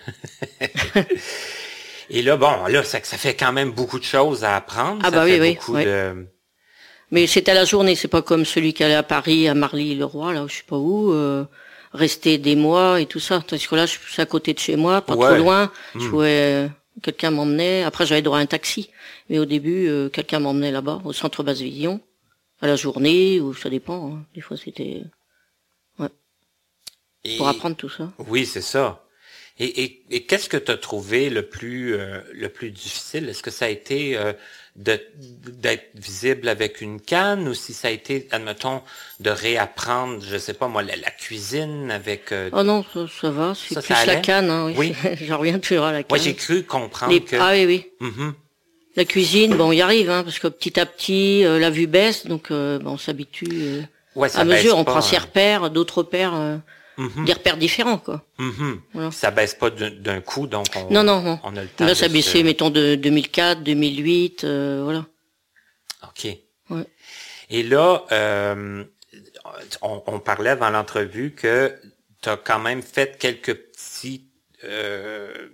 Et 2.11 2.23
là, 2.23 2.37
bon, 2.37 2.67
là, 2.67 2.83
ça, 2.85 2.99
ça 3.03 3.17
fait 3.19 3.35
quand 3.35 3.53
même 3.53 3.73
beaucoup 3.73 3.99
de 3.99 4.05
choses 4.05 4.45
à 4.45 4.57
apprendre. 4.57 5.01
Ah 5.05 5.11
ça 5.11 5.17
bah 5.17 5.25
oui, 5.25 5.33
fait 5.33 5.41
oui, 5.41 5.55
beaucoup 5.55 5.73
ouais. 5.75 5.85
de... 5.85 6.27
Mais 7.11 7.27
c'était 7.27 7.53
à 7.53 7.55
la 7.55 7.65
journée, 7.65 7.95
c'est 7.95 8.09
pas 8.09 8.23
comme 8.23 8.45
celui 8.45 8.73
qui 8.75 8.83
allait 8.83 8.95
à 8.95 9.03
Paris, 9.03 9.49
à 9.49 9.55
Marly-le-Roi, 9.55 10.33
là, 10.33 10.47
je 10.49 10.57
sais 10.57 10.63
pas 10.67 10.77
où. 10.79 11.13
euh, 11.13 11.45
rester 11.93 12.37
des 12.39 12.57
mois 12.57 13.01
et 13.01 13.07
tout 13.07 13.21
ça. 13.21 13.41
Tandis 13.47 13.67
que 13.69 13.75
là, 13.77 13.87
je 13.87 13.93
suis 14.07 14.21
à 14.21 14.27
côté 14.27 14.53
de 14.53 14.59
chez 14.59 14.77
moi, 14.77 15.01
pas 15.03 15.15
Ouais. 15.15 15.27
trop 15.29 15.37
loin. 15.37 15.71
Je 15.95 16.01
Hmm. 16.01 16.11
pouvais, 16.11 16.67
euh, 16.67 16.69
quelqu'un 17.03 17.31
m'emmenait. 17.31 17.83
Après, 17.85 18.07
j'avais 18.07 18.23
droit 18.23 18.39
à 18.39 18.41
un 18.41 18.47
taxi. 18.47 18.91
Mais 19.29 19.39
au 19.39 19.45
début, 19.45 19.89
euh, 19.89 20.09
quelqu'un 20.09 20.41
m'emmenait 20.41 20.73
là-bas, 20.73 21.03
au 21.05 21.13
centre 21.13 21.43
basse 21.43 21.61
vision, 21.61 22.01
à 22.61 22.67
la 22.67 22.77
journée, 22.77 23.41
ou 23.41 23.55
ça 23.55 23.69
dépend. 23.71 24.13
hein. 24.13 24.27
Des 24.35 24.41
fois, 24.41 24.57
c'était 24.57 25.03
Et- 27.25 27.37
pour 27.39 27.49
apprendre 27.49 27.77
tout 27.77 27.89
ça. 27.89 28.13
Oui, 28.19 28.47
c'est 28.47 28.61
ça. 28.61 29.03
Et, 29.59 29.83
et, 29.83 30.05
et 30.11 30.27
qu'est-ce 30.27 30.49
que 30.49 30.57
tu 30.59 30.71
as 30.71 30.77
trouvé 30.77 31.31
le 31.31 31.49
plus 31.49 31.95
euh, 31.95 32.21
le 32.33 32.49
plus 32.51 32.71
difficile? 32.71 33.29
Est-ce 33.29 33.43
que 33.43 33.51
ça 33.51 33.65
a 33.65 33.69
été 33.69 34.17
euh, 34.17 34.33
d'être 34.77 35.87
visible 35.95 36.49
avec 36.49 36.81
une 36.81 37.01
canne 37.01 37.49
ou 37.49 37.55
si 37.55 37.73
ça 37.73 37.89
a 37.89 37.91
été, 37.91 38.29
admettons, 38.31 38.83
de 39.21 39.31
réapprendre, 39.31 40.23
je 40.23 40.37
sais 40.37 40.53
pas 40.53 40.69
moi, 40.69 40.83
la, 40.83 40.97
la 40.97 41.11
cuisine 41.11 41.91
avec. 41.91 42.33
euh, 42.33 42.51
Oh 42.53 42.63
non, 42.63 42.85
ça, 42.93 43.07
ça 43.21 43.31
va. 43.31 43.55
C'est 43.55 43.75
plus 43.83 43.95
ça 43.95 44.05
la 44.07 44.17
canne. 44.17 44.51
Hein, 44.51 44.67
oui. 44.77 44.93
Oui. 45.05 45.11
J'en 45.27 45.39
reviens 45.39 45.59
toujours 45.59 45.85
à 45.85 45.93
la 45.93 46.03
canne. 46.03 46.09
Moi, 46.11 46.19
j'ai 46.19 46.35
cru 46.35 46.63
comprendre 46.63 47.13
Les- 47.13 47.21
que. 47.23 47.37
Ah 47.37 47.53
oui, 47.53 47.65
oui. 47.67 47.87
Mhm. 48.01 48.35
La 48.97 49.05
cuisine, 49.05 49.55
bon, 49.57 49.69
on 49.69 49.73
y 49.73 49.83
arrive, 49.83 50.09
hein, 50.11 50.23
parce 50.25 50.39
que 50.39 50.49
petit 50.49 50.81
à 50.81 50.87
petit, 50.87 51.45
euh, 51.45 51.59
la 51.59 51.69
vue 51.71 51.87
baisse, 51.87 52.27
donc 52.27 52.51
euh, 52.51 52.79
bon, 52.79 52.93
on 52.93 52.99
s'habitue. 52.99 53.47
euh, 53.53 53.83
Ouais, 54.15 54.35
à 54.35 54.45
mesure, 54.45 54.79
on 54.79 54.85
prend 54.85 55.03
ses 55.03 55.17
hein. 55.17 55.21
repères, 55.21 55.71
d'autres 55.71 55.99
repères, 55.99 56.33
Mhm. 56.99 57.25
des 57.27 57.33
repères 57.35 57.57
différents, 57.57 57.99
quoi. 57.99 58.25
Mhm. 58.39 58.81
Voilà. 58.93 59.11
Ça 59.11 59.31
baisse 59.31 59.55
pas 59.55 59.71
d'un- 59.71 60.21
coup, 60.21 60.47
donc 60.47 60.67
on, 60.77 60.91
Non, 60.91 61.03
non, 61.05 61.21
non. 61.23 61.39
on 61.45 61.57
a 61.57 61.63
le 61.63 61.69
temps. 61.69 61.85
Là, 61.87 61.95
ça 61.95 62.07
a 62.07 62.09
se- 62.09 62.13
baissé, 62.13 62.43
mettons, 62.43 62.71
de 62.71 62.95
2004, 62.95 63.63
2008, 63.63 64.45
euh, 64.45 64.81
voilà. 64.83 65.07
OK. 66.05 66.27
Ouais. 66.71 66.87
Et 67.51 67.63
là, 67.63 68.05
euh, 68.13 68.85
on, 69.83 70.03
on 70.07 70.19
parlait 70.21 70.51
avant 70.51 70.71
l'entrevue 70.71 71.33
que 71.33 71.75
tu 72.23 72.29
as 72.29 72.37
quand 72.37 72.59
même 72.59 72.83
fait 72.83 73.19
quelques 73.19 73.55
petits 73.55 74.25
euh, 74.65 75.49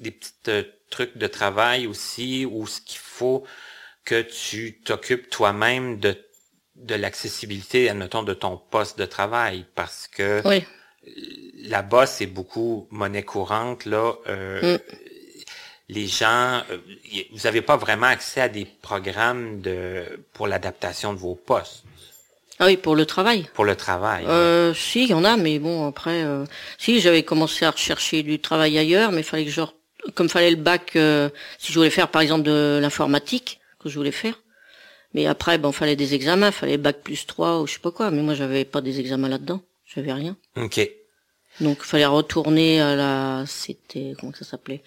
des 0.00 0.10
petits 0.12 0.32
euh, 0.48 0.62
trucs 0.90 1.18
de 1.18 1.26
travail 1.26 1.86
aussi 1.86 2.46
où 2.46 2.66
ce 2.66 2.80
qu'il 2.80 2.98
faut 3.00 3.44
que 4.04 4.22
tu 4.22 4.80
t'occupes 4.84 5.28
toi-même 5.28 5.98
de 5.98 6.16
de 6.82 6.94
l'accessibilité, 6.94 7.88
admettons, 7.90 8.22
de 8.22 8.34
ton 8.34 8.56
poste 8.70 8.98
de 8.98 9.04
travail, 9.04 9.64
parce 9.74 10.08
que 10.08 10.42
Oui, 10.44 10.62
là-bas, 11.64 12.06
c'est 12.06 12.26
beaucoup 12.26 12.86
monnaie 12.90 13.22
courante. 13.22 13.84
Là, 13.84 14.14
euh, 14.28 14.76
Mm. 14.76 14.80
les 15.88 16.06
gens, 16.06 16.62
euh, 16.70 16.78
vous 17.32 17.40
n'avez 17.44 17.62
pas 17.62 17.76
vraiment 17.76 18.06
accès 18.06 18.40
à 18.42 18.48
des 18.48 18.64
programmes 18.64 19.60
de 19.60 20.04
pour 20.34 20.46
l'adaptation 20.46 21.12
de 21.14 21.18
vos 21.18 21.34
postes, 21.34 21.84
ah 22.60 22.66
oui, 22.66 22.76
pour 22.76 22.96
le 22.96 23.06
travail. 23.06 23.48
pour 23.54 23.64
le 23.64 23.76
travail. 23.76 24.24
Euh, 24.26 24.74
si, 24.74 25.04
il 25.04 25.10
y 25.10 25.14
en 25.14 25.24
a, 25.24 25.36
mais 25.36 25.58
bon, 25.58 25.86
après, 25.86 26.24
euh, 26.24 26.44
si, 26.76 27.00
j'avais 27.00 27.22
commencé 27.22 27.64
à 27.64 27.70
rechercher 27.70 28.22
du 28.22 28.40
travail 28.40 28.76
ailleurs, 28.78 29.12
mais 29.12 29.20
il 29.20 29.24
fallait 29.24 29.44
que 29.44 29.50
je, 29.50 29.60
re- 29.60 29.72
comme 30.14 30.28
fallait 30.28 30.50
le 30.50 30.56
bac, 30.56 30.92
euh, 30.96 31.28
si 31.58 31.72
je 31.72 31.78
voulais 31.78 31.90
faire, 31.90 32.08
par 32.08 32.20
exemple, 32.22 32.42
de 32.42 32.78
l'informatique, 32.82 33.60
que 33.78 33.88
je 33.88 33.96
voulais 33.96 34.10
faire, 34.10 34.34
mais 35.14 35.26
après, 35.26 35.58
bon, 35.58 35.72
fallait 35.72 35.96
des 35.96 36.14
examens, 36.14 36.50
fallait 36.52 36.76
bac 36.76 37.02
plus 37.02 37.26
3 37.26 37.60
ou 37.60 37.66
je 37.66 37.74
sais 37.74 37.78
pas 37.78 37.90
quoi, 37.90 38.10
mais 38.10 38.22
moi, 38.22 38.34
j'avais 38.34 38.64
pas 38.64 38.80
des 38.80 39.00
examens 39.00 39.28
là-dedans, 39.28 39.62
j'avais 39.86 40.12
rien. 40.12 40.36
OK. 40.56 40.80
Donc, 41.60 41.78
il 41.80 41.86
fallait 41.86 42.06
retourner 42.06 42.80
à 42.80 42.94
la, 42.94 43.44
c'était, 43.46 44.14
comment 44.18 44.32
ça 44.32 44.44
s'appelait, 44.44 44.82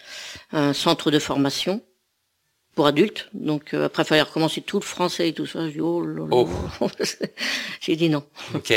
un 0.52 0.74
centre 0.74 1.12
de 1.12 1.20
formation 1.20 1.82
pour 2.76 2.88
adultes. 2.88 3.30
Donc, 3.34 3.74
euh, 3.74 3.86
après, 3.86 4.04
il 4.04 4.06
fallait 4.06 4.22
recommencer 4.22 4.62
tout 4.62 4.80
le 4.80 4.86
français 4.86 5.30
et 5.30 5.34
tout 5.34 5.46
ça. 5.46 5.68
Je 5.68 5.74
dis, 5.74 5.82
oh 5.82 6.02
là 6.02 6.26
là. 6.26 6.28
Oh. 6.32 6.50
J'ai 7.82 7.96
dit 7.96 8.10
non. 8.10 8.24
OK. 8.54 8.74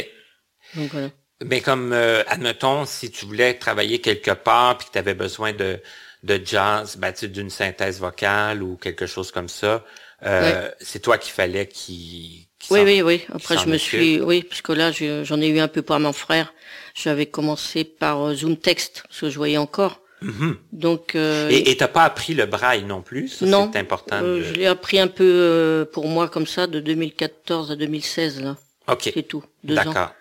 Donc, 0.74 0.90
voilà. 0.90 1.10
Mais 1.44 1.60
comme, 1.60 1.92
euh, 1.92 2.22
admettons, 2.26 2.86
si 2.86 3.10
tu 3.10 3.26
voulais 3.26 3.54
travailler 3.54 4.00
quelque 4.00 4.30
part 4.30 4.78
puis 4.78 4.88
que 4.88 4.92
tu 4.92 4.98
avais 4.98 5.14
besoin 5.14 5.52
de, 5.52 5.80
de 6.22 6.40
jazz, 6.44 6.96
ben, 6.96 7.12
tu 7.12 7.20
sais, 7.20 7.28
d'une 7.28 7.50
synthèse 7.50 8.00
vocale 8.00 8.62
ou 8.62 8.76
quelque 8.76 9.06
chose 9.06 9.30
comme 9.30 9.48
ça, 9.48 9.84
euh, 10.24 10.70
c'est 10.80 11.00
toi 11.00 11.18
qu'il 11.18 11.32
fallait 11.32 11.66
qui, 11.66 12.48
qui 12.58 12.72
Oui, 12.72 12.80
oui, 12.84 13.02
oui. 13.02 13.22
Après, 13.32 13.58
je 13.58 13.66
me 13.68 13.76
suis, 13.78 14.20
oui, 14.20 14.42
parce 14.42 14.62
que 14.62 14.72
là, 14.72 14.90
je- 14.92 15.24
j'en 15.24 15.40
ai 15.40 15.48
eu 15.48 15.58
un 15.58 15.68
peu 15.68 15.82
par 15.82 16.00
mon 16.00 16.12
frère. 16.12 16.54
J'avais 16.94 17.26
commencé 17.26 17.84
par 17.84 18.20
euh, 18.28 18.34
Zoom 18.34 18.56
Text, 18.56 19.02
parce 19.08 19.20
que 19.20 19.30
je 19.30 19.36
voyais 19.36 19.56
encore. 19.58 20.00
Mhm. 20.22 20.56
Donc, 20.72 21.14
euh, 21.16 21.50
Et 21.50 21.76
t'as 21.76 21.88
pas 21.88 22.04
appris 22.04 22.32
le 22.34 22.46
braille 22.46 22.84
non 22.84 23.02
plus, 23.02 23.28
ça 23.28 23.44
non, 23.46 23.68
c'est 23.72 23.78
important. 23.80 24.16
euh, 24.22 24.38
de- 24.38 24.42
je 24.44 24.52
l'ai 24.54 24.66
appris 24.66 24.98
un 24.98 25.08
peu 25.08 25.24
euh, 25.26 25.84
pour 25.84 26.06
moi 26.08 26.28
comme 26.28 26.46
ça, 26.46 26.66
de 26.66 26.80
2014 26.80 27.70
à 27.70 27.76
2016 27.76 28.40
là. 28.40 28.56
Ok, 28.88 29.10
C'est 29.12 29.22
tout, 29.24 29.44
deux 29.64 29.76
ans, 29.76 29.84
d'accord. 29.84 30.14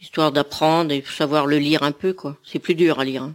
histoire 0.00 0.32
d'apprendre 0.32 0.92
et 0.92 1.02
savoir 1.06 1.46
le 1.46 1.58
lire 1.58 1.82
un 1.82 1.92
peu 1.92 2.12
quoi. 2.14 2.36
C'est 2.44 2.60
plus 2.60 2.74
dur 2.74 2.98
à 3.00 3.04
lire. 3.04 3.22
hein. 3.24 3.34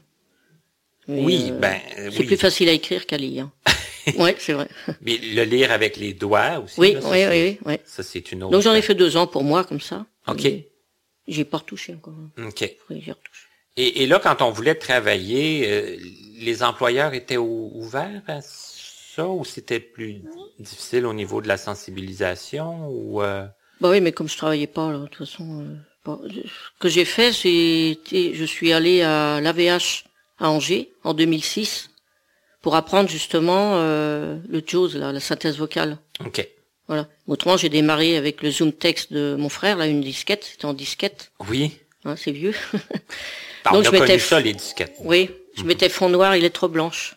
Mais, 1.08 1.22
Oui, 1.24 1.52
ben 1.52 1.80
c'est 2.12 2.20
oui. 2.20 2.26
plus 2.26 2.38
facile 2.38 2.68
à 2.70 2.72
écrire 2.74 3.06
qu'à 3.06 3.18
lire. 3.18 3.50
ouais, 4.18 4.36
c'est 4.40 4.54
vrai. 4.54 4.68
Mais 5.02 5.18
le 5.18 5.44
lire 5.44 5.72
avec 5.72 5.98
les 5.98 6.14
doigts 6.14 6.60
aussi. 6.60 6.80
Oui, 6.80 6.94
là, 6.94 7.02
ça, 7.02 7.10
oui, 7.10 7.18
c'est- 7.20 7.30
oui, 7.30 7.58
oui, 7.66 7.74
oui. 7.74 7.76
Ça 7.86 8.04
c'est 8.04 8.32
une 8.32 8.44
autre. 8.44 8.52
Donc 8.52 8.62
j'en 8.62 8.74
ai 8.74 8.82
fait 8.82 8.96
deux 8.96 9.18
ans 9.18 9.28
pour 9.28 9.44
moi 9.44 9.64
comme 9.64 9.82
ça. 9.82 10.06
Ok. 10.28 10.48
J'ai 11.28 11.44
pas 11.46 11.58
retouché 11.58 11.94
encore. 11.94 12.14
Ok. 12.46 12.62
Et, 13.80 14.04
et 14.04 14.08
là, 14.08 14.20
quand 14.20 14.42
on 14.42 14.50
voulait 14.52 14.76
travailler, 14.76 15.70
euh, 15.70 15.98
les 16.40 16.64
employeurs 16.64 17.14
étaient 17.14 17.38
ou- 17.38 17.72
ouverts 17.76 18.24
à 18.28 18.40
ça 18.42 19.28
ou 19.28 19.44
c'était 19.46 19.80
plus 19.80 20.22
difficile 20.60 21.06
au 21.06 21.14
niveau 21.14 21.42
de 21.42 21.48
la 21.48 21.58
sensibilisation 21.58 22.88
ou 22.90 23.22
euh, 23.22 23.46
Bah 23.82 23.90
oui, 23.90 24.02
mais 24.02 24.12
comme 24.12 24.28
je 24.30 24.38
travaillais 24.38 24.68
pas, 24.68 24.92
là, 24.92 25.00
de 25.00 25.06
toute 25.08 25.28
façon, 25.28 25.62
euh, 25.62 25.76
bon, 26.06 26.20
je- 26.28 26.42
ce 26.42 26.80
que 26.80 26.90
j'ai 26.90 27.06
fait, 27.06 27.32
c'était, 27.34 28.34
je 28.34 28.46
suis 28.46 28.72
allé 28.74 29.02
à 29.02 29.40
l'AVH 29.42 30.06
à 30.40 30.50
Angers 30.50 30.92
en 31.04 31.14
2006 31.14 31.90
pour 32.68 32.76
apprendre 32.76 33.08
justement 33.10 33.76
euh, 33.76 34.40
le 34.50 34.62
JAWS, 34.66 34.90
là, 34.98 35.14
la 35.14 35.22
synthèse 35.22 35.58
vocale. 35.58 35.98
Ok. 36.26 36.46
Voilà. 36.90 37.08
Autrement, 37.26 37.56
j'ai 37.56 37.70
démarré 37.70 38.18
avec 38.18 38.42
le 38.42 38.52
Zoom 38.52 38.74
Text 38.74 39.14
de 39.14 39.38
mon 39.40 39.48
frère, 39.48 39.78
là, 39.78 39.88
une 39.88 40.02
disquette, 40.02 40.44
c'était 40.44 40.66
en 40.66 40.74
disquette, 40.74 41.32
Oui. 41.50 41.78
hein, 42.04 42.16
c'est 42.18 42.34
vieux. 42.34 42.54
Ah, 43.64 43.72
Donc, 43.72 43.80
on 43.80 43.84
je 43.84 43.92
m'étais- 43.92 44.20
ça, 44.20 44.42
les 44.42 44.52
disquettes. 44.54 44.96
oui, 45.00 45.30
je 45.56 45.64
mettais 45.64 45.88
fond 45.88 46.10
noir 46.10 46.34
et 46.34 46.42
lettres 46.42 46.68
blanches. 46.68 47.16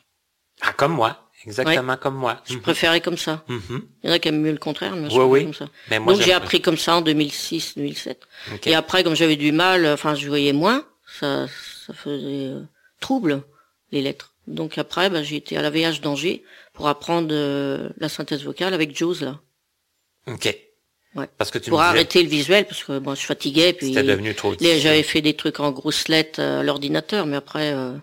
Ah, 0.60 0.72
comme 0.72 0.92
moi. 0.92 1.28
Exactement 1.44 1.96
comme 1.96 2.14
moi. 2.14 2.40
Je 2.48 2.54
Mhm. 2.54 2.60
préférais 2.60 3.00
comme 3.00 3.18
ça. 3.18 3.42
Mhm. 3.48 3.82
Il 4.04 4.08
y 4.08 4.12
en 4.12 4.14
a 4.14 4.20
qui 4.20 4.28
aiment 4.28 4.42
mieux 4.42 4.52
le 4.52 4.58
contraire, 4.58 4.94
mais 4.94 5.12
Oui, 5.12 5.42
comme 5.46 5.54
ça. 5.54 5.66
Mais 5.90 5.98
moi, 5.98 6.12
Donc 6.12 6.22
j'ai 6.22 6.32
appris 6.32 6.60
comme 6.62 6.76
ça 6.78 6.94
en 6.94 7.00
2006, 7.00 7.74
2007. 7.76 8.20
Ok. 8.54 8.68
Et 8.68 8.76
après, 8.76 9.02
comme 9.02 9.16
j'avais 9.16 9.34
du 9.34 9.50
mal, 9.50 9.84
euh, 9.84 9.94
enfin, 9.94 10.14
je 10.14 10.28
voyais 10.28 10.52
moins, 10.52 10.86
ça, 11.18 11.48
ça 11.88 11.92
faisait 11.92 12.50
euh, 12.54 12.60
trouble, 13.00 13.42
les 13.90 14.00
lettres. 14.02 14.32
Donc 14.46 14.78
après, 14.78 15.10
ben, 15.10 15.22
j'ai 15.22 15.36
été 15.36 15.56
à 15.56 15.62
la 15.62 15.70
VH 15.70 16.00
d'Angers 16.00 16.42
pour 16.72 16.88
apprendre 16.88 17.28
euh, 17.30 17.90
la 17.98 18.08
synthèse 18.08 18.42
vocale 18.44 18.74
avec 18.74 18.96
Jaws, 18.96 19.20
là. 19.20 19.40
Ok. 20.26 20.54
Ouais. 21.14 21.28
Parce 21.38 21.50
que 21.50 21.58
tu 21.58 21.70
pour 21.70 21.80
arrêter 21.80 22.22
le 22.22 22.28
visuel, 22.28 22.66
parce 22.66 22.84
que 22.84 22.98
bon, 22.98 23.14
je 23.14 23.26
fatiguais, 23.26 23.72
puis 23.72 23.88
c'était 23.88 24.04
devenu 24.04 24.34
trop 24.34 24.54
j'avais 24.60 25.02
fait 25.02 25.22
des 25.22 25.34
trucs 25.34 25.58
en 25.58 25.72
grosses 25.72 26.06
lettres 26.08 26.40
à 26.40 26.62
l'ordinateur, 26.62 27.26
mais 27.26 27.36
après, 27.36 27.72
euh, 27.72 27.96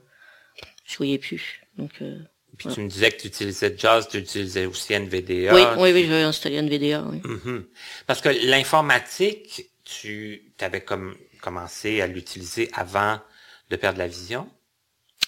je 0.85 0.97
voyais 0.97 1.17
plus. 1.17 1.61
Donc, 1.77 1.91
euh, 2.01 2.17
Puis 2.57 2.67
tu 2.73 2.81
me 2.81 2.89
disais 2.89 3.11
que 3.11 3.21
tu 3.21 3.27
utilisais 3.27 3.73
Jazz, 3.77 4.09
tu 4.09 4.17
utilisais 4.17 4.65
aussi 4.65 4.93
NVDA. 4.93 5.53
oui, 5.55 5.61
oui, 5.77 5.91
oui, 5.93 6.05
j'avais 6.05 6.23
installé 6.23 6.57
un 6.57 6.67
VDA, 6.67 7.03
oui. 7.09 7.21
Mhm. 7.23 7.65
Parce 8.07 8.19
que 8.19 8.29
l'informatique, 8.45 9.69
tu 9.85 10.41
avais 10.59 10.81
comme 10.81 11.15
commencé 11.41 12.01
à 12.01 12.07
l'utiliser 12.07 12.69
avant 12.73 13.21
de 13.69 13.75
perdre 13.75 13.99
la 13.99 14.07
vision? 14.07 14.49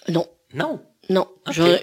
Non, 0.08 0.28
Non? 0.54 0.84
Non, 1.10 1.28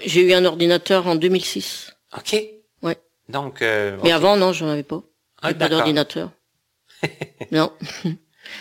j'ai 0.05 0.21
eu 0.21 0.33
un 0.33 0.45
ordinateur 0.45 1.07
en 1.07 1.15
2006. 1.15 1.93
OK. 2.17 2.35
Ouais. 2.81 2.97
Donc, 3.29 3.61
euh, 3.61 3.97
Mais 4.03 4.11
avant, 4.11 4.37
non, 4.37 4.53
j'en 4.53 4.69
avais 4.69 4.83
pas. 4.83 5.03
Ah, 5.41 5.53
pas 5.53 5.69
d'ordinateur. 5.69 6.31
non. 7.51 7.71
Je 8.03 8.09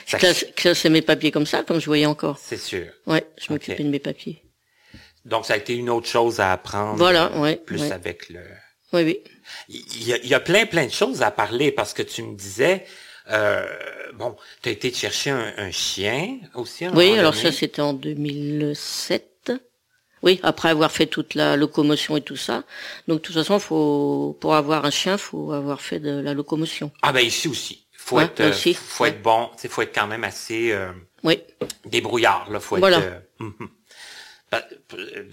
Ça- 0.07 0.18
classe- 0.18 0.46
classais 0.57 0.90
mes 0.90 1.02
papiers 1.02 1.31
comme 1.31 1.46
ça, 1.46 1.62
comme 1.62 1.81
je 1.81 1.87
voyais 1.87 2.07
encore. 2.07 2.38
C'est 2.38 2.57
sûr. 2.59 2.87
Ouais, 3.06 3.25
je 3.38 3.52
m'occupais 3.52 3.83
de 3.83 3.88
mes 3.88 4.00
papiers. 4.00 4.42
Donc, 5.25 5.46
ça 5.46 5.54
a 5.54 5.56
été 5.56 5.75
une 5.75 5.90
autre 5.90 6.08
chose 6.08 6.40
à 6.40 6.52
apprendre. 6.52 6.96
Voilà, 6.96 7.33
euh, 7.35 7.40
ouais, 7.40 7.56
Plus 7.56 7.81
ouais. 7.83 7.92
avec 7.92 8.29
le... 8.29 8.40
Oui, 8.92 9.02
oui. 9.02 9.21
Il 9.69 10.06
y, 10.06 10.12
a, 10.12 10.17
il 10.19 10.29
y 10.29 10.35
a 10.35 10.40
plein, 10.40 10.67
plein 10.67 10.87
de 10.87 10.92
choses 10.92 11.23
à 11.23 11.31
parler 11.31 11.73
parce 11.73 11.92
que 11.94 12.02
tu 12.02 12.23
me 12.23 12.37
disais, 12.37 12.85
euh, 13.31 13.67
bon, 14.14 14.37
tu 14.62 14.69
as 14.69 14.73
été 14.73 14.92
chercher 14.92 15.31
un, 15.31 15.52
un 15.56 15.71
chien 15.71 16.38
aussi. 16.54 16.85
un 16.85 16.94
Oui, 16.96 17.19
alors 17.19 17.33
donné. 17.33 17.42
ça, 17.44 17.52
c'était 17.52 17.83
en 17.83 17.92
2007. 17.94 19.29
Oui, 20.23 20.40
après 20.42 20.71
avoir 20.71 20.90
fait 20.90 21.06
toute 21.06 21.35
la 21.35 21.56
locomotion 21.56 22.17
et 22.17 22.21
tout 22.23 22.37
ça. 22.37 22.64
Donc, 23.06 23.19
de 23.19 23.23
toute 23.23 23.35
façon, 23.35 23.58
faut, 23.58 24.37
pour 24.40 24.54
avoir 24.54 24.85
un 24.85 24.90
chien, 24.90 25.19
faut 25.19 25.52
avoir 25.52 25.81
fait 25.81 26.00
de 26.00 26.21
la 26.21 26.35
locomotion. 26.35 26.90
Ah 27.02 27.12
ben 27.12 27.21
ici 27.25 27.48
aussi. 27.48 27.87
Faut 27.92 28.17
Ouais, 28.17 28.25
être, 28.25 28.40
euh, 28.40 28.50
aussi, 28.50 28.73
faut 28.75 29.04
ouais. 29.04 29.10
être 29.10 29.23
bon. 29.23 29.50
Il 29.62 29.69
faut 29.71 29.83
être 29.83 29.94
quand 29.94 30.06
même 30.06 30.25
assez 30.25 30.73
euh, 30.73 30.90
Oui. 31.25 31.40
débrouillard. 31.85 32.48
Là, 32.50 32.60
faut 32.60 32.77
Voilà. 32.77 32.98
être. 32.98 33.04
euh, 33.40 33.44
mhm. 33.44 33.69
Bah, 34.52 34.62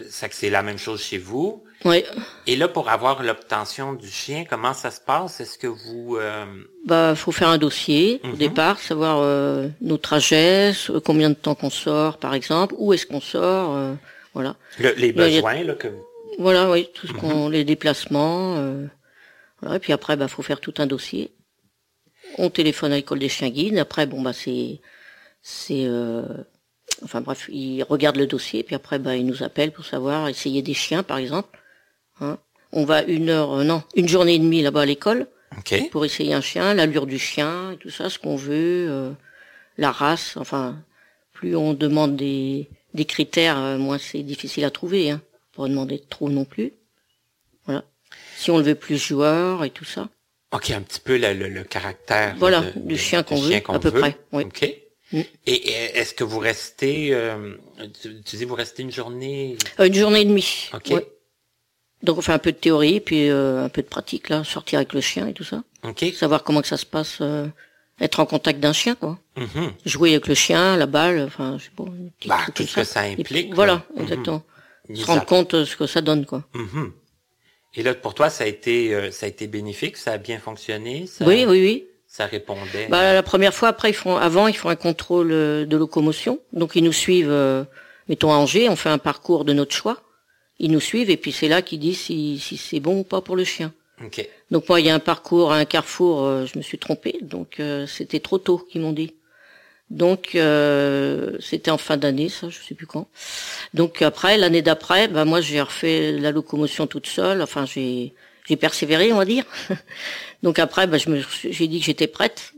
ça 0.09 0.27
que 0.27 0.33
c'est 0.33 0.49
la 0.49 0.63
même 0.63 0.79
chose 0.79 0.99
chez 1.01 1.19
vous. 1.19 1.63
Oui. 1.85 2.03
Et 2.47 2.55
là, 2.55 2.67
pour 2.67 2.89
avoir 2.89 3.21
l'obtention 3.21 3.93
du 3.93 4.09
chien, 4.09 4.43
comment 4.49 4.73
ça 4.73 4.89
se 4.89 4.99
passe? 4.99 5.39
Est-ce 5.39 5.59
que 5.59 5.67
vous... 5.67 6.17
Euh... 6.19 6.45
Bah, 6.87 7.13
faut 7.15 7.31
faire 7.31 7.49
un 7.49 7.59
dossier 7.59 8.19
au 8.23 8.29
Mhm. 8.29 8.35
départ, 8.37 8.79
savoir 8.79 9.19
euh, 9.21 9.67
nos 9.81 9.97
trajets, 9.97 10.71
combien 11.05 11.29
de 11.29 11.35
temps 11.35 11.53
qu'on 11.53 11.69
sort, 11.69 12.17
par 12.17 12.33
exemple, 12.33 12.73
où 12.79 12.91
est-ce 12.91 13.05
qu'on 13.05 13.21
sort, 13.21 13.75
euh, 13.75 13.93
voilà. 14.33 14.55
le- 14.79 14.93
les 14.97 15.09
a- 15.09 15.13
besoins 15.13 15.63
là, 15.63 15.73
que. 15.75 15.87
Voilà, 16.39 16.69
oui, 16.71 16.89
tout 16.93 17.07
ce 17.07 17.13
Mhm. 17.13 17.19
qu'on, 17.19 17.49
les 17.49 17.63
déplacements, 17.63 18.55
euh, 18.57 18.87
voilà. 19.61 19.75
Et 19.75 19.79
puis 19.79 19.93
après, 19.93 20.15
bah, 20.17 20.27
faut 20.27 20.41
faire 20.41 20.59
tout 20.59 20.73
un 20.79 20.87
dossier. 20.87 21.31
On 22.37 22.49
téléphone 22.49 22.91
à 22.91 22.95
l'école 22.95 23.19
des 23.19 23.29
chiens 23.29 23.49
guides. 23.49 23.77
Après, 23.77 24.07
bon, 24.07 24.21
bah, 24.21 24.33
c'est, 24.33 24.81
c'est, 25.43 25.85
euh, 25.85 26.23
enfin 27.03 27.21
bref, 27.21 27.47
ils 27.51 27.83
regardent 27.83 28.17
le 28.17 28.25
dossier. 28.27 28.63
Puis 28.63 28.75
après, 28.75 28.97
bah, 28.97 29.15
ils 29.15 29.25
nous 29.25 29.43
appellent 29.43 29.71
pour 29.71 29.85
savoir 29.85 30.27
essayer 30.29 30.61
des 30.63 30.73
chiens, 30.73 31.03
par 31.03 31.17
exemple. 31.17 31.59
Hein. 32.19 32.39
On 32.71 32.85
va 32.85 33.03
une 33.03 33.29
heure, 33.29 33.53
euh, 33.59 33.63
non, 33.63 33.83
une 33.95 34.07
journée 34.07 34.33
et 34.35 34.39
demie 34.39 34.63
là-bas 34.63 34.81
à 34.81 34.85
l'école 34.85 35.27
pour 35.91 36.03
essayer 36.05 36.33
un 36.33 36.41
chien, 36.41 36.73
l'allure 36.73 37.05
du 37.05 37.19
chien, 37.19 37.73
et 37.73 37.77
tout 37.77 37.91
ça, 37.91 38.09
ce 38.09 38.17
qu'on 38.17 38.35
veut, 38.35 38.87
euh, 38.89 39.11
la 39.77 39.91
race. 39.91 40.35
Enfin, 40.37 40.77
plus 41.33 41.55
on 41.55 41.73
demande 41.75 42.15
des, 42.15 42.67
des 42.93 43.05
critères, 43.05 43.57
euh, 43.57 43.77
moins 43.77 43.97
c'est 43.97 44.23
difficile 44.23 44.63
à 44.65 44.71
trouver. 44.71 45.11
Hein. 45.11 45.21
Pas 45.55 45.67
demander 45.67 45.99
trop 46.09 46.29
non 46.29 46.45
plus. 46.45 46.73
Voilà. 47.65 47.83
Si 48.37 48.51
on 48.51 48.57
le 48.57 48.63
veut 48.63 48.75
plus 48.75 48.97
joueur 48.97 49.63
et 49.63 49.69
tout 49.69 49.85
ça. 49.85 50.09
OK, 50.51 50.69
un 50.71 50.81
petit 50.81 50.99
peu 50.99 51.17
le, 51.17 51.33
le, 51.33 51.49
le 51.49 51.63
caractère 51.63 52.35
Voilà, 52.37 52.61
de- 52.61 52.79
du 52.79 52.97
chien 52.97 53.23
qu'on 53.23 53.39
veut, 53.39 53.55
à 53.55 53.79
peu 53.79 53.89
veut. 53.89 53.99
près, 53.99 54.17
oui. 54.33 54.43
OK. 54.43 54.69
Mm. 55.11 55.19
Et, 55.47 55.53
et 55.53 55.71
est-ce 55.97 56.13
que 56.13 56.23
vous 56.23 56.39
restez... 56.39 57.13
euh, 57.13 57.55
tu, 58.01 58.21
tu 58.21 58.35
dis 58.35 58.45
vous 58.45 58.55
restez 58.55 58.83
une 58.83 58.91
journée... 58.91 59.57
Euh, 59.79 59.85
une 59.87 59.93
journée 59.93 60.21
et 60.21 60.25
demie. 60.25 60.69
OK. 60.73 60.89
Ouais. 60.91 61.07
Donc 62.03 62.17
on 62.17 62.21
fait 62.21 62.33
un 62.33 62.39
peu 62.39 62.51
de 62.51 62.57
théorie, 62.57 62.99
puis 62.99 63.29
euh, 63.29 63.63
un 63.63 63.69
peu 63.69 63.81
de 63.81 63.87
pratique 63.87 64.29
là, 64.29 64.43
sortir 64.43 64.77
avec 64.79 64.93
le 64.93 65.01
chien 65.01 65.27
et 65.27 65.33
tout 65.33 65.43
ça, 65.45 65.63
OK. 65.83 66.03
savoir 66.13 66.43
comment 66.43 66.61
que 66.61 66.67
ça 66.67 66.77
se 66.77 66.85
passe, 66.85 67.19
euh, 67.21 67.47
être 67.99 68.19
en 68.19 68.25
contact 68.25 68.59
d'un 68.59 68.73
chien 68.73 68.95
quoi. 68.95 69.17
Mhm. 69.37 69.71
Jouer 69.85 70.11
avec 70.11 70.27
le 70.27 70.35
chien, 70.35 70.77
la 70.77 70.85
balle, 70.85 71.23
enfin 71.25 71.57
je 71.57 71.65
sais 71.65 71.71
pas. 71.75 71.85
Bah, 72.25 72.39
tout 72.53 72.63
ce 72.63 72.75
que 72.75 72.83
ça 72.83 73.01
implique, 73.01 73.53
voilà, 73.53 73.73
là. 73.73 73.85
Mhm. 73.95 74.01
exactement. 74.03 74.43
Se 74.93 75.05
rendre 75.05 75.25
compte 75.25 75.53
euh, 75.53 75.65
ce 75.65 75.75
que 75.77 75.87
ça 75.87 76.01
donne 76.01 76.25
quoi. 76.25 76.43
Mhm. 76.53 76.91
Et 77.75 77.81
là, 77.83 77.95
pour 77.95 78.13
toi, 78.13 78.29
ça 78.29 78.43
a 78.43 78.47
été, 78.47 78.93
euh, 78.93 79.09
ça 79.11 79.25
a 79.25 79.29
été 79.29 79.47
bénéfique, 79.47 79.97
ça 79.97 80.11
a 80.13 80.17
bien 80.17 80.37
fonctionné, 80.37 81.07
ça, 81.07 81.25
Oui, 81.25 81.45
oui, 81.47 81.59
oui. 81.61 81.85
ça 82.05 82.27
répondait. 82.27 82.87
Bah, 82.89 83.13
la 83.13 83.23
première 83.23 83.53
fois, 83.53 83.69
après, 83.69 83.89
ils 83.89 83.95
font, 83.95 84.15
avant, 84.15 84.47
ils 84.47 84.55
font 84.55 84.69
un 84.69 84.75
contrôle 84.75 85.31
euh, 85.31 85.65
de 85.65 85.75
locomotion. 85.75 86.39
Donc, 86.51 86.75
ils 86.75 86.83
nous 86.83 86.91
suivent, 86.93 87.31
euh, 87.31 87.63
mettons 88.09 88.31
à 88.31 88.35
Angers, 88.35 88.69
on 88.69 88.75
fait 88.75 88.89
un 88.89 88.99
parcours 88.99 89.43
de 89.43 89.53
notre 89.53 89.73
choix. 89.73 90.03
Ils 90.59 90.71
nous 90.71 90.79
suivent 90.79 91.09
et 91.09 91.17
puis 91.17 91.31
c'est 91.31 91.47
là 91.47 91.63
qu'ils 91.63 91.79
disent 91.79 91.99
si, 91.99 92.37
si 92.37 92.57
c'est 92.57 92.79
bon 92.79 92.99
ou 92.99 93.03
pas 93.03 93.21
pour 93.21 93.35
le 93.35 93.43
chien. 93.43 93.73
OK. 94.05 94.27
Donc 94.53 94.69
moi, 94.69 94.79
il 94.79 94.85
y 94.85 94.89
a 94.91 94.93
un 94.93 94.99
parcours 94.99 95.51
à 95.51 95.57
un 95.57 95.65
carrefour, 95.65 96.23
euh, 96.23 96.45
je 96.45 96.59
me 96.59 96.63
suis 96.63 96.77
trompée, 96.77 97.17
donc 97.23 97.59
euh, 97.59 97.87
c'était 97.87 98.19
trop 98.19 98.37
tôt 98.37 98.59
qu'ils 98.59 98.81
m'ont 98.81 98.93
dit. 98.93 99.15
Donc 99.89 100.35
euh, 100.35 101.35
c'était 101.39 101.71
en 101.71 101.79
fin 101.79 101.97
d'année, 101.97 102.29
ça, 102.29 102.49
je 102.49 102.59
sais 102.59 102.75
plus 102.75 102.85
quand. 102.85 103.07
Donc 103.73 104.03
après, 104.03 104.37
l'année 104.37 104.61
d'après, 104.61 105.07
bah 105.07 105.25
moi 105.25 105.41
j'ai 105.41 105.59
refait 105.59 106.11
la 106.11 106.31
locomotion 106.31 106.85
toute 106.85 107.07
seule. 107.07 107.41
Enfin, 107.41 107.65
j'ai 107.65 108.13
j'ai 108.47 108.55
persévéré, 108.55 109.11
on 109.11 109.17
va 109.17 109.25
dire. 109.25 109.43
donc 110.43 110.59
après, 110.59 110.85
bah 110.85 110.99
je 110.99 111.09
me 111.09 111.21
suis- 111.21 111.51
j'ai 111.51 111.67
dit 111.67 111.79
que 111.79 111.85
j'étais 111.85 112.07
prête. 112.07 112.53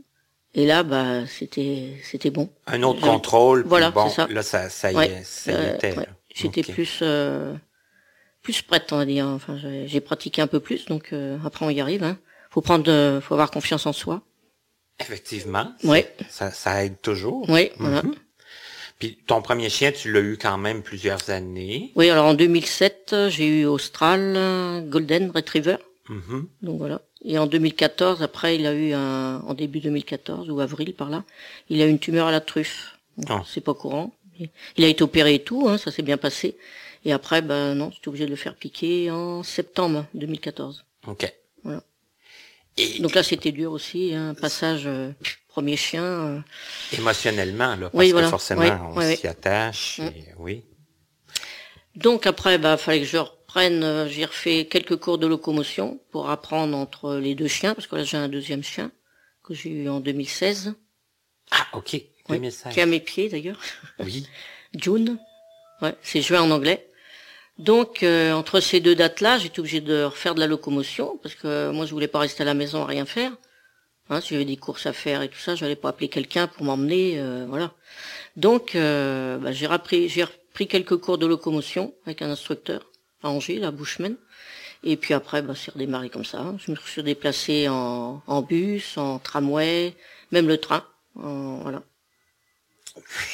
Et 0.54 0.66
là, 0.66 0.82
bah 0.82 1.26
c'était 1.26 1.94
c'était 2.02 2.30
bon. 2.30 2.50
Un 2.66 2.82
autre 2.82 3.00
contrôle. 3.00 3.64
Voilà, 3.66 3.90
bon, 3.90 4.06
c'est 4.08 4.16
ça. 4.16 4.28
Là, 4.30 4.42
ça, 4.42 4.68
ça 4.68 4.92
y 4.92 4.96
Ouais, 4.96 5.06
est, 5.06 5.24
ça 5.24 5.52
y 5.52 5.74
était. 5.74 5.90
ouais. 5.96 6.04
là. 6.04 6.06
J'étais 6.34 6.62
plus 6.62 6.98
euh, 7.00 7.54
plus 8.46 8.62
prête, 8.62 8.92
on 8.92 8.98
va 8.98 9.04
dire. 9.04 9.26
Enfin, 9.26 9.58
j'ai 9.58 10.00
pratiqué 10.00 10.40
un 10.40 10.46
peu 10.46 10.60
plus, 10.60 10.86
donc 10.86 11.12
euh, 11.12 11.36
après 11.44 11.66
on 11.66 11.70
y 11.70 11.80
arrive. 11.80 12.04
Hein. 12.04 12.16
Faut 12.50 12.60
prendre, 12.60 12.88
euh, 12.88 13.20
faut 13.20 13.34
avoir 13.34 13.50
confiance 13.50 13.86
en 13.86 13.92
soi. 13.92 14.22
Effectivement. 15.00 15.72
Ouais. 15.82 16.14
Ça, 16.30 16.52
ça 16.52 16.84
aide 16.84 17.00
toujours. 17.02 17.44
Oui, 17.50 17.70
voilà. 17.78 18.04
Mhm. 18.04 18.14
Puis 19.00 19.18
ton 19.26 19.42
premier 19.42 19.68
chien, 19.68 19.90
tu 19.90 20.12
l'as 20.12 20.20
eu 20.20 20.38
quand 20.40 20.58
même 20.58 20.84
plusieurs 20.84 21.28
années. 21.28 21.90
Oui, 21.96 22.08
alors 22.08 22.26
en 22.26 22.34
2007, 22.34 23.10
euh, 23.14 23.30
j'ai 23.30 23.48
eu 23.62 23.66
Austral 23.66 24.84
Golden 24.86 25.32
Retriever. 25.34 25.78
Mhm. 26.08 26.46
Donc 26.62 26.78
voilà. 26.78 27.00
Et 27.24 27.38
en 27.38 27.48
2014, 27.48 28.22
après, 28.22 28.54
il 28.54 28.64
a 28.64 28.74
eu 28.74 28.92
un, 28.92 29.40
en 29.40 29.54
début 29.54 29.80
2014 29.80 30.48
ou 30.50 30.60
avril 30.60 30.94
par 30.94 31.10
là, 31.10 31.24
il 31.68 31.82
a 31.82 31.86
eu 31.86 31.90
une 31.90 31.98
tumeur 31.98 32.28
à 32.28 32.30
la 32.30 32.40
truffe. 32.40 32.96
Oh. 33.28 33.40
C'est 33.44 33.60
pas 33.60 33.74
courant. 33.74 34.12
Il 34.76 34.84
a 34.84 34.88
été 34.88 35.02
opéré 35.02 35.34
et 35.34 35.42
tout, 35.42 35.66
hein, 35.68 35.78
ça 35.78 35.90
s'est 35.90 36.02
bien 36.02 36.16
passé. 36.16 36.56
Et 37.06 37.12
après, 37.12 37.40
ben 37.40 37.74
non, 37.76 37.92
j'étais 37.94 38.08
obligé 38.08 38.24
de 38.26 38.30
le 38.30 38.36
faire 38.36 38.56
piquer 38.56 39.12
en 39.12 39.44
septembre 39.44 40.06
2014. 40.14 40.84
OK. 41.06 41.32
Voilà. 41.62 41.80
Et 42.76 42.98
Donc 42.98 43.14
là, 43.14 43.22
c'était 43.22 43.52
dur 43.52 43.70
aussi, 43.70 44.12
hein, 44.12 44.30
un 44.30 44.34
passage 44.34 44.82
euh, 44.88 45.12
premier 45.46 45.76
chien. 45.76 46.02
euh. 46.02 46.40
émotionnellement, 46.92 47.76
là, 47.76 47.90
parce 47.90 47.94
Oui, 47.94 48.08
que 48.08 48.12
voilà. 48.12 48.28
forcément, 48.28 48.62
Oui, 48.62 48.68
on 48.70 48.98
oui, 48.98 49.16
s'y 49.16 49.28
attache. 49.28 50.00
Mm. 50.00 50.06
et- 50.06 50.24
oui. 50.38 50.64
Donc 51.94 52.26
après, 52.26 52.58
bah, 52.58 52.76
fallait 52.76 53.00
que 53.00 53.06
je 53.06 53.18
reprenne. 53.18 53.84
euh, 53.84 54.08
j'ai 54.08 54.24
refait 54.24 54.66
quelques 54.66 54.96
cours 54.96 55.18
de 55.18 55.28
locomotion 55.28 56.00
pour 56.10 56.28
apprendre 56.28 56.76
entre 56.76 57.14
les 57.14 57.36
deux 57.36 57.46
chiens, 57.48 57.72
parce 57.74 57.86
que 57.86 57.94
là 57.94 58.02
j'ai 58.02 58.16
un 58.16 58.28
deuxième 58.28 58.64
chien 58.64 58.90
que 59.44 59.54
j'ai 59.54 59.70
eu 59.70 59.88
en 59.88 60.00
2016, 60.00 60.74
Ah, 61.52 61.66
OK. 61.72 61.92
oui, 61.92 62.04
2016. 62.28 62.72
qui 62.74 62.80
est 62.80 62.82
à 62.82 62.86
mes 62.86 62.98
pieds 63.00 63.28
d'ailleurs. 63.28 63.60
Oui. 64.00 64.26
June, 64.74 65.18
ouais, 65.82 65.94
c'est 66.02 66.20
juin 66.20 66.42
en 66.42 66.50
anglais. 66.50 66.90
Donc 67.58 68.02
euh, 68.02 68.32
entre 68.32 68.60
ces 68.60 68.80
deux 68.80 68.94
dates-là, 68.94 69.38
j'étais 69.38 69.60
obligé 69.60 69.80
de 69.80 70.04
refaire 70.04 70.34
de 70.34 70.40
la 70.40 70.46
locomotion 70.46 71.18
parce 71.22 71.34
que 71.34 71.70
moi 71.70 71.86
je 71.86 71.92
voulais 71.92 72.08
pas 72.08 72.18
rester 72.18 72.42
à 72.42 72.46
la 72.46 72.54
maison 72.54 72.82
à 72.82 72.86
rien 72.86 73.06
faire. 73.06 73.32
Hein, 74.08 74.20
si 74.20 74.30
j'avais 74.34 74.44
des 74.44 74.56
courses 74.56 74.86
à 74.86 74.92
faire 74.92 75.22
et 75.22 75.28
tout 75.28 75.38
ça, 75.38 75.54
j'allais 75.56 75.74
pas 75.74 75.88
appeler 75.88 76.08
quelqu'un 76.08 76.46
pour 76.46 76.64
m'emmener, 76.64 77.14
euh, 77.18 77.44
voilà. 77.48 77.72
Donc 78.36 78.74
euh, 78.76 79.38
bah, 79.38 79.52
j'ai 79.52 79.66
repris, 79.66 80.08
j'ai 80.08 80.24
repris 80.24 80.68
quelques 80.68 80.96
cours 80.98 81.18
de 81.18 81.26
locomotion 81.26 81.92
avec 82.04 82.22
un 82.22 82.30
instructeur 82.30 82.86
à 83.22 83.30
Angers, 83.30 83.58
la 83.58 83.70
Bushman. 83.72 84.16
Et 84.84 84.96
puis 84.96 85.14
après, 85.14 85.42
bah, 85.42 85.54
c'est 85.56 85.72
redémarré 85.72 86.10
comme 86.10 86.24
ça. 86.24 86.44
Je 86.64 86.70
me 86.70 86.76
suis 86.76 87.02
déplacé 87.02 87.66
en, 87.68 88.42
bus, 88.42 88.96
en 88.98 89.18
tramway, 89.18 89.94
même 90.30 90.46
le 90.46 90.58
train. 90.58 90.84
en- 91.16 91.56
voilà. 91.62 91.82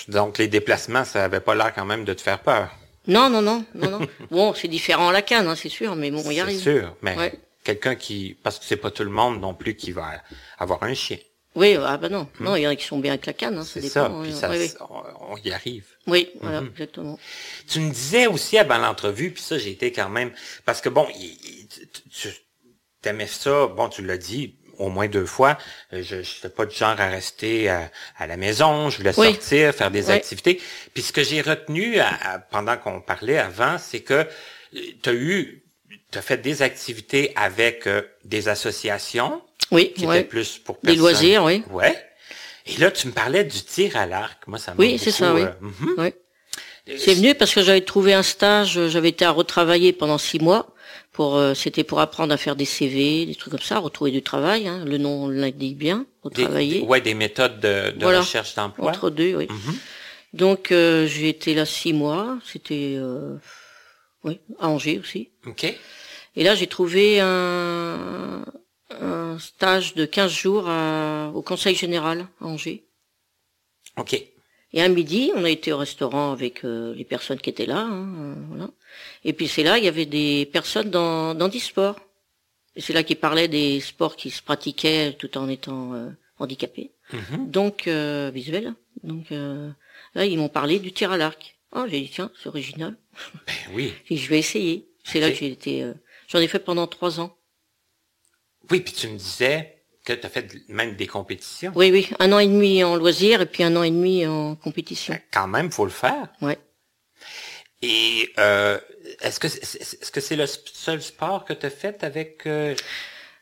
Donc, 0.08 0.38
les 0.38 0.48
déplacements, 0.48 1.04
ça 1.04 1.24
avait 1.24 1.40
pas 1.40 1.54
l'air 1.54 1.74
quand 1.74 1.84
même 1.84 2.04
de 2.04 2.14
te 2.14 2.22
faire 2.22 2.40
peur. 2.40 2.70
Non, 3.06 3.28
non, 3.30 3.42
non, 3.42 3.64
non, 3.74 3.90
non. 3.90 4.06
bon, 4.30 4.54
c'est 4.54 4.68
différent 4.68 5.08
à 5.08 5.12
la 5.12 5.22
canne, 5.22 5.46
hein, 5.48 5.56
c'est 5.56 5.68
sûr, 5.68 5.96
mais 5.96 6.10
bon, 6.10 6.22
on 6.24 6.30
y 6.30 6.34
C'est 6.36 6.40
arrive. 6.40 6.60
sûr, 6.60 6.96
mais 7.02 7.16
Ouais. 7.16 7.40
quelqu'un 7.64 7.94
qui... 7.96 8.36
Parce 8.42 8.58
que 8.58 8.64
c'est 8.64 8.76
pas 8.76 8.90
tout 8.90 9.04
le 9.04 9.10
monde 9.10 9.40
non 9.40 9.54
plus 9.54 9.74
qui 9.74 9.92
va 9.92 10.22
avoir 10.58 10.82
un 10.84 10.94
chien. 10.94 11.18
Oui, 11.54 11.76
ah 11.84 11.98
bah 11.98 12.08
non, 12.08 12.26
non, 12.40 12.56
il 12.56 12.62
y 12.62 12.66
en 12.66 12.70
a 12.70 12.76
qui 12.76 12.86
sont 12.86 12.98
bien 12.98 13.12
avec 13.12 13.26
la 13.26 13.34
canne, 13.34 13.58
hein, 13.58 13.64
ça 13.64 13.78
Hmm. 13.78 13.82
C'est 13.82 13.88
ça, 13.90 14.02
dépend. 14.08 14.22
puis 14.22 14.32
oui, 14.32 14.38
ça, 14.68 14.88
on, 15.20 15.36
y 15.36 15.52
arrive. 15.52 15.84
Oui, 16.06 16.30
voilà, 16.40 16.62
Mhm. 16.62 16.68
exactement. 16.68 17.18
Tu 17.68 17.80
me 17.80 17.90
disais 17.90 18.26
aussi 18.26 18.56
avant 18.56 18.78
l'entrevue, 18.78 19.32
puis 19.32 19.42
ça, 19.42 19.58
j'ai 19.58 19.70
été 19.72 19.92
quand 19.92 20.08
même... 20.08 20.32
Parce 20.64 20.80
que 20.80 20.88
bon, 20.88 21.06
il- 21.14 21.24
il- 21.26 21.68
tu 21.68 22.28
tu 23.02 23.08
aimais 23.08 23.26
ça, 23.26 23.66
bon, 23.66 23.88
tu 23.88 24.00
l'as 24.02 24.16
dit 24.16 24.54
au 24.82 24.88
moins 24.90 25.06
deux 25.08 25.26
fois, 25.26 25.56
euh, 25.92 26.02
je 26.02 26.16
n'étais 26.16 26.48
pas 26.48 26.66
du 26.66 26.74
genre 26.74 27.00
à 27.00 27.08
rester 27.08 27.68
à, 27.68 27.90
à 28.18 28.26
la 28.26 28.36
maison, 28.36 28.90
je 28.90 28.98
voulais 28.98 29.12
Oui. 29.16 29.28
sortir, 29.32 29.74
faire 29.74 29.90
des 29.90 30.06
Oui. 30.06 30.12
activités. 30.12 30.60
Puis 30.94 31.02
ce 31.02 31.12
que 31.12 31.22
j'ai 31.22 31.40
retenu 31.40 31.98
à- 31.98 32.08
à- 32.34 32.38
pendant 32.38 32.76
qu'on 32.76 33.00
parlait 33.00 33.38
avant, 33.38 33.76
c'est 33.78 34.00
que 34.00 34.26
tu 34.72 35.08
as 35.08 35.12
eu, 35.12 35.62
tu 36.10 36.18
as 36.18 36.22
fait 36.22 36.38
des 36.38 36.62
activités 36.62 37.32
avec 37.36 37.86
euh, 37.86 38.02
des 38.24 38.48
associations 38.48 39.40
Oui, 39.70 39.92
qui 39.94 40.04
étaient 40.04 40.24
plus 40.24 40.58
pour 40.58 40.76
Des 40.76 40.80
personnes. 40.94 40.98
loisirs, 41.00 41.44
oui. 41.44 41.64
Ouais. 41.70 41.96
Et 42.66 42.76
là, 42.78 42.90
tu 42.90 43.06
me 43.08 43.12
parlais 43.12 43.44
du 43.44 43.60
tir 43.62 43.96
à 43.96 44.06
l'arc. 44.06 44.46
Moi, 44.46 44.58
ça 44.58 44.72
m'a 44.72 44.78
Oui, 44.78 44.98
c'est 44.98 45.10
ça, 45.10 45.34
oui. 45.34 45.42
euh, 45.42 45.50
mhm. 45.60 45.94
Oui. 45.98 46.14
C'est 46.98 47.14
venu 47.14 47.34
parce 47.34 47.54
que 47.54 47.62
j'avais 47.62 47.80
trouvé 47.82 48.12
un 48.12 48.22
stage, 48.24 48.76
euh, 48.76 48.88
j'avais 48.88 49.10
été 49.10 49.24
à 49.24 49.30
retravailler 49.30 49.92
pendant 49.92 50.18
six 50.18 50.40
mois. 50.40 50.66
Pour, 51.12 51.36
euh, 51.36 51.52
c'était 51.52 51.84
pour 51.84 52.00
apprendre 52.00 52.32
à 52.32 52.38
faire 52.38 52.56
des 52.56 52.64
CV, 52.64 53.26
des 53.26 53.34
trucs 53.34 53.50
comme 53.50 53.60
ça, 53.60 53.78
retrouver 53.78 54.10
du 54.10 54.22
travail. 54.22 54.66
Hein, 54.66 54.84
le 54.86 54.96
nom 54.96 55.28
l'indique 55.28 55.76
bien, 55.76 56.06
retravailler. 56.22 56.80
des- 56.80 56.86
ouais, 56.86 57.00
des 57.02 57.12
méthodes 57.14 57.60
de, 57.60 57.90
de 57.90 57.98
Voilà. 58.02 58.20
recherche 58.20 58.54
d'emploi. 58.54 58.90
Entre 58.90 59.10
deux, 59.10 59.36
oui. 59.36 59.46
Mhm. 59.50 59.74
Donc 60.32 60.72
euh, 60.72 61.06
j'ai 61.06 61.28
été 61.28 61.54
là 61.54 61.66
six 61.66 61.92
mois. 61.92 62.38
C'était, 62.50 62.94
euh, 62.96 63.36
oui, 64.24 64.40
à 64.58 64.68
Angers 64.68 64.98
aussi. 64.98 65.28
OK. 65.46 65.64
Et 66.34 66.44
là, 66.44 66.54
j'ai 66.54 66.66
trouvé 66.66 67.20
un, 67.20 68.42
un 68.98 69.38
stage 69.38 69.92
de 69.94 70.06
15 70.06 70.32
jours 70.32 70.64
à- 70.66 71.30
au 71.34 71.42
Conseil 71.42 71.74
général 71.74 72.26
à 72.40 72.46
Angers. 72.46 72.84
OK. 73.98 74.14
Et 74.74 74.80
un 74.80 74.88
midi, 74.88 75.30
on 75.36 75.44
a 75.44 75.50
été 75.50 75.74
au 75.74 75.76
restaurant 75.76 76.32
avec 76.32 76.64
euh, 76.64 76.94
les 76.94 77.04
personnes 77.04 77.38
qui 77.38 77.50
étaient 77.50 77.66
là. 77.66 77.80
hein, 77.80 78.34
voilà. 78.48 78.70
Et 79.24 79.32
puis 79.32 79.48
c'est 79.48 79.62
là, 79.62 79.78
il 79.78 79.84
y 79.84 79.88
avait 79.88 80.06
des 80.06 80.46
personnes 80.52 80.90
dans, 80.90 81.34
dans 81.34 81.48
des 81.48 81.58
sports. 81.60 81.98
Et 82.76 82.80
c'est 82.80 82.92
là 82.92 83.02
qu'ils 83.02 83.16
parlaient 83.18 83.48
des 83.48 83.80
sports 83.80 84.16
qui 84.16 84.30
se 84.30 84.42
pratiquaient 84.42 85.14
tout 85.18 85.36
en 85.36 85.48
étant 85.48 85.92
euh, 85.94 86.08
handicapés. 86.38 86.92
Mhm. 87.12 87.50
Donc, 87.50 87.86
euh, 87.86 88.30
visuel. 88.32 88.74
Donc 89.02 89.30
euh, 89.32 89.70
là, 90.14 90.24
ils 90.24 90.38
m'ont 90.38 90.48
parlé 90.48 90.78
du 90.78 90.92
tir 90.92 91.12
à 91.12 91.16
l'arc. 91.16 91.56
Ah, 91.72 91.84
j'ai 91.88 92.00
dit 92.00 92.10
tiens, 92.12 92.30
c'est 92.42 92.48
original. 92.48 92.96
Ben 93.46 93.54
oui. 93.74 93.92
Et 94.10 94.16
je 94.16 94.28
vais 94.28 94.38
essayer. 94.38 94.88
C'est 95.04 95.20
là 95.20 95.30
que 95.30 95.36
j'ai 95.36 95.50
été. 95.50 95.82
euh, 95.82 95.94
J'en 96.28 96.38
ai 96.38 96.48
fait 96.48 96.60
pendant 96.60 96.86
trois 96.86 97.20
ans. 97.20 97.36
Oui, 98.70 98.80
puis 98.80 98.92
tu 98.94 99.08
me 99.08 99.16
disais 99.18 99.82
que 100.04 100.12
tu 100.12 100.24
as 100.26 100.28
fait 100.30 100.54
même 100.68 100.96
des 100.96 101.06
compétitions. 101.06 101.72
Oui, 101.74 101.90
oui, 101.90 102.08
un 102.18 102.32
an 102.32 102.38
et 102.38 102.46
demi 102.46 102.82
en 102.84 102.96
loisir 102.96 103.40
et 103.40 103.46
puis 103.46 103.62
un 103.64 103.74
an 103.76 103.82
et 103.82 103.90
demi 103.90 104.26
en 104.26 104.54
compétition. 104.56 105.18
Quand 105.32 105.46
même, 105.48 105.70
faut 105.70 105.84
le 105.84 105.90
faire. 105.90 106.28
Ouais. 106.40 106.58
Et 107.82 108.30
euh, 108.38 108.78
est-ce 109.20 109.40
que 109.40 109.48
c'est 109.48 109.62
est-ce 109.80 110.10
que 110.12 110.20
c'est 110.20 110.36
le 110.36 110.46
seul 110.46 111.02
sport 111.02 111.44
que 111.44 111.52
tu 111.52 111.66
as 111.66 111.70
fait 111.70 112.04
avec 112.04 112.46
euh, 112.46 112.74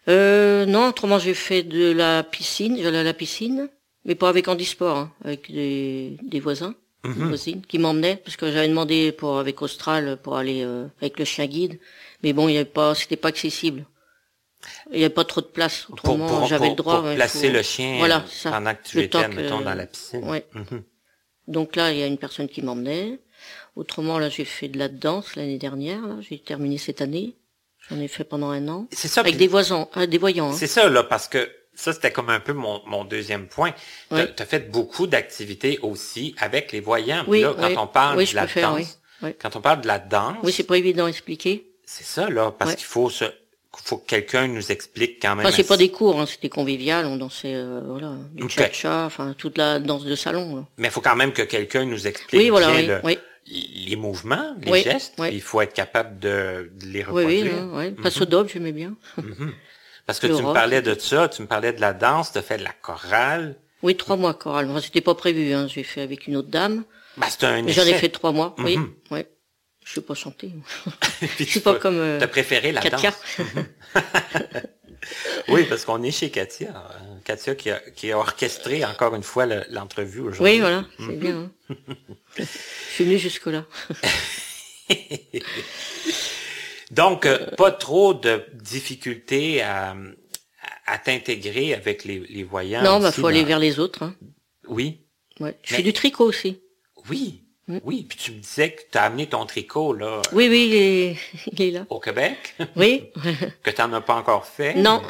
Euh, 0.08 0.64
non, 0.66 0.88
autrement 0.88 1.18
j'ai 1.18 1.34
fait 1.34 1.62
de 1.62 1.92
la 1.92 2.22
piscine, 2.22 2.78
j'allais 2.82 2.98
à 2.98 3.02
la 3.02 3.12
piscine, 3.14 3.68
mais 4.06 4.14
pas 4.14 4.28
avec 4.30 4.48
handisport, 4.48 4.96
hein, 4.96 5.12
avec 5.24 5.52
des, 5.52 6.16
des 6.22 6.40
voisins, 6.40 6.74
Mhm. 7.04 7.14
des 7.14 7.24
voisines 7.24 7.62
qui 7.66 7.78
m'emmenaient 7.78 8.16
parce 8.22 8.36
que 8.36 8.50
j'avais 8.52 8.68
demandé 8.68 9.12
pour 9.12 9.38
avec 9.38 9.60
Austral 9.62 10.18
pour 10.22 10.36
aller 10.36 10.62
euh, 10.64 10.86
avec 11.00 11.18
le 11.18 11.24
chien 11.24 11.46
guide, 11.46 11.78
mais 12.22 12.32
bon, 12.32 12.48
il 12.48 12.54
y 12.54 12.56
avait 12.56 12.64
pas, 12.66 12.94
c'était 12.94 13.16
pas 13.16 13.28
accessible. 13.28 13.84
Il 14.92 14.98
y 15.00 15.04
avait 15.04 15.14
pas 15.14 15.24
trop 15.24 15.40
de 15.40 15.46
place. 15.46 15.86
Autrement, 15.88 16.26
pour, 16.28 16.46
j'avais 16.46 16.66
pour- 16.66 16.70
le 16.70 16.76
droit. 16.76 16.96
pour 16.96 17.04
ouais, 17.06 17.14
placer 17.14 17.48
faut- 17.48 17.54
le 17.54 17.62
chien 17.62 17.96
Voilà, 17.98 18.18
euh, 18.18 18.28
ça. 18.30 18.50
pendant 18.50 18.74
que 18.74 18.82
tu 18.86 18.96
Le 18.98 19.02
étais, 19.04 19.10
temps 19.22 19.30
que- 19.30 19.36
mettons, 19.36 19.60
dans 19.62 19.74
la 19.74 19.86
piscine. 19.86 20.28
Ouais. 20.28 20.44
Mhm. 20.54 20.82
Donc 21.48 21.76
là, 21.76 21.90
il 21.92 21.98
y 21.98 22.02
a 22.02 22.06
une 22.06 22.18
personne 22.18 22.48
qui 22.48 22.60
m'emmenait. 22.60 23.18
Autrement, 23.76 24.18
là, 24.18 24.28
j'ai 24.28 24.44
fait 24.44 24.68
de 24.68 24.78
la 24.78 24.88
danse 24.88 25.36
l'année 25.36 25.58
dernière. 25.58 26.00
J'ai 26.20 26.38
terminé 26.38 26.78
cette 26.78 27.00
année. 27.00 27.34
J'en 27.88 27.98
ai 28.00 28.08
fait 28.08 28.24
pendant 28.24 28.50
un 28.50 28.68
an 28.68 28.86
C'est 28.92 29.08
ça. 29.08 29.20
avec 29.20 29.36
des 29.36 29.48
voisins, 29.48 29.88
euh, 29.96 30.06
des 30.06 30.18
voyants. 30.18 30.50
hein. 30.50 30.56
C'est 30.56 30.66
ça, 30.66 30.88
là, 30.88 31.02
parce 31.02 31.28
que 31.28 31.50
ça, 31.74 31.92
c'était 31.92 32.12
comme 32.12 32.28
un 32.28 32.40
peu 32.40 32.52
mon, 32.52 32.82
mon 32.86 33.04
deuxième 33.04 33.46
point. 33.48 33.72
Tu 34.10 34.16
as 34.16 34.46
fait 34.46 34.70
beaucoup 34.70 35.06
d'activités 35.06 35.78
aussi 35.82 36.34
avec 36.38 36.72
les 36.72 36.80
voyants. 36.80 37.24
Oui, 37.26 37.40
là, 37.40 37.54
quand 37.58 37.66
oui. 37.68 37.74
on 37.78 37.86
parle 37.86 38.24
de 38.24 38.34
la 38.34 38.46
danse, 38.46 38.76
oui. 38.78 38.86
Oui. 39.22 39.30
quand 39.40 39.56
on 39.56 39.60
parle 39.60 39.80
de 39.80 39.86
la 39.86 39.98
danse, 39.98 40.36
Oui, 40.42 40.52
c'est 40.52 40.64
pas 40.64 40.76
évident 40.78 41.06
à 41.06 41.08
expliquer. 41.08 41.66
c'est 41.84 42.04
ça, 42.04 42.28
là, 42.28 42.50
parce 42.56 42.74
qu'il 42.74 42.84
faut 42.86 43.08
se, 43.10 43.24
faut 43.84 43.96
que 43.98 44.06
quelqu'un 44.06 44.46
nous 44.46 44.70
explique 44.70 45.20
quand 45.22 45.36
même. 45.36 45.46
Enfin, 45.46 45.54
c'est 45.56 45.66
pas 45.66 45.76
des 45.76 45.90
cours, 45.90 46.20
hein, 46.20 46.26
c'était 46.26 46.48
convivial. 46.50 47.06
On 47.06 47.16
dansait, 47.16 47.54
euh, 47.54 47.80
voilà, 47.86 48.12
du 48.34 48.44
Ok. 48.44 48.50
cha-cha, 48.50 49.04
enfin 49.06 49.34
toute 49.36 49.56
la 49.58 49.78
danse 49.78 50.04
de 50.04 50.14
salon. 50.14 50.56
là. 50.56 50.64
Mais 50.76 50.88
il 50.88 50.90
faut 50.90 51.00
quand 51.00 51.16
même 51.16 51.32
que 51.32 51.42
quelqu'un 51.42 51.84
nous 51.86 52.06
explique 52.06 52.40
Oui, 52.40 52.50
voilà, 52.50 52.68
bien 52.70 52.76
oui, 52.80 52.86
le- 52.86 53.00
oui. 53.04 53.18
Les 53.46 53.96
mouvements, 53.96 54.54
les 54.62 54.70
Oui, 54.70 54.82
gestes. 54.82 55.14
oui. 55.18 55.28
Il 55.32 55.40
faut 55.42 55.60
être 55.60 55.72
capable 55.74 56.18
de, 56.18 56.70
de 56.74 56.86
les 56.86 57.00
Oui, 57.00 57.24
reproduire. 57.24 57.52
oui, 57.72 57.76
ouais. 57.76 57.90
Passe 57.92 58.20
au 58.20 58.24
doble, 58.24 58.48
j'aimais 58.52 58.72
bien. 58.72 58.94
Parce 60.06 60.18
que 60.20 60.26
Le 60.26 60.36
tu 60.36 60.42
me 60.42 60.52
parlais 60.52 60.82
de 60.82 60.98
ça, 60.98 61.28
tu 61.28 61.42
me 61.42 61.46
parlais 61.46 61.72
de 61.72 61.80
la 61.80 61.92
danse, 61.92 62.32
tu 62.32 62.38
as 62.38 62.42
fait 62.42 62.58
de 62.58 62.64
la 62.64 62.72
chorale. 62.72 63.56
Oui, 63.82 63.96
trois 63.96 64.16
mois 64.16 64.34
chorale. 64.34 64.68
Enfin, 64.70 64.80
c'était 64.80 65.00
pas 65.00 65.14
prévu. 65.14 65.52
Hein. 65.52 65.66
J'ai 65.68 65.82
fait 65.84 66.00
avec 66.02 66.26
une 66.26 66.36
autre 66.36 66.48
dame. 66.48 66.84
Ben, 67.16 67.26
c'est 67.30 67.44
un 67.44 67.66
j'en 67.68 67.82
ai 67.84 67.94
fait 67.94 68.08
trois 68.08 68.32
mois. 68.32 68.54
Oui, 68.58 68.76
Mhm. 68.76 68.92
ouais. 69.10 69.28
Je 69.84 69.94
sais 69.94 70.00
pas 70.02 70.14
chanter. 70.14 70.52
Puis 71.20 71.44
Je 71.46 71.50
suis 71.50 71.60
pas 71.60 71.72
as- 71.72 71.78
comme 71.78 71.96
euh, 71.98 72.18
T'as 72.20 72.26
préféré 72.28 72.70
la 72.72 72.82
danse. 72.82 73.04
Oui, 75.48 75.64
parce 75.68 75.84
qu'on 75.84 76.02
est 76.02 76.10
chez 76.10 76.30
Katia. 76.30 76.68
Euh, 76.68 77.16
Katia 77.24 77.54
qui 77.54 77.70
a, 77.70 77.78
qui 77.94 78.12
a 78.12 78.18
orchestré 78.18 78.84
encore 78.84 79.14
une 79.14 79.22
fois 79.22 79.46
le- 79.46 79.64
l'entrevue 79.70 80.20
aujourd'hui. 80.20 80.54
Oui, 80.54 80.60
voilà, 80.60 80.84
c'est 80.98 81.18
bien. 81.18 81.50
hein. 81.70 81.74
Je 82.38 82.44
suis 82.94 83.04
venue 83.04 83.18
jusque 83.18 83.46
là. 83.46 83.64
Donc, 86.90 87.24
euh, 87.26 87.46
pas 87.56 87.70
trop 87.70 88.14
de 88.14 88.44
difficultés 88.54 89.62
à, 89.62 89.96
à 90.86 90.98
t'intégrer 90.98 91.72
avec 91.74 92.04
les, 92.04 92.18
les 92.20 92.42
voyants. 92.42 92.82
non, 92.82 92.98
bah 93.00 93.08
aussi 93.10 93.20
faut 93.20 93.26
aller 93.28 93.44
vers 93.44 93.58
les 93.60 93.78
autres. 93.78 94.02
Hein. 94.02 94.16
Oui, 94.68 95.06
Ouais. 95.38 95.56
Je 95.62 95.72
Mais- 95.72 95.76
fais 95.78 95.82
du 95.82 95.92
tricot 95.94 96.24
aussi. 96.26 96.60
oui, 97.08 97.44
Mm. 97.76 97.80
oui. 97.84 98.06
Puis 98.08 98.18
tu 98.18 98.32
me 98.32 98.38
disais 98.40 98.72
que 98.72 98.82
tu 98.90 98.98
as 98.98 99.02
amené 99.04 99.26
ton 99.28 99.46
tricot 99.46 99.92
là 99.92 100.20
Oui, 100.32 100.48
oui, 100.48 100.66
il 100.70 100.74
est, 100.74 101.16
il 101.52 101.62
est 101.62 101.70
là. 101.70 101.86
au 101.90 102.00
Québec, 102.00 102.54
Oui. 102.76 103.10
que 103.62 103.70
tu 103.70 103.80
n'en 103.80 103.92
as 103.94 104.00
pas 104.00 104.14
encore 104.16 104.46
fait. 104.46 104.74
Non. 104.74 105.02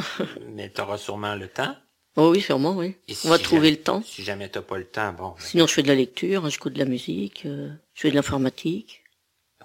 Mais 0.49 0.71
tu 0.71 0.81
auras 0.81 0.99
sûrement 0.99 1.35
le 1.35 1.49
temps. 1.49 1.75
Oh 2.17 2.31
oui, 2.33 2.41
sûrement, 2.41 2.73
oui. 2.77 2.97
Et 3.09 3.15
On 3.25 3.29
va 3.29 3.39
si 3.39 3.45
trouver 3.45 3.69
jamais- 3.69 3.71
le 3.79 3.83
temps. 3.83 4.03
Si 4.05 4.23
jamais 4.25 4.49
tu 4.51 4.61
pas 4.61 4.79
le 4.79 4.85
temps, 4.85 5.13
bon. 5.13 5.29
ben, 5.29 5.35
Sinon, 5.39 5.67
je 5.67 5.75
fais 5.75 5.83
de 5.83 5.89
la 5.89 5.95
lecture, 5.95 6.45
hein, 6.45 6.49
j'écoute 6.51 6.73
de 6.73 6.79
la 6.81 6.85
musique, 6.85 7.47
euh, 7.47 7.71
je 7.95 8.01
fais 8.03 8.11
de 8.11 8.17
l'informatique. 8.17 9.03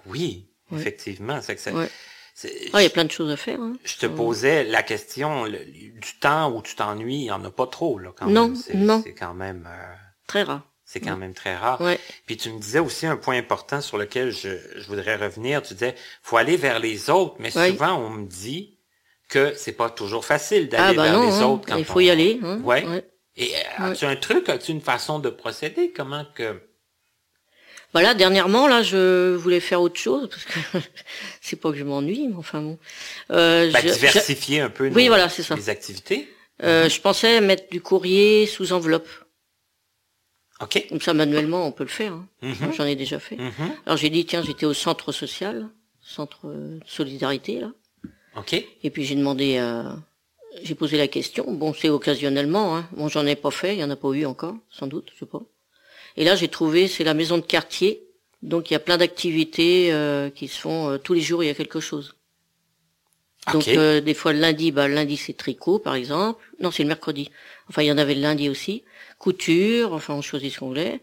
Oui, 0.06 0.46
Ouais. 0.70 0.80
effectivement. 0.80 1.40
C'est 1.42 1.54
que 1.56 1.60
ça- 1.60 1.72
Ouais. 1.72 1.88
Ah, 2.74 2.80
il 2.80 2.84
y 2.84 2.86
a 2.86 2.90
plein 2.90 3.04
de 3.04 3.10
choses 3.10 3.30
à 3.30 3.36
faire. 3.36 3.58
Hein. 3.60 3.72
Je 3.84 3.96
te 3.96 4.06
posais 4.06 4.62
la 4.64 4.82
question 4.82 5.44
le- 5.44 5.64
du 5.64 6.18
temps 6.20 6.52
où 6.52 6.60
tu 6.62 6.76
t'ennuies, 6.76 7.14
il 7.16 7.22
n'y 7.22 7.30
en 7.30 7.42
a 7.44 7.50
pas 7.50 7.66
trop, 7.66 7.98
là, 7.98 8.10
quand 8.14 8.26
Non, 8.26 8.48
même. 8.48 8.56
C'est, 8.56 8.74
non. 8.74 9.00
C'est 9.02 9.14
quand 9.14 9.32
même, 9.34 9.66
euh, 9.66 9.94
Très 10.26 10.42
rare. 10.42 10.62
C'est 10.88 11.00
quand 11.00 11.16
même 11.16 11.34
très 11.34 11.54
rare. 11.56 11.80
Ouais. 11.80 11.98
Puis 12.26 12.36
tu 12.36 12.48
me 12.50 12.58
disais 12.60 12.78
aussi 12.78 13.06
un 13.06 13.16
point 13.16 13.36
important 13.36 13.80
sur 13.80 13.98
lequel 13.98 14.30
je, 14.30 14.48
je 14.76 14.86
voudrais 14.86 15.16
revenir. 15.16 15.60
Tu 15.62 15.74
disais, 15.74 15.94
faut 16.22 16.36
aller 16.36 16.56
vers 16.56 16.78
les 16.78 17.10
autres, 17.10 17.34
mais 17.40 17.50
souvent 17.50 17.94
on 17.98 18.08
me 18.10 18.26
dit 18.26 18.78
que 19.28 19.52
c'est 19.56 19.72
pas 19.72 19.90
toujours 19.90 20.24
facile 20.24 20.68
Ah 20.72 20.76
d'aller 20.94 20.96
bah 20.96 21.02
vers 21.02 21.12
non, 21.14 21.26
les 21.28 21.34
hein, 21.34 21.46
autres. 21.46 21.66
Quand 21.66 21.76
il 21.76 21.84
faut 21.84 21.96
on- 21.96 22.00
y 22.00 22.10
aller. 22.10 22.38
Hein. 22.42 22.60
Ouais. 22.62 22.86
Ouais. 22.86 23.04
Et 23.36 23.50
euh, 23.80 23.90
as-tu 23.90 24.04
un 24.06 24.14
truc, 24.16 24.48
as-tu 24.48 24.70
une 24.70 24.80
façon 24.80 25.18
de 25.18 25.28
procéder? 25.28 25.92
Comment 25.94 26.24
que... 26.34 26.62
Voilà, 27.92 28.14
dernièrement, 28.14 28.66
là, 28.68 28.82
je 28.82 29.34
voulais 29.34 29.60
faire 29.60 29.80
autre 29.80 29.98
chose 29.98 30.28
parce 30.28 30.44
que 30.44 30.78
c'est 31.40 31.56
pas 31.56 31.70
que 31.70 31.76
je 31.78 31.84
m'ennuie, 31.84 32.28
mais 32.28 32.36
enfin 32.36 32.60
bon. 32.60 32.78
Euh, 33.30 33.70
Ben, 33.72 33.80
je- 33.82 33.92
diversifier 33.92 34.60
un 34.60 34.70
peu 34.70 34.88
Oui, 34.88 35.04
nos- 35.04 35.08
voilà, 35.08 35.28
c'est 35.28 35.42
ça. 35.42 35.54
les 35.56 35.68
activités. 35.68 36.28
euh, 36.62 36.88
je 36.88 37.00
pensais 37.00 37.40
mettre 37.40 37.68
du 37.70 37.80
courrier 37.80 38.46
sous 38.46 38.72
enveloppe. 38.72 39.08
OK. 40.60 40.86
Comme 40.88 41.00
ça, 41.00 41.12
manuellement, 41.14 41.66
on 41.66 41.72
peut 41.72 41.84
le 41.84 41.90
faire. 41.90 42.12
hein. 42.12 42.26
Mhm. 42.42 42.72
J'en 42.76 42.84
ai 42.86 42.96
déjà 42.96 43.18
fait. 43.18 43.36
Mhm. 43.36 43.52
Alors 43.84 43.98
j'ai 43.98 44.10
dit 44.10 44.24
tiens, 44.24 44.42
j'étais 44.42 44.66
au 44.66 44.72
centre 44.74 45.12
social, 45.12 45.68
centre 46.00 46.46
euh, 46.46 46.78
de 46.78 46.84
solidarité 46.86 47.60
là. 47.60 47.72
OK. 48.36 48.54
Et 48.54 48.90
puis 48.90 49.04
j'ai 49.04 49.14
demandé 49.14 49.58
à... 49.58 49.96
J'ai 50.62 50.74
posé 50.74 50.96
la 50.96 51.08
question. 51.08 51.52
Bon, 51.52 51.74
c'est 51.74 51.90
occasionnellement. 51.90 52.76
Hein. 52.76 52.88
Bon, 52.92 53.08
j'en 53.08 53.26
ai 53.26 53.36
pas 53.36 53.50
fait. 53.50 53.74
Il 53.74 53.80
y 53.80 53.84
en 53.84 53.90
a 53.90 53.96
pas 53.96 54.08
eu 54.12 54.24
encore, 54.24 54.56
sans 54.70 54.86
doute, 54.86 55.10
je 55.14 55.18
sais 55.20 55.26
pas. 55.26 55.42
Et 56.16 56.24
là, 56.24 56.34
j'ai 56.34 56.48
trouvé, 56.48 56.88
c'est 56.88 57.04
la 57.04 57.12
maison 57.12 57.36
de 57.36 57.42
quartier. 57.42 58.02
Donc, 58.42 58.70
il 58.70 58.72
y 58.72 58.76
a 58.76 58.80
plein 58.80 58.96
d'activités 58.96 59.92
euh, 59.92 60.30
qui 60.30 60.48
se 60.48 60.58
font 60.58 60.88
euh, 60.88 60.96
tous 60.98 61.12
les 61.12 61.20
jours. 61.20 61.44
Il 61.44 61.48
y 61.48 61.50
a 61.50 61.54
quelque 61.54 61.80
chose. 61.80 62.14
Donc, 63.52 63.68
euh, 63.68 64.00
des 64.00 64.14
fois, 64.14 64.32
le 64.32 64.40
lundi, 64.40 64.72
bah, 64.72 64.88
lundi, 64.88 65.18
c'est 65.18 65.34
tricot, 65.34 65.78
par 65.78 65.94
exemple. 65.94 66.42
Non, 66.60 66.70
c'est 66.70 66.82
le 66.84 66.88
mercredi. 66.88 67.30
Enfin, 67.68 67.82
il 67.82 67.86
y 67.86 67.92
en 67.92 67.98
avait 67.98 68.14
le 68.14 68.22
lundi 68.22 68.48
aussi. 68.48 68.82
Couture. 69.18 69.92
Enfin, 69.92 70.14
on 70.14 70.22
choisit 70.22 70.52
ce 70.52 70.58
qu'on 70.60 70.68
voulait. 70.68 71.00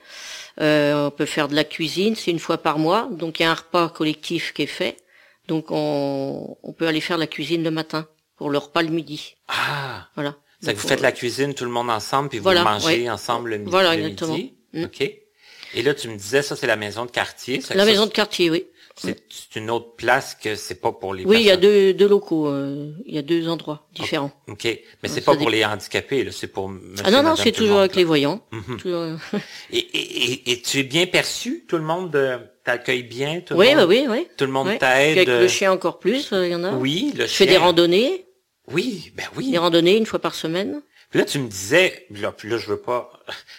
Euh, 0.62 1.08
on 1.08 1.12
peut 1.12 1.26
faire 1.26 1.48
de 1.48 1.56
la 1.56 1.64
cuisine. 1.64 2.16
C'est 2.16 2.32
une 2.32 2.40
fois 2.40 2.58
par 2.58 2.80
mois. 2.80 3.08
Donc, 3.12 3.40
il 3.40 3.44
y 3.44 3.46
a 3.46 3.52
un 3.52 3.56
repas 3.56 3.90
collectif 3.90 4.54
qui 4.54 4.64
est 4.64 4.68
fait. 4.68 4.98
Donc, 5.48 5.66
on, 5.72 6.58
on 6.64 6.74
peut 6.74 6.88
aller 6.88 7.02
faire 7.02 7.18
la 7.18 7.28
cuisine 7.28 7.64
le 7.64 7.72
matin 7.72 8.08
pour 8.38 8.50
le 8.50 8.58
repas 8.58 8.82
le 8.82 8.90
midi. 8.90 9.36
Ah! 9.48 10.08
Voilà. 10.16 10.36
C'est 10.62 10.74
que 10.74 10.80
vous 10.80 10.88
faites 10.88 11.02
la 11.02 11.12
cuisine 11.12 11.54
tout 11.54 11.66
le 11.66 11.72
monde 11.72 11.90
ensemble, 11.90 12.30
puis 12.30 12.40
vous 12.40 12.50
mangez 12.50 13.02
ouais. 13.04 13.10
ensemble 13.10 13.50
le, 13.50 13.58
mi- 13.58 13.70
Voilà, 13.70 13.96
le 13.98 14.04
exactement. 14.04 14.36
midi. 14.36 14.54
Mm. 14.74 14.84
OK. 14.86 15.02
Et 15.76 15.82
là, 15.82 15.94
tu 15.94 16.08
me 16.08 16.16
disais, 16.16 16.42
ça, 16.42 16.56
c'est 16.56 16.68
la 16.68 16.76
maison 16.78 17.06
de 17.06 17.12
quartier. 17.12 17.58
La 17.58 17.80
ça, 17.80 17.86
maison 17.86 18.06
de 18.06 18.12
quartier, 18.12 18.50
oui. 18.50 18.66
C'est 18.96 19.56
une 19.56 19.70
autre 19.72 19.96
place 19.96 20.36
que 20.42 20.56
c'est 20.56 20.80
pas 20.80 20.92
pour 20.92 21.14
les 21.14 21.26
Oui, 21.26 21.38
il 21.40 21.46
y 21.46 21.52
a 21.52 21.58
deux, 21.58 21.94
deux 21.94 22.08
locaux, 22.08 22.48
euh, 22.48 22.92
il 23.06 23.16
y 23.16 23.18
a 23.18 23.22
deux 23.24 23.48
endroits 23.50 23.88
différents. 23.96 24.32
OK. 24.48 24.64
Mais 24.66 25.10
c'est 25.10 25.22
pas 25.22 25.36
pour 25.36 25.50
les 25.50 25.66
handicapés. 25.66 26.30
C'est 26.32 26.48
pour 26.48 26.70
monsieur, 26.70 27.04
ah 27.06 27.12
non, 27.12 27.24
non, 27.24 27.36
c'est 27.36 27.46
le 27.46 27.52
toujours 27.56 27.80
avec 27.80 27.94
là. 27.96 27.98
les 27.98 28.04
voyants. 28.06 28.46
Mhm. 28.52 28.78
Toujours, 28.78 29.02
euh, 29.02 29.16
Et, 29.72 29.78
et, 29.80 30.32
et, 30.34 30.52
et 30.52 30.62
tu 30.62 30.80
es 30.80 30.84
bien 30.84 31.08
perçu? 31.08 31.66
Tout 31.68 31.78
le 31.78 31.84
monde 31.84 32.16
euh, 32.16 32.38
t'accueille 32.64 33.04
bien? 33.04 33.42
Tout 33.42 33.56
le 33.56 33.60
oui, 33.62 33.70
monde, 33.70 33.78
bah 33.78 33.86
oui, 33.88 34.06
oui. 34.10 34.28
Tout 34.38 34.46
le 34.46 34.52
monde 34.52 34.68
Ouais. 34.68 34.78
t'aide? 34.78 35.18
Avec 35.18 35.28
le 35.28 35.48
chien 35.48 35.72
encore 35.72 35.98
plus, 36.00 36.30
il 36.32 36.48
y 36.50 36.56
en 36.56 36.64
a. 36.64 36.74
Oui, 36.74 37.14
le 37.16 37.24
Je 37.26 37.28
chien. 37.32 37.46
fais 37.48 37.52
des 37.52 37.58
randonnées, 37.58 38.26
Oui, 38.72 39.12
ben 39.16 39.26
oui. 39.36 39.50
des 39.52 39.58
randonnées 39.58 39.98
une 39.98 40.06
fois 40.06 40.20
par 40.20 40.36
semaine? 40.36 40.82
Puis 41.10 41.20
là, 41.20 41.26
tu 41.26 41.38
me 41.38 41.48
disais, 41.48 42.08
là, 42.10 42.32
puis 42.32 42.50
là, 42.50 42.58
je 42.58 42.68
veux 42.68 42.80
pas, 42.80 43.12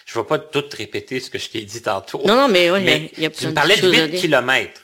je 0.07 0.19
veux 0.19 0.25
pas 0.25 0.39
tout 0.39 0.65
répéter 0.77 1.21
ce 1.21 1.31
que 1.31 1.39
je 1.39 1.51
t'ai 1.51 1.61
dit 1.63 1.83
tantôt. 1.83 2.21
Non, 2.25 2.35
non, 2.35 2.49
mais 2.49 2.69
ouais, 2.71 2.81
il 2.83 2.87
y 2.89 2.93
a- 2.93 2.99
mais 2.99 3.11
y 3.19 3.27
a 3.27 3.31
tu 3.31 3.47
me 3.47 3.53
parlais 3.53 3.77
de 3.77 3.81
choses 3.81 3.95
à 3.99 4.05
8 4.07 4.11
dire. 4.11 4.21
kilomètres. 4.21 4.81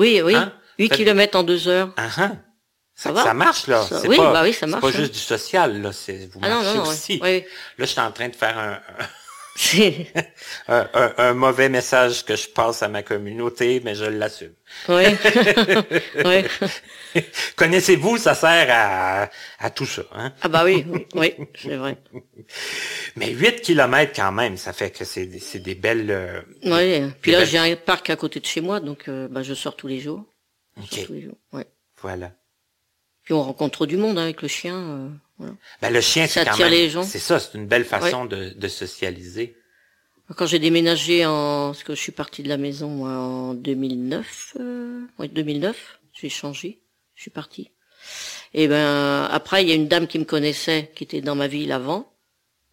Oui, 0.00 0.20
oui. 0.24 0.34
Hein? 0.34 0.52
8 0.78 0.88
Faites- 0.88 0.96
kilomètres 0.96 1.38
en 1.38 1.42
deux 1.42 1.68
heures. 1.68 1.92
Ah, 1.96 2.08
ah. 2.16 2.30
Ça 2.94 3.14
Ça, 3.14 3.24
va? 3.24 3.34
marche, 3.34 3.66
là. 3.66 3.82
Ça- 3.82 4.00
C'est 4.00 4.08
oui, 4.08 4.16
pas, 4.16 4.32
bah 4.32 4.40
oui, 4.42 4.52
ça 4.52 4.60
c'est 4.60 4.66
marche, 4.66 4.80
pas 4.82 4.88
hein. 4.88 4.92
juste 4.92 5.12
du 5.12 5.18
social, 5.20 5.80
là. 5.80 5.92
C'est, 5.92 6.28
vous 6.32 6.40
Ah 6.42 6.48
non, 6.50 6.54
marchez 6.62 6.78
non, 6.78 6.84
non, 6.84 6.90
aussi. 6.90 7.18
Là, 7.18 7.40
je 7.78 7.84
suis 7.84 8.00
en 8.00 8.12
train 8.12 8.28
de 8.28 8.36
faire 8.36 8.58
un, 8.58 8.78
C'est, 9.62 10.06
un, 10.68 10.88
un- 10.94 11.12
un 11.18 11.34
mauvais 11.34 11.68
message 11.68 12.24
que 12.24 12.34
je 12.34 12.48
passe 12.48 12.82
à 12.82 12.88
ma 12.88 13.02
communauté, 13.02 13.82
mais 13.84 13.94
je 13.94 14.06
l'assume. 14.06 14.54
ouais. 14.88 15.14
Connaissez-vous, 17.56 18.16
ça 18.18 18.34
sert 18.34 18.68
à, 18.70 19.28
à 19.58 19.70
tout 19.70 19.84
ça, 19.86 20.02
hein? 20.12 20.32
Ah 20.42 20.48
bah 20.48 20.64
oui, 20.64 20.84
oui, 20.88 21.06
oui, 21.14 21.34
c'est 21.60 21.76
vrai. 21.76 21.98
Mais 23.16 23.30
8 23.32 23.60
kilomètres 23.60 24.12
quand 24.14 24.32
même, 24.32 24.56
ça 24.56 24.72
fait 24.72 24.90
que 24.90 25.04
c'est, 25.04 25.26
des- 25.26 25.40
c'est 25.40 25.58
des 25.58 25.74
belles, 25.74 26.10
euh, 26.10 26.40
Ouais. 26.64 27.08
Puis 27.20 27.32
là, 27.32 27.40
belles- 27.40 27.48
j'ai 27.48 27.58
un 27.58 27.76
parc 27.76 28.08
à 28.10 28.16
côté 28.16 28.40
de 28.40 28.46
chez 28.46 28.60
moi, 28.60 28.80
donc 28.80 29.08
euh, 29.08 29.28
bah, 29.28 29.42
je 29.42 29.52
sors 29.54 29.76
tous 29.76 29.88
les 29.88 30.00
jours. 30.00 30.24
Je 30.76 30.82
Ok. 30.82 30.88
sors 30.92 31.06
tous 31.06 31.12
les 31.12 31.22
jours. 31.22 31.36
Ouais. 31.52 31.66
voilà. 32.00 32.32
Puis 33.24 33.34
on 33.34 33.42
rencontre 33.42 33.86
du 33.86 33.96
monde 33.98 34.16
hein, 34.18 34.22
avec 34.22 34.40
le 34.40 34.48
chien. 34.48 34.76
euh, 34.76 35.08
voilà. 35.40 35.54
Ben, 35.80 35.90
le 35.90 36.00
chien, 36.02 36.26
Ça 36.26 36.40
c'est 36.40 36.44
quand 36.44 36.52
attire 36.52 36.66
même, 36.66 36.74
les 36.74 36.90
gens. 36.90 37.02
c'est 37.02 37.18
ça, 37.18 37.40
c'est 37.40 37.56
une 37.56 37.66
belle 37.66 37.84
façon 37.86 38.26
de, 38.26 38.50
de 38.50 38.68
socialiser. 38.68 39.56
Quand 40.36 40.46
j'ai 40.46 40.58
déménagé 40.60 41.26
en, 41.26 41.68
parce 41.70 41.82
que 41.82 41.94
je 41.94 42.00
suis 42.00 42.12
partie 42.12 42.42
de 42.44 42.48
la 42.48 42.56
maison 42.56 42.88
moi, 42.88 43.10
en 43.10 43.54
2009, 43.54 44.56
euh... 44.60 45.00
ouais 45.18 45.26
2009, 45.28 45.98
j'ai 46.12 46.28
changé, 46.28 46.80
je 47.16 47.22
suis 47.22 47.30
partie. 47.30 47.70
Et 48.54 48.68
ben 48.68 49.24
après 49.30 49.62
il 49.64 49.68
y 49.68 49.72
a 49.72 49.74
une 49.74 49.88
dame 49.88 50.06
qui 50.06 50.18
me 50.18 50.24
connaissait, 50.24 50.92
qui 50.94 51.02
était 51.04 51.20
dans 51.20 51.34
ma 51.34 51.48
ville 51.48 51.72
avant. 51.72 52.12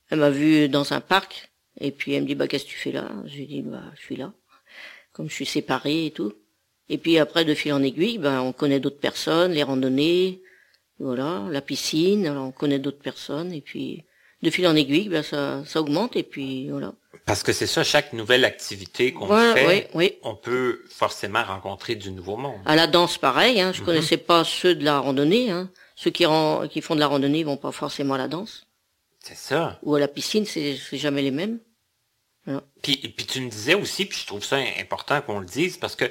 Elle 0.09 0.19
m'a 0.19 0.29
vu 0.29 0.69
dans 0.69 0.93
un 0.93 1.01
parc 1.01 1.51
et 1.79 1.91
puis 1.91 2.13
elle 2.13 2.23
me 2.23 2.27
dit 2.27 2.35
bah 2.35 2.47
qu'est-ce 2.47 2.65
que 2.65 2.69
tu 2.69 2.77
fais 2.77 2.91
là? 2.91 3.09
J'ai 3.25 3.45
dit 3.45 3.63
bah 3.63 3.91
je 3.95 4.01
suis 4.03 4.17
là, 4.17 4.33
comme 5.11 5.27
je 5.29 5.33
suis 5.33 5.45
séparée 5.47 6.05
et 6.05 6.11
tout. 6.11 6.33
Et 6.89 6.99
puis 6.99 7.17
après 7.17 7.43
de 7.43 7.55
fil 7.55 7.73
en 7.73 7.81
aiguille, 7.81 8.19
ben 8.19 8.39
on 8.41 8.53
connaît 8.53 8.79
d'autres 8.79 8.99
personnes, 8.99 9.53
les 9.53 9.63
randonnées, 9.63 10.41
voilà, 10.99 11.45
la 11.51 11.61
piscine, 11.61 12.27
alors 12.27 12.45
on 12.47 12.51
connaît 12.51 12.79
d'autres 12.79 12.99
personnes 13.01 13.51
et 13.53 13.61
puis 13.61 14.03
de 14.43 14.49
fil 14.49 14.67
en 14.67 14.75
aiguille, 14.75 15.09
ben 15.09 15.23
ça 15.23 15.63
ça 15.65 15.79
augmente 15.81 16.15
et 16.15 16.23
puis 16.23 16.69
voilà. 16.69 16.93
Parce 17.25 17.43
que 17.43 17.51
c'est 17.51 17.67
ça, 17.67 17.83
chaque 17.83 18.13
nouvelle 18.13 18.45
activité 18.45 19.11
qu'on 19.11 19.25
Voilà, 19.25 19.53
fait, 19.55 19.67
oui, 19.67 19.83
oui. 19.95 20.17
on 20.23 20.35
peut 20.35 20.81
forcément 20.89 21.43
rencontrer 21.43 21.95
du 21.95 22.11
nouveau 22.11 22.37
monde. 22.37 22.61
À 22.65 22.75
la 22.75 22.87
danse, 22.87 23.17
pareil. 23.17 23.59
Hein, 23.59 23.73
je 23.73 23.79
Mhm. 23.81 23.85
connaissais 23.85 24.17
pas 24.17 24.43
ceux 24.45 24.75
de 24.75 24.85
la 24.85 24.99
randonnée. 24.99 25.49
Hein. 25.51 25.69
Ceux 25.97 26.11
qui, 26.11 26.25
qui 26.71 26.81
font 26.81 26.95
de 26.95 26.99
la 27.01 27.07
randonnée 27.07 27.43
vont 27.43 27.57
pas 27.57 27.71
forcément 27.73 28.13
à 28.13 28.17
la 28.19 28.27
danse 28.29 28.65
C'est 29.19 29.35
ça. 29.35 29.77
ou 29.83 29.95
à 29.95 29.99
la 29.99 30.07
piscine. 30.07 30.45
C'est 30.45 30.77
c'est 30.77 30.97
jamais 30.97 31.21
les 31.21 31.31
mêmes. 31.31 31.59
Puis, 32.81 32.95
puis 32.95 33.25
tu 33.25 33.41
me 33.41 33.49
disais 33.49 33.73
aussi, 33.73 34.05
puis 34.05 34.19
je 34.21 34.25
trouve 34.27 34.43
ça 34.45 34.57
important 34.79 35.19
qu'on 35.21 35.39
le 35.39 35.45
dise, 35.45 35.75
parce 35.75 35.97
que 35.97 36.05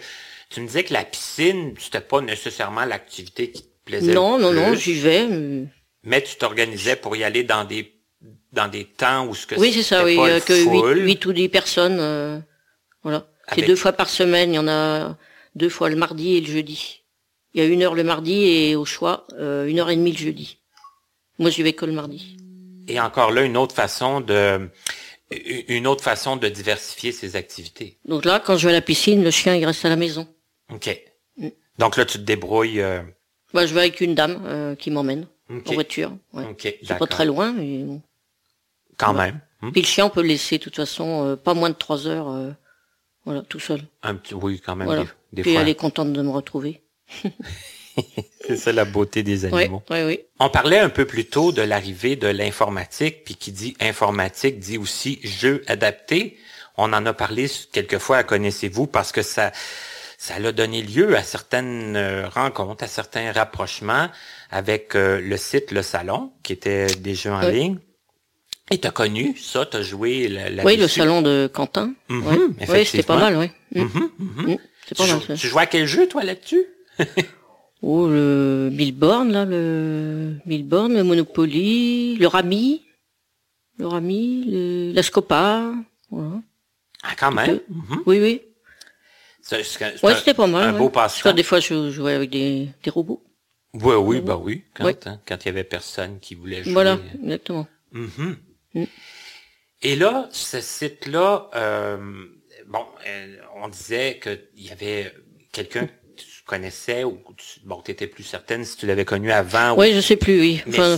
tu 0.51 0.61
me 0.61 0.67
disais 0.67 0.85
que 0.85 0.93
la 0.93 1.05
piscine, 1.05 1.75
c'était 1.79 2.03
pas 2.03 2.21
nécessairement 2.21 2.85
l'activité 2.85 3.51
qui 3.53 3.63
te 3.63 3.69
plaisait. 3.87 4.13
non, 4.13 4.39
non, 4.39 4.53
non, 4.53 4.75
j'y 4.75 4.95
vais. 4.95 5.27
mais- 5.27 5.67
Mais 6.05 6.23
tu 6.23 6.37
t'organisais 6.37 6.97
pour 6.97 7.17
y 7.17 7.25
aller 7.25 7.43
dans 7.45 7.65
des 7.65 7.93
dans 8.53 8.69
des 8.69 8.85
temps 8.85 9.27
où 9.27 9.35
ce 9.35 9.47
que 9.47 9.55
Oui, 9.57 9.73
c'est 9.73 9.83
ça. 9.83 10.05
Oui, 10.05 10.17
pas 10.17 10.29
euh, 10.29 10.41
que 10.41 10.55
full. 10.55 11.05
8, 11.05 11.27
ou 11.27 11.33
10 11.33 11.49
personnes. 11.49 11.99
euh, 12.01 12.39
voilà. 13.03 13.27
C'est 13.49 13.53
Avec- 13.55 13.67
deux 13.67 13.77
fois 13.77 13.93
par 13.93 14.09
semaine. 14.09 14.53
Il 14.53 14.57
y 14.57 14.59
en 14.59 14.69
a 14.69 15.17
deux 15.55 15.69
fois 15.69 15.89
le 15.91 15.97
mardi 15.97 16.37
et 16.37 16.41
le 16.41 16.47
jeudi. 16.47 17.03
Il 17.55 17.63
y 17.63 17.65
a 17.65 17.69
une 17.69 17.83
heure 17.83 17.95
le 17.95 18.05
mardi 18.05 18.45
et 18.49 18.77
au 18.77 18.85
choix 18.85 19.27
euh, 19.39 19.67
une 19.67 19.79
heure 19.81 19.91
et 19.91 19.97
demie 19.97 20.13
le 20.13 20.19
jeudi. 20.19 20.59
Moi, 21.39 21.51
j'y 21.51 21.63
vais 21.63 21.73
que 21.75 21.85
le 21.87 21.93
mardi. 21.93 22.37
Et 22.89 22.99
encore 23.01 23.31
là, 23.31 23.43
une 23.43 23.57
autre 23.57 23.75
façon 23.75 24.21
de 24.21 24.69
une 25.69 25.87
autre 25.89 26.05
façon 26.05 26.37
de 26.37 26.49
diversifier 26.49 27.11
ses 27.13 27.35
activités. 27.37 27.99
Donc 28.05 28.25
là, 28.25 28.39
quand 28.41 28.57
je 28.57 28.67
vais 28.69 28.73
à 28.73 28.77
la 28.77 28.81
piscine, 28.81 29.25
le 29.25 29.31
chien 29.33 29.57
il 29.57 29.67
reste 29.67 29.85
à 29.85 29.89
la 29.89 29.97
maison. 29.97 30.27
OK. 30.73 30.89
Mm. 31.37 31.49
Donc 31.79 31.97
là, 31.97 32.05
tu 32.05 32.19
te 32.19 32.23
débrouilles. 32.23 32.81
euh, 32.81 33.03
Bah, 33.57 33.67
je 33.67 33.75
vais 33.75 33.81
avec 33.81 34.01
une 34.01 34.15
dame 34.15 34.43
euh, 34.47 34.75
qui 34.77 34.91
m'emmène 34.91 35.27
OK. 35.51 35.69
en 35.71 35.73
voiture. 35.75 36.13
Ouais. 36.33 36.45
C'est 36.63 36.99
pas 36.99 37.07
très 37.07 37.25
loin, 37.25 37.53
mais 37.53 37.79
bon. 37.79 38.01
Quand 38.99 39.13
Ouais. 39.15 39.27
même. 39.33 39.41
Hmm? 39.63 39.73
Puis 39.73 39.81
le 39.83 39.87
chien, 39.87 40.05
on 40.07 40.11
peut 40.11 40.23
le 40.23 40.29
laisser, 40.29 40.59
de 40.59 40.63
toute 40.63 40.77
façon, 40.77 41.25
euh, 41.27 41.37
pas 41.37 41.55
moins 41.55 41.71
de 41.71 41.75
trois 41.75 42.07
heures, 42.07 42.29
euh, 42.29 42.51
voilà, 43.25 43.43
tout 43.43 43.59
seul. 43.59 43.81
Un 44.03 44.15
petit, 44.17 44.35
oui, 44.35 44.61
quand 44.65 44.77
même. 44.77 44.87
Voilà. 44.87 45.03
Des, 45.05 45.09
des 45.33 45.43
Puis 45.43 45.53
fois. 45.53 45.63
elle 45.63 45.69
est 45.71 45.75
contente 45.75 46.13
de 46.13 46.21
me 46.23 46.31
retrouver. 46.31 46.83
C'est 48.47 48.57
ça 48.57 48.73
la 48.73 48.85
beauté 48.85 49.23
des 49.23 49.47
Oui, 49.47 49.63
animaux. 49.63 49.83
oui, 49.91 50.03
oui. 50.05 50.21
On 50.39 50.51
parlait 50.51 50.79
un 50.79 50.91
peu 50.91 51.07
plus 51.07 51.25
tôt 51.25 51.51
de 51.53 51.63
l'arrivée 51.63 52.15
de 52.17 52.29
l'informatique, 52.29 53.25
puis 53.25 53.37
qui 53.37 53.53
dit 53.53 53.75
informatique 53.81 54.59
dit 54.59 54.77
aussi 54.77 55.19
jeu 55.25 55.63
adapté. 55.67 56.37
On 56.77 56.93
en 56.93 57.07
a 57.07 57.15
parlé 57.15 57.47
quelquefois 57.73 58.19
à 58.19 58.23
Connaissez-vous 58.25 58.87
parce 58.87 59.13
que 59.13 59.23
ça, 59.23 59.51
ça 60.19 60.35
a 60.37 60.53
donné 60.53 60.83
lieu 60.83 61.17
à 61.17 61.23
certaines 61.23 61.97
euh, 61.97 62.29
rencontres, 62.29 62.85
à 62.85 62.87
certains 62.87 63.33
rapprochements 63.33 64.09
avec 64.51 64.95
euh, 64.95 65.21
le 65.21 65.37
site 65.37 65.71
Le 65.73 65.83
Salon, 65.83 66.33
qui 66.43 66.53
était 66.53 66.87
des 66.87 67.15
jeux 67.15 67.31
en 67.33 67.45
Oui. 67.47 67.53
ligne. 67.53 67.79
Et 68.71 68.79
t'as 68.79 68.91
connu 68.91 69.37
ça, 69.39 69.65
t'as 69.67 69.83
joué 69.83 70.27
la, 70.29 70.51
la 70.51 70.65
Oui, 70.65 70.77
le 70.77 70.89
salon 70.89 71.23
de 71.23 71.49
Quentin. 71.53 71.93
Ouais. 72.11 72.17
Oui, 72.69 72.85
c'était 72.85 73.05
pas 73.05 73.17
mal, 73.17 73.37
oui. 73.37 73.51
Mm. 73.75 73.85
Mhm, 73.85 74.11
mhm. 74.19 74.53
Mm. 74.55 74.57
C'est 74.89 74.95
Tu, 74.95 75.03
pas 75.03 75.07
mal, 75.07 75.21
jou- 75.21 75.27
ça. 75.27 75.35
tu 75.35 75.47
jouais 75.49 75.63
à 75.63 75.67
quel 75.67 75.87
jeu, 75.87 76.09
toi, 76.09 76.23
là-dessus? 76.25 76.65
Oh, 77.83 78.09
le 78.09 78.71
Billboard, 78.73 79.29
là, 79.31 79.45
le 79.45 80.39
Billboard, 80.47 80.93
le 80.93 81.05
Monopoly, 81.05 82.17
le 82.17 82.27
Rami, 82.27 82.83
le 83.79 83.87
Rami, 83.87 84.45
le... 84.49 84.93
la 84.95 85.03
Scopa, 85.03 85.73
voilà. 86.11 86.41
Ah, 87.03 87.15
quand 87.19 87.31
même. 87.33 87.61
Oui, 88.07 88.19
oui. 88.21 88.41
C'est- 89.49 89.63
c'est- 89.63 89.97
c'est 89.99 90.05
Ouais, 90.05 90.13
un- 90.13 90.17
c'était 90.17 90.35
pas 90.35 90.47
mal. 90.49 90.65
Un 90.65 90.73
ouais. 90.73 90.79
beau 90.79 90.89
Parce 90.91 91.15
que 91.19 91.23
passe-temps. 91.23 91.37
des 91.37 91.43
fois, 91.45 91.61
je 91.61 91.91
jouais 91.91 92.15
avec 92.15 92.31
des, 92.31 92.69
des 92.83 92.91
robots. 92.91 93.23
Oui, 93.75 93.95
oui, 93.95 94.21
bah 94.21 94.37
oui. 94.37 94.65
Quand, 94.75 94.85
Ouais. 94.85 94.97
hein, 95.07 95.21
il 95.29 95.47
y 95.47 95.49
avait 95.49 95.63
personne 95.65 96.19
qui 96.19 96.35
voulait 96.35 96.65
jouer. 96.65 96.73
Voilà, 96.73 96.99
exactement. 97.23 97.67
Mhm. 97.93 98.37
Mm. 98.75 98.85
Et 99.83 99.97
là, 99.97 100.29
ce 100.33 100.61
site-là, 100.61 101.51
euh, 101.55 101.97
bon, 102.67 102.85
euh, 103.07 103.37
on 103.63 103.69
disait 103.69 104.19
qu'il 104.23 104.65
y 104.65 104.71
avait 104.71 105.13
quelqu'un 105.53 105.87
que 105.87 105.93
tu 106.17 106.43
connaissais 106.47 107.05
ou 107.05 107.13
que 107.19 107.33
tu, 107.37 107.61
bon, 107.65 107.81
étais 107.87 108.07
plus 108.07 108.25
certaine 108.25 108.65
si 108.65 108.77
tu 108.79 108.87
l'avais 108.87 109.05
connu 109.05 109.31
avant. 109.31 109.75
ou- 109.77 109.81
Oui, 109.81 109.93
je 109.95 110.01
sais 110.01 110.17
plus, 110.17 110.41
oui. 110.41 110.63
Mais 110.67 110.79
Enfin, 110.81 110.97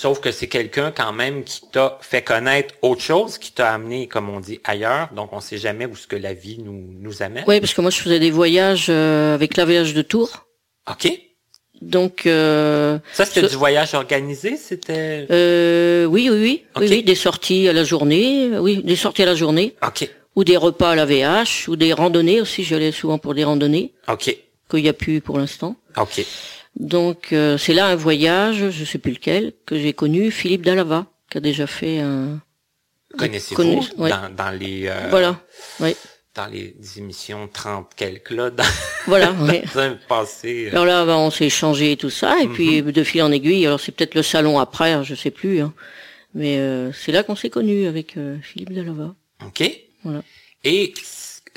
Sauf 0.00 0.20
que 0.20 0.30
c'est 0.30 0.46
quelqu'un 0.46 0.92
quand 0.92 1.12
même 1.12 1.42
qui 1.42 1.60
t'a 1.72 1.98
fait 2.00 2.22
connaître 2.22 2.72
autre 2.82 3.00
chose, 3.02 3.36
qui 3.36 3.50
t'a 3.50 3.72
amené, 3.72 4.06
comme 4.06 4.28
on 4.28 4.38
dit, 4.38 4.60
ailleurs. 4.62 5.08
Donc, 5.12 5.32
on 5.32 5.40
sait 5.40 5.58
jamais 5.58 5.86
où 5.86 5.96
ce 5.96 6.06
que 6.06 6.14
la 6.14 6.34
vie 6.34 6.58
nous, 6.64 6.84
nous 7.00 7.20
amène. 7.20 7.42
oui, 7.48 7.58
parce 7.58 7.74
que 7.74 7.80
moi, 7.80 7.90
je 7.90 7.98
faisais 7.98 8.20
des 8.20 8.30
voyages 8.30 8.86
euh, 8.90 9.34
avec 9.34 9.56
la 9.56 9.64
voyage 9.64 9.94
de 9.94 10.02
Tours. 10.02 10.46
OK. 10.88 11.10
Donc, 11.82 12.26
euh, 12.26 13.00
Ça, 13.12 13.24
c'était 13.24 13.42
Ce- 13.42 13.46
du 13.50 13.56
voyage 13.56 13.94
organisé? 13.94 14.56
C'était... 14.56 15.26
euh, 15.32 16.04
oui, 16.04 16.28
oui, 16.30 16.38
oui, 16.40 16.64
Ok. 16.76 16.82
oui, 16.82 16.88
oui, 16.90 17.02
des 17.02 17.14
sorties 17.16 17.66
à 17.68 17.72
la 17.72 17.82
journée, 17.82 18.50
euh, 18.52 18.60
oui, 18.60 18.82
des 18.84 18.94
sorties 18.96 19.22
à 19.24 19.26
la 19.26 19.34
journée, 19.34 19.74
OK. 19.84 20.08
ou 20.36 20.44
des 20.44 20.56
repas 20.56 20.90
à 20.92 20.94
la 20.94 21.06
VH, 21.06 21.66
ou 21.68 21.74
des 21.74 21.92
randonnées 21.92 22.40
aussi. 22.40 22.62
J'allais 22.62 22.92
souvent 22.92 23.18
pour 23.18 23.34
des 23.34 23.42
randonnées 23.42 23.92
OK. 24.06 24.36
qu'il 24.70 24.82
n'y 24.82 24.88
a 24.88 24.92
plus 24.92 25.20
pour 25.20 25.38
l'instant. 25.38 25.74
OK. 25.96 26.24
Donc, 26.78 27.32
euh, 27.32 27.58
c'est 27.58 27.74
là 27.74 27.86
un 27.86 27.96
voyage, 27.96 28.70
je 28.70 28.84
sais 28.84 28.98
plus 28.98 29.12
lequel, 29.12 29.52
que 29.66 29.76
j'ai 29.78 29.92
connu 29.92 30.30
Philippe 30.30 30.62
Dalava, 30.64 31.06
qui 31.30 31.38
a 31.38 31.40
déjà 31.40 31.66
fait 31.66 31.98
un. 31.98 32.40
Connaissez-vous? 33.18 33.56
Connu- 33.62 33.80
ouais. 33.98 34.10
dans, 34.10 34.32
dans 34.34 34.50
les 34.56 34.86
euh, 34.86 35.08
Voilà, 35.10 35.40
oui, 35.80 35.96
dans 36.34 36.46
les 36.46 36.76
émissions 36.96 37.48
30 37.52 37.90
quelques 37.96 38.30
là, 38.30 38.50
dans, 38.50 38.62
voilà. 39.06 39.34
oui. 39.40 39.60
dans 39.74 39.80
un 39.80 39.98
passé. 40.08 40.66
euh, 40.66 40.70
Alors 40.72 40.84
là, 40.86 41.04
ben, 41.04 41.16
on 41.16 41.30
s'est 41.32 41.46
échangé 41.46 41.92
et 41.92 41.96
tout 41.96 42.10
ça, 42.10 42.38
et 42.40 42.46
puis 42.46 42.80
Mhm. 42.82 42.92
de 42.92 43.02
fil 43.02 43.22
en 43.22 43.32
aiguille. 43.32 43.66
Alors 43.66 43.80
c'est 43.80 43.90
peut-être 43.92 44.14
le 44.14 44.22
salon 44.22 44.58
après, 44.60 44.92
hein, 44.92 45.02
je 45.02 45.14
sais 45.16 45.30
plus. 45.32 45.60
Hein. 45.60 45.72
Mais 46.34 46.58
euh, 46.58 46.92
c'est 46.92 47.10
là 47.10 47.22
qu'on 47.24 47.34
s'est 47.34 47.50
connus 47.50 47.86
avec 47.86 48.16
euh, 48.16 48.36
Philippe 48.42 48.72
Dalava. 48.72 49.14
OK. 49.44 49.68
Voilà. 50.04 50.22
Et 50.62 50.92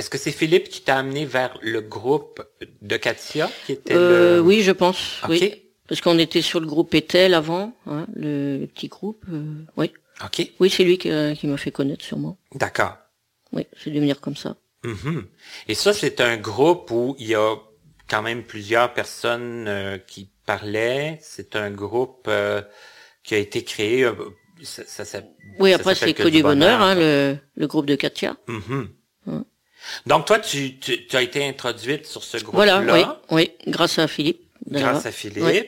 est-ce 0.01 0.09
que 0.09 0.17
c'est 0.17 0.31
Philippe 0.31 0.67
qui 0.69 0.81
t'a 0.81 0.97
amené 0.97 1.25
vers 1.25 1.57
le 1.61 1.79
groupe 1.81 2.41
de 2.81 2.97
Katia 2.97 3.49
qui 3.65 3.73
était 3.73 3.93
Euh, 3.93 4.37
le 4.37 4.41
Oui, 4.41 4.61
je 4.63 4.71
pense. 4.71 5.21
Oui. 5.29 5.63
Parce 5.87 6.01
qu'on 6.01 6.17
était 6.17 6.41
sur 6.41 6.59
le 6.59 6.65
groupe 6.65 6.93
Etel 6.95 7.33
avant, 7.33 7.73
hein, 7.85 8.07
le, 8.15 8.57
le 8.57 8.65
petit 8.67 8.87
groupe. 8.87 9.23
euh, 9.31 9.43
oui, 9.77 9.91
OK. 10.25 10.37
oui, 10.59 10.69
c'est 10.69 10.83
lui 10.83 10.97
qui, 10.97 11.11
euh, 11.11 11.35
qui 11.35 11.45
m'a 11.47 11.57
fait 11.57 11.71
connaître 11.71 12.03
sûrement. 12.03 12.37
D'accord. 12.55 12.97
Oui, 13.53 13.67
c'est 13.77 13.91
de 13.91 13.99
venir 13.99 14.19
comme 14.21 14.35
ça. 14.37 14.55
Mhm. 14.83 15.25
Et 15.67 15.75
ça 15.75 15.93
c'est 15.93 16.19
un 16.21 16.37
groupe 16.37 16.89
où 16.91 17.15
il 17.19 17.27
y 17.27 17.35
a 17.35 17.55
quand 18.09 18.21
même 18.23 18.43
plusieurs 18.43 18.93
personnes 18.93 19.65
euh, 19.67 19.97
qui 19.99 20.29
parlaient, 20.47 21.19
c'est 21.21 21.55
un 21.55 21.69
groupe 21.69 22.25
euh, 22.27 22.61
qui 23.23 23.35
a 23.35 23.37
été 23.37 23.63
créé 23.63 24.09
ça, 24.63 24.83
ça, 24.87 25.05
ça- 25.05 25.21
Oui, 25.59 25.73
après 25.73 25.93
c'est 25.95 26.13
que 26.13 26.27
du 26.27 26.41
bonheur, 26.41 26.81
hein, 26.81 26.95
le, 26.95 27.37
le 27.55 27.67
groupe 27.67 27.85
de 27.85 27.95
Katia. 27.95 28.35
Mhm. 28.47 28.61
Hum. 28.69 28.89
Donc 30.05 30.25
toi, 30.25 30.39
tu, 30.39 30.77
tu, 30.77 31.07
tu 31.07 31.15
as 31.15 31.21
été 31.21 31.47
introduite 31.47 32.05
sur 32.05 32.23
ce 32.23 32.37
Voilà, 32.45 32.77
groupe-là 32.77 33.21
oui, 33.31 33.49
oui, 33.65 33.71
grâce 33.71 33.99
à 33.99 34.07
Philippe. 34.07 34.41
Grâce 34.69 35.05
à 35.05 35.11
Philippe. 35.11 35.43
Oui. 35.43 35.63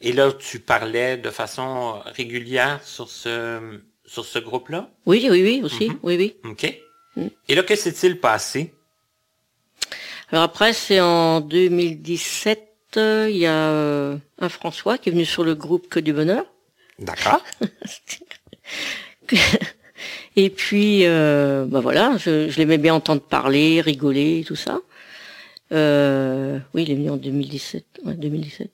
Et 0.00 0.12
là, 0.12 0.32
tu 0.32 0.60
parlais 0.60 1.16
de 1.16 1.30
façon 1.30 2.00
régulière 2.06 2.80
sur 2.84 3.08
ce 3.08 3.80
sur 4.06 4.26
ce 4.26 4.38
groupe-là? 4.38 4.90
Oui, 5.06 5.26
oui, 5.30 5.42
oui, 5.42 5.60
aussi, 5.64 5.88
Mhm. 5.88 5.98
oui, 6.02 6.16
oui. 6.16 6.36
OK. 6.50 6.78
Mm. 7.16 7.26
Et 7.48 7.54
là, 7.54 7.62
que 7.62 7.74
s'est-il 7.74 8.20
passé? 8.20 8.74
Alors 10.30 10.44
après, 10.44 10.74
c'est 10.74 11.00
en 11.00 11.40
2017, 11.40 12.68
euh, 12.98 13.28
il 13.30 13.36
y 13.38 13.46
a 13.46 13.70
euh, 13.70 14.18
un 14.40 14.48
François 14.50 14.98
qui 14.98 15.08
est 15.08 15.12
venu 15.12 15.24
sur 15.24 15.42
le 15.42 15.54
groupe 15.54 15.88
Que 15.88 16.00
du 16.00 16.12
bonheur. 16.12 16.44
D'accord. 16.98 17.42
Et 20.36 20.50
puis, 20.50 21.06
euh, 21.06 21.64
bah 21.66 21.80
voilà, 21.80 22.16
je, 22.18 22.48
je 22.48 22.58
l'aimais 22.58 22.78
bien 22.78 22.94
entendre 22.94 23.20
parler, 23.20 23.80
rigoler, 23.80 24.44
tout 24.46 24.56
ça. 24.56 24.80
Euh, 25.72 26.58
oui, 26.74 26.82
il 26.82 26.90
est 26.90 26.94
venu 26.94 27.10
en 27.10 27.16
2017. 27.16 27.84
Ouais, 28.04 28.14
2017. 28.14 28.70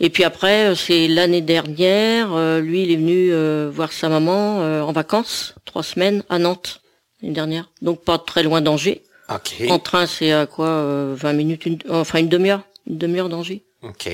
Et 0.00 0.10
puis 0.10 0.24
après, 0.24 0.68
euh, 0.68 0.74
c'est 0.74 1.08
l'année 1.08 1.40
dernière, 1.40 2.32
euh, 2.32 2.60
lui, 2.60 2.82
il 2.82 2.92
est 2.92 2.96
venu 2.96 3.32
euh, 3.32 3.70
voir 3.72 3.92
sa 3.92 4.08
maman 4.08 4.62
euh, 4.62 4.80
en 4.82 4.92
vacances, 4.92 5.54
trois 5.64 5.82
semaines 5.82 6.22
à 6.28 6.38
Nantes, 6.38 6.82
l'année 7.20 7.34
dernière. 7.34 7.70
Donc 7.82 8.04
pas 8.04 8.18
très 8.18 8.42
loin 8.42 8.60
d'Angers. 8.60 9.02
OK. 9.28 9.64
En 9.68 9.78
train, 9.78 10.06
c'est 10.06 10.32
à 10.32 10.46
quoi 10.46 10.68
euh, 10.68 11.14
20 11.16 11.32
minutes, 11.32 11.66
une, 11.66 11.78
enfin 11.90 12.20
une 12.20 12.28
demi-heure, 12.28 12.62
une 12.88 12.98
demi-heure 12.98 13.28
d'Angers. 13.28 13.62
OK. 13.82 14.08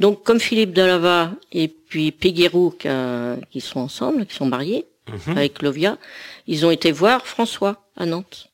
Donc 0.00 0.24
comme 0.24 0.40
Philippe 0.40 0.72
Dalava 0.72 1.30
et 1.52 1.68
puis 1.68 2.10
Péguerou 2.10 2.70
qui, 2.70 2.88
qui 3.52 3.60
sont 3.60 3.80
ensemble, 3.80 4.26
qui 4.26 4.34
sont 4.34 4.46
mariés, 4.46 4.86
Mhm. 5.08 5.36
avec 5.36 5.62
Lovia. 5.62 5.98
Ils 6.46 6.64
ont 6.64 6.70
été 6.70 6.92
voir 6.92 7.26
François 7.26 7.84
à 7.96 8.06
Nantes. 8.06 8.48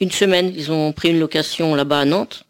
Une 0.00 0.10
semaine, 0.10 0.52
ils 0.54 0.72
ont 0.72 0.92
pris 0.92 1.10
une 1.10 1.20
location 1.20 1.74
là-bas 1.74 2.00
à 2.00 2.04
Nantes. 2.04 2.44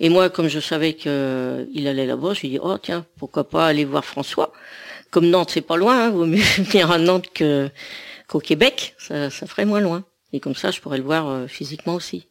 Et 0.00 0.08
moi, 0.08 0.28
comme 0.28 0.48
je 0.48 0.60
savais 0.60 0.94
qu'il 0.94 1.86
allait 1.88 2.06
là-bas, 2.06 2.34
je 2.34 2.40
lui 2.40 2.48
ai 2.48 2.50
dit, 2.52 2.58
oh 2.62 2.76
tiens, 2.78 3.06
pourquoi 3.16 3.48
pas 3.48 3.66
aller 3.66 3.84
voir 3.84 4.04
François? 4.04 4.52
Comme 5.10 5.26
Nantes, 5.30 5.50
c'est 5.52 5.60
pas 5.60 5.76
loin, 5.76 6.06
hein, 6.06 6.10
vaut 6.10 6.26
mieux 6.26 6.42
venir 6.58 6.90
à 6.90 6.98
Nantes 6.98 7.30
que 7.32 7.70
qu'au 8.28 8.40
Québec, 8.40 8.94
ça, 8.98 9.30
ça 9.30 9.46
ferait 9.46 9.64
moins 9.66 9.80
loin. 9.80 10.04
Et 10.32 10.40
comme 10.40 10.54
ça, 10.54 10.70
je 10.70 10.80
pourrais 10.80 10.98
le 10.98 11.04
voir 11.04 11.28
euh, 11.28 11.46
physiquement 11.46 11.94
aussi. 11.94 12.26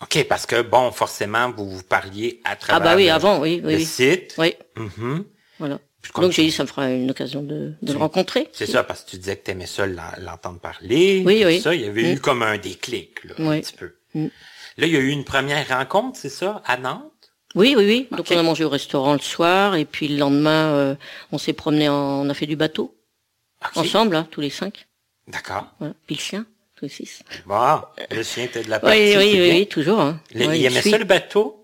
OK, 0.00 0.24
parce 0.28 0.44
que, 0.46 0.62
bon, 0.62 0.90
forcément, 0.92 1.50
vous 1.50 1.68
vous 1.68 1.82
parliez 1.82 2.40
à 2.44 2.50
Ah 2.52 2.56
travers 2.56 2.90
bah 2.90 2.96
oui, 2.96 3.06
le, 3.06 3.12
avant, 3.12 3.40
oui, 3.40 3.60
le 3.60 3.68
oui, 3.68 3.74
oui. 3.76 3.84
site. 3.84 4.34
Oui, 4.38 4.54
Mhm. 4.76 5.24
voilà. 5.58 5.78
Donc 6.16 6.32
j'ai 6.32 6.42
dit, 6.44 6.50
ça 6.52 6.62
me 6.64 6.68
fera 6.68 6.90
une 6.90 7.10
occasion 7.10 7.42
de, 7.42 7.72
de 7.82 7.92
le 7.92 7.98
rencontrer. 7.98 8.48
C'est 8.52 8.66
ça, 8.66 8.84
parce 8.84 9.02
que 9.04 9.10
tu 9.10 9.16
disais 9.18 9.36
que 9.36 9.44
tu 9.44 9.50
aimais 9.52 9.66
ça 9.66 9.86
l'en- 9.86 10.02
l'entendre 10.20 10.60
parler. 10.60 11.22
Oui, 11.24 11.42
oui. 11.46 11.60
Ça, 11.60 11.74
il 11.74 11.80
y 11.80 11.86
avait 11.86 12.12
eu 12.12 12.14
Mm. 12.16 12.18
comme 12.20 12.42
un 12.42 12.58
déclic, 12.58 13.24
là, 13.24 13.34
un 13.38 13.48
Oui. 13.48 13.60
petit 13.62 13.72
peu. 13.74 13.94
Mm. 14.14 14.26
Là, 14.76 14.86
il 14.86 14.92
y 14.92 14.96
a 14.96 15.00
eu 15.00 15.08
une 15.08 15.24
première 15.24 15.66
rencontre, 15.68 16.18
c'est 16.20 16.28
ça, 16.28 16.62
à 16.66 16.76
Nantes? 16.76 17.10
Oui, 17.54 17.74
oui, 17.76 17.84
oui. 17.86 18.08
Donc 18.16 18.26
on 18.30 18.36
a 18.38 18.42
mangé 18.42 18.64
au 18.64 18.68
restaurant 18.68 19.12
le 19.12 19.20
soir 19.20 19.76
et 19.76 19.84
puis 19.84 20.08
le 20.08 20.16
lendemain, 20.18 20.72
euh, 20.74 20.94
on 21.32 21.38
s'est 21.38 21.52
promené, 21.52 21.88
en, 21.88 21.94
on 21.94 22.28
a 22.28 22.34
fait 22.34 22.46
du 22.46 22.56
bateau 22.56 22.96
ensemble, 23.76 24.16
hein, 24.16 24.26
tous 24.30 24.40
les 24.40 24.50
cinq. 24.50 24.86
D'accord. 25.28 25.66
Voilà. 25.78 25.94
Puis 26.06 26.16
le 26.16 26.20
chien, 26.20 26.46
tous 26.76 26.84
les 26.86 26.90
six. 26.90 27.22
Bon, 27.46 27.80
le 28.10 28.22
chien 28.24 28.44
était 28.44 28.62
de 28.64 28.70
la 28.70 28.80
partie. 28.80 29.16
oui, 29.16 29.30
oui, 29.34 29.50
oui, 29.52 29.66
toujours. 29.68 30.00
Hein. 30.00 30.20
Le- 30.34 30.46
Ouais, 30.48 30.58
il 30.60 30.66
aimait 30.66 30.82
ça, 30.82 30.98
le 30.98 31.04
bateau? 31.04 31.63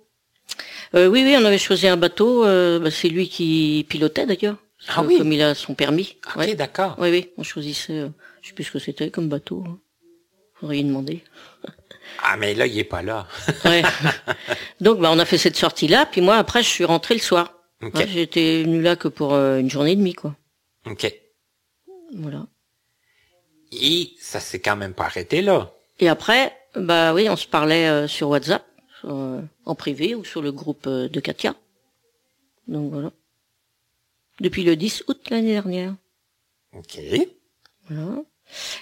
Euh, 0.94 1.06
oui, 1.06 1.22
oui, 1.24 1.36
on 1.38 1.44
avait 1.44 1.58
choisi 1.58 1.86
un 1.86 1.96
bateau. 1.96 2.44
euh, 2.44 2.78
bah, 2.80 2.90
c'est 2.90 3.08
lui 3.08 3.28
qui 3.28 3.86
pilotait 3.88 4.26
d'ailleurs. 4.26 4.56
Ah 4.88 5.02
oui. 5.02 5.18
Comme 5.18 5.32
il 5.32 5.42
a 5.42 5.54
son 5.54 5.74
permis. 5.74 6.16
OK, 6.26 6.36
Ouais. 6.36 6.54
d'accord. 6.54 6.96
Oui, 6.98 7.10
oui, 7.10 7.30
on 7.36 7.42
choisissait. 7.42 7.92
euh, 7.98 8.08
je 8.42 8.48
sais 8.48 8.54
plus 8.54 8.64
ce 8.64 8.72
que 8.72 8.78
c'était 8.78 9.10
comme 9.10 9.28
bateau. 9.28 9.62
Hein. 9.66 9.78
Faudrait 10.54 10.78
y 10.78 10.84
demander. 10.84 11.22
Ah, 12.22 12.36
mais 12.36 12.54
là, 12.54 12.66
il 12.66 12.76
est 12.78 12.84
pas 12.84 13.02
là. 13.02 13.26
Ouais. 13.64 13.82
Donc, 14.80 14.98
bah, 14.98 15.10
on 15.12 15.18
a 15.20 15.24
fait 15.24 15.38
cette 15.38 15.56
sortie-là. 15.56 16.06
Puis 16.10 16.20
moi, 16.20 16.36
après, 16.36 16.62
je 16.62 16.68
suis 16.68 16.84
rentré 16.84 17.14
le 17.14 17.20
soir. 17.20 17.54
OK. 17.82 17.94
Ouais, 17.94 18.06
J'étais 18.08 18.62
venu 18.64 18.82
là 18.82 18.96
que 18.96 19.06
pour 19.08 19.32
euh, 19.32 19.58
une 19.58 19.70
journée 19.70 19.92
et 19.92 19.96
demie, 19.96 20.12
quoi. 20.14 20.34
OK. 20.86 21.10
Voilà. 22.16 22.46
Et 23.72 24.10
ça 24.20 24.40
s'est 24.40 24.58
quand 24.60 24.76
même 24.76 24.92
pas 24.92 25.04
arrêté 25.04 25.40
là. 25.40 25.72
Et 26.00 26.08
après, 26.08 26.52
bah 26.74 27.14
oui, 27.14 27.28
on 27.30 27.36
se 27.36 27.46
parlait 27.46 27.86
euh, 27.88 28.08
sur 28.08 28.28
WhatsApp, 28.28 28.64
sur, 29.00 29.10
euh, 29.14 29.40
en 29.64 29.74
privé 29.74 30.14
ou 30.14 30.24
sur 30.24 30.42
le 30.42 30.52
groupe 30.52 30.86
euh, 30.86 31.08
de 31.08 31.20
Katia. 31.20 31.54
Donc 32.68 32.92
voilà. 32.92 33.10
Depuis 34.40 34.64
le 34.64 34.76
10 34.76 35.04
août 35.08 35.20
l'année 35.30 35.52
dernière. 35.52 35.94
OK. 36.76 36.98
Voilà. 37.88 38.22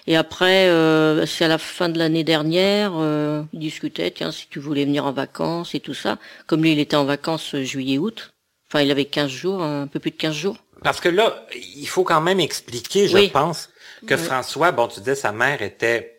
Et 0.06 0.16
après, 0.16 0.68
euh, 0.68 1.26
c'est 1.26 1.44
à 1.44 1.48
la 1.48 1.58
fin 1.58 1.88
de 1.88 1.98
l'année 1.98 2.24
dernière, 2.24 2.92
euh, 2.96 3.42
il 3.52 3.58
discutait, 3.60 4.10
tiens, 4.10 4.32
si 4.32 4.46
tu 4.48 4.60
voulais 4.60 4.84
venir 4.84 5.04
en 5.04 5.12
vacances 5.12 5.74
et 5.74 5.80
tout 5.80 5.94
ça. 5.94 6.18
Comme 6.46 6.62
lui, 6.62 6.72
il 6.72 6.78
était 6.78 6.96
en 6.96 7.04
vacances 7.04 7.54
juillet-août. 7.56 8.32
Enfin, 8.68 8.82
il 8.82 8.90
avait 8.90 9.04
15 9.06 9.30
jours, 9.30 9.62
un 9.62 9.86
peu 9.86 9.98
plus 9.98 10.10
de 10.10 10.16
15 10.16 10.34
jours. 10.34 10.56
Parce 10.82 11.00
que 11.00 11.08
là, 11.08 11.46
il 11.54 11.86
faut 11.88 12.04
quand 12.04 12.20
même 12.20 12.40
expliquer, 12.40 13.08
je 13.08 13.14
Oui. 13.16 13.28
pense, 13.28 13.68
que 14.06 14.14
Oui. 14.14 14.20
François, 14.20 14.72
bon, 14.72 14.88
tu 14.88 15.00
disais 15.00 15.14
sa 15.14 15.32
mère 15.32 15.60
était 15.60 16.17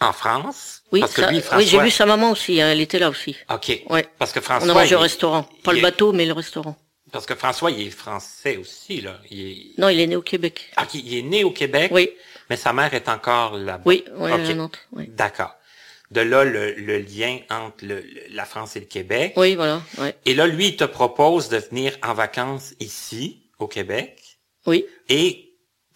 en 0.00 0.12
France? 0.12 0.82
Oui, 0.92 1.00
Parce 1.00 1.12
que 1.14 1.22
ça- 1.22 1.28
lui, 1.30 1.36
oui, 1.36 1.42
François. 1.42 1.64
j'ai 1.66 1.80
vu 1.80 1.90
sa 1.90 2.06
maman 2.06 2.30
aussi, 2.30 2.60
hein, 2.60 2.70
elle 2.72 2.80
était 2.80 2.98
là 2.98 3.10
aussi. 3.10 3.36
OK. 3.52 3.82
Ouais. 3.90 4.06
Parce 4.18 4.32
que 4.32 4.38
On 4.38 4.42
François. 4.42 4.70
a 4.70 4.74
mangé 4.74 4.94
au 4.94 5.00
restaurant. 5.00 5.48
Pas 5.62 5.72
le 5.72 5.80
bateau, 5.80 6.12
mais 6.12 6.26
le 6.26 6.32
restaurant. 6.32 6.76
Parce 7.12 7.26
que 7.26 7.34
François, 7.34 7.70
il 7.70 7.88
est 7.88 7.90
français 7.90 8.56
aussi, 8.56 9.00
là. 9.00 9.18
Il 9.30 9.40
est, 9.40 9.78
Non, 9.78 9.88
il 9.88 10.00
est 10.00 10.06
né 10.06 10.16
au 10.16 10.22
Québec. 10.22 10.70
Ah, 10.76 10.86
il 10.94 11.16
est 11.18 11.22
né 11.22 11.42
au 11.44 11.50
Québec. 11.50 11.90
Oui, 11.92 12.10
Mais 12.48 12.56
sa 12.56 12.72
mère 12.72 12.92
est 12.94 13.08
encore 13.08 13.56
là-bas. 13.56 13.82
oui, 13.84 14.04
oui, 14.16 14.32
OK. 14.32 14.40
Nantes. 14.56 14.78
Oui. 14.92 15.04
D'accord. 15.08 15.54
De 16.10 16.20
là, 16.20 16.42
le, 16.44 16.72
le 16.74 16.98
lien 16.98 17.38
entre 17.50 17.84
le- 17.84 18.00
le- 18.00 18.22
la 18.30 18.44
France 18.44 18.74
et 18.74 18.80
le 18.80 18.86
Québec. 18.86 19.34
Oui, 19.36 19.54
voilà, 19.54 19.80
ouais. 19.98 20.16
Et 20.26 20.34
là, 20.34 20.48
lui, 20.48 20.68
il 20.68 20.76
te 20.76 20.82
propose 20.84 21.48
de 21.48 21.58
venir 21.58 21.96
en 22.02 22.14
vacances 22.14 22.74
ici, 22.80 23.42
au 23.60 23.68
Québec. 23.68 24.20
Oui, 24.66 24.84
Et 25.08 25.49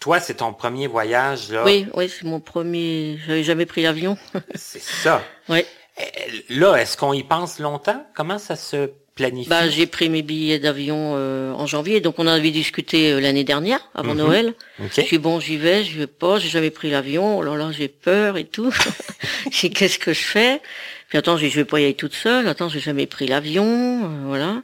toi, 0.05 0.20
c'est 0.20 0.34
ton 0.34 0.52
premier 0.52 0.86
voyage, 0.86 1.50
là? 1.50 1.64
oui, 1.64 1.86
oui, 1.94 2.11
c'est 2.11 2.24
mon 2.26 2.38
premier. 2.38 3.18
J'avais 3.26 3.42
jamais 3.42 3.64
pris 3.64 3.80
l'avion. 3.82 4.18
C'est 4.55 4.82
ça. 4.82 5.22
oui. 5.48 5.61
Euh, 5.98 6.02
Là, 6.50 6.76
est-ce 6.76 6.96
qu'on 6.98 7.14
y 7.14 7.22
pense 7.22 7.59
longtemps? 7.59 8.05
Comment 8.14 8.38
ça 8.38 8.55
se 8.55 8.90
planifie? 9.14 9.48
Bah, 9.48 9.66
j'ai 9.68 9.86
pris 9.86 10.11
mes 10.11 10.20
billets 10.20 10.59
d'avion 10.59 11.14
euh, 11.16 11.52
en 11.55 11.66
janvier, 11.66 12.02
donc 12.02 12.18
on 12.18 12.26
avait 12.26 12.50
discuté 12.50 13.12
euh, 13.12 13.20
l'année 13.20 13.44
dernière, 13.44 13.80
avant 13.94 14.12
Mhm. 14.12 14.18
Noël. 14.18 14.55
OK. 14.80 14.90
Je 14.94 15.00
suis 15.00 15.16
bon, 15.18 15.40
j'y 15.40 15.57
vais, 15.57 15.84
j'y 15.84 15.94
vais 15.96 16.07
pas, 16.07 16.38
j'ai 16.38 16.50
jamais 16.50 16.70
pris 16.70 16.90
l'avion. 16.90 17.38
Oh 17.38 17.42
là 17.42 17.57
là, 17.57 17.70
j'ai 17.72 17.88
peur 17.88 18.36
et 18.36 18.44
tout. 18.44 18.70
j'ai 19.50 19.70
qu'est-ce 19.70 19.98
que 19.98 20.12
je 20.12 20.22
fais? 20.22 20.61
Puis 21.09 21.16
attends, 21.16 21.38
je 21.38 21.46
vais 21.46 21.64
pas 21.64 21.80
y 21.80 21.84
aller 21.84 21.94
toute 21.94 22.14
seule. 22.14 22.46
Attends, 22.48 22.68
j'ai 22.68 22.80
jamais 22.80 23.07
pris 23.07 23.26
l'avion, 23.26 23.64
euh, 24.05 24.09
voilà. 24.26 24.62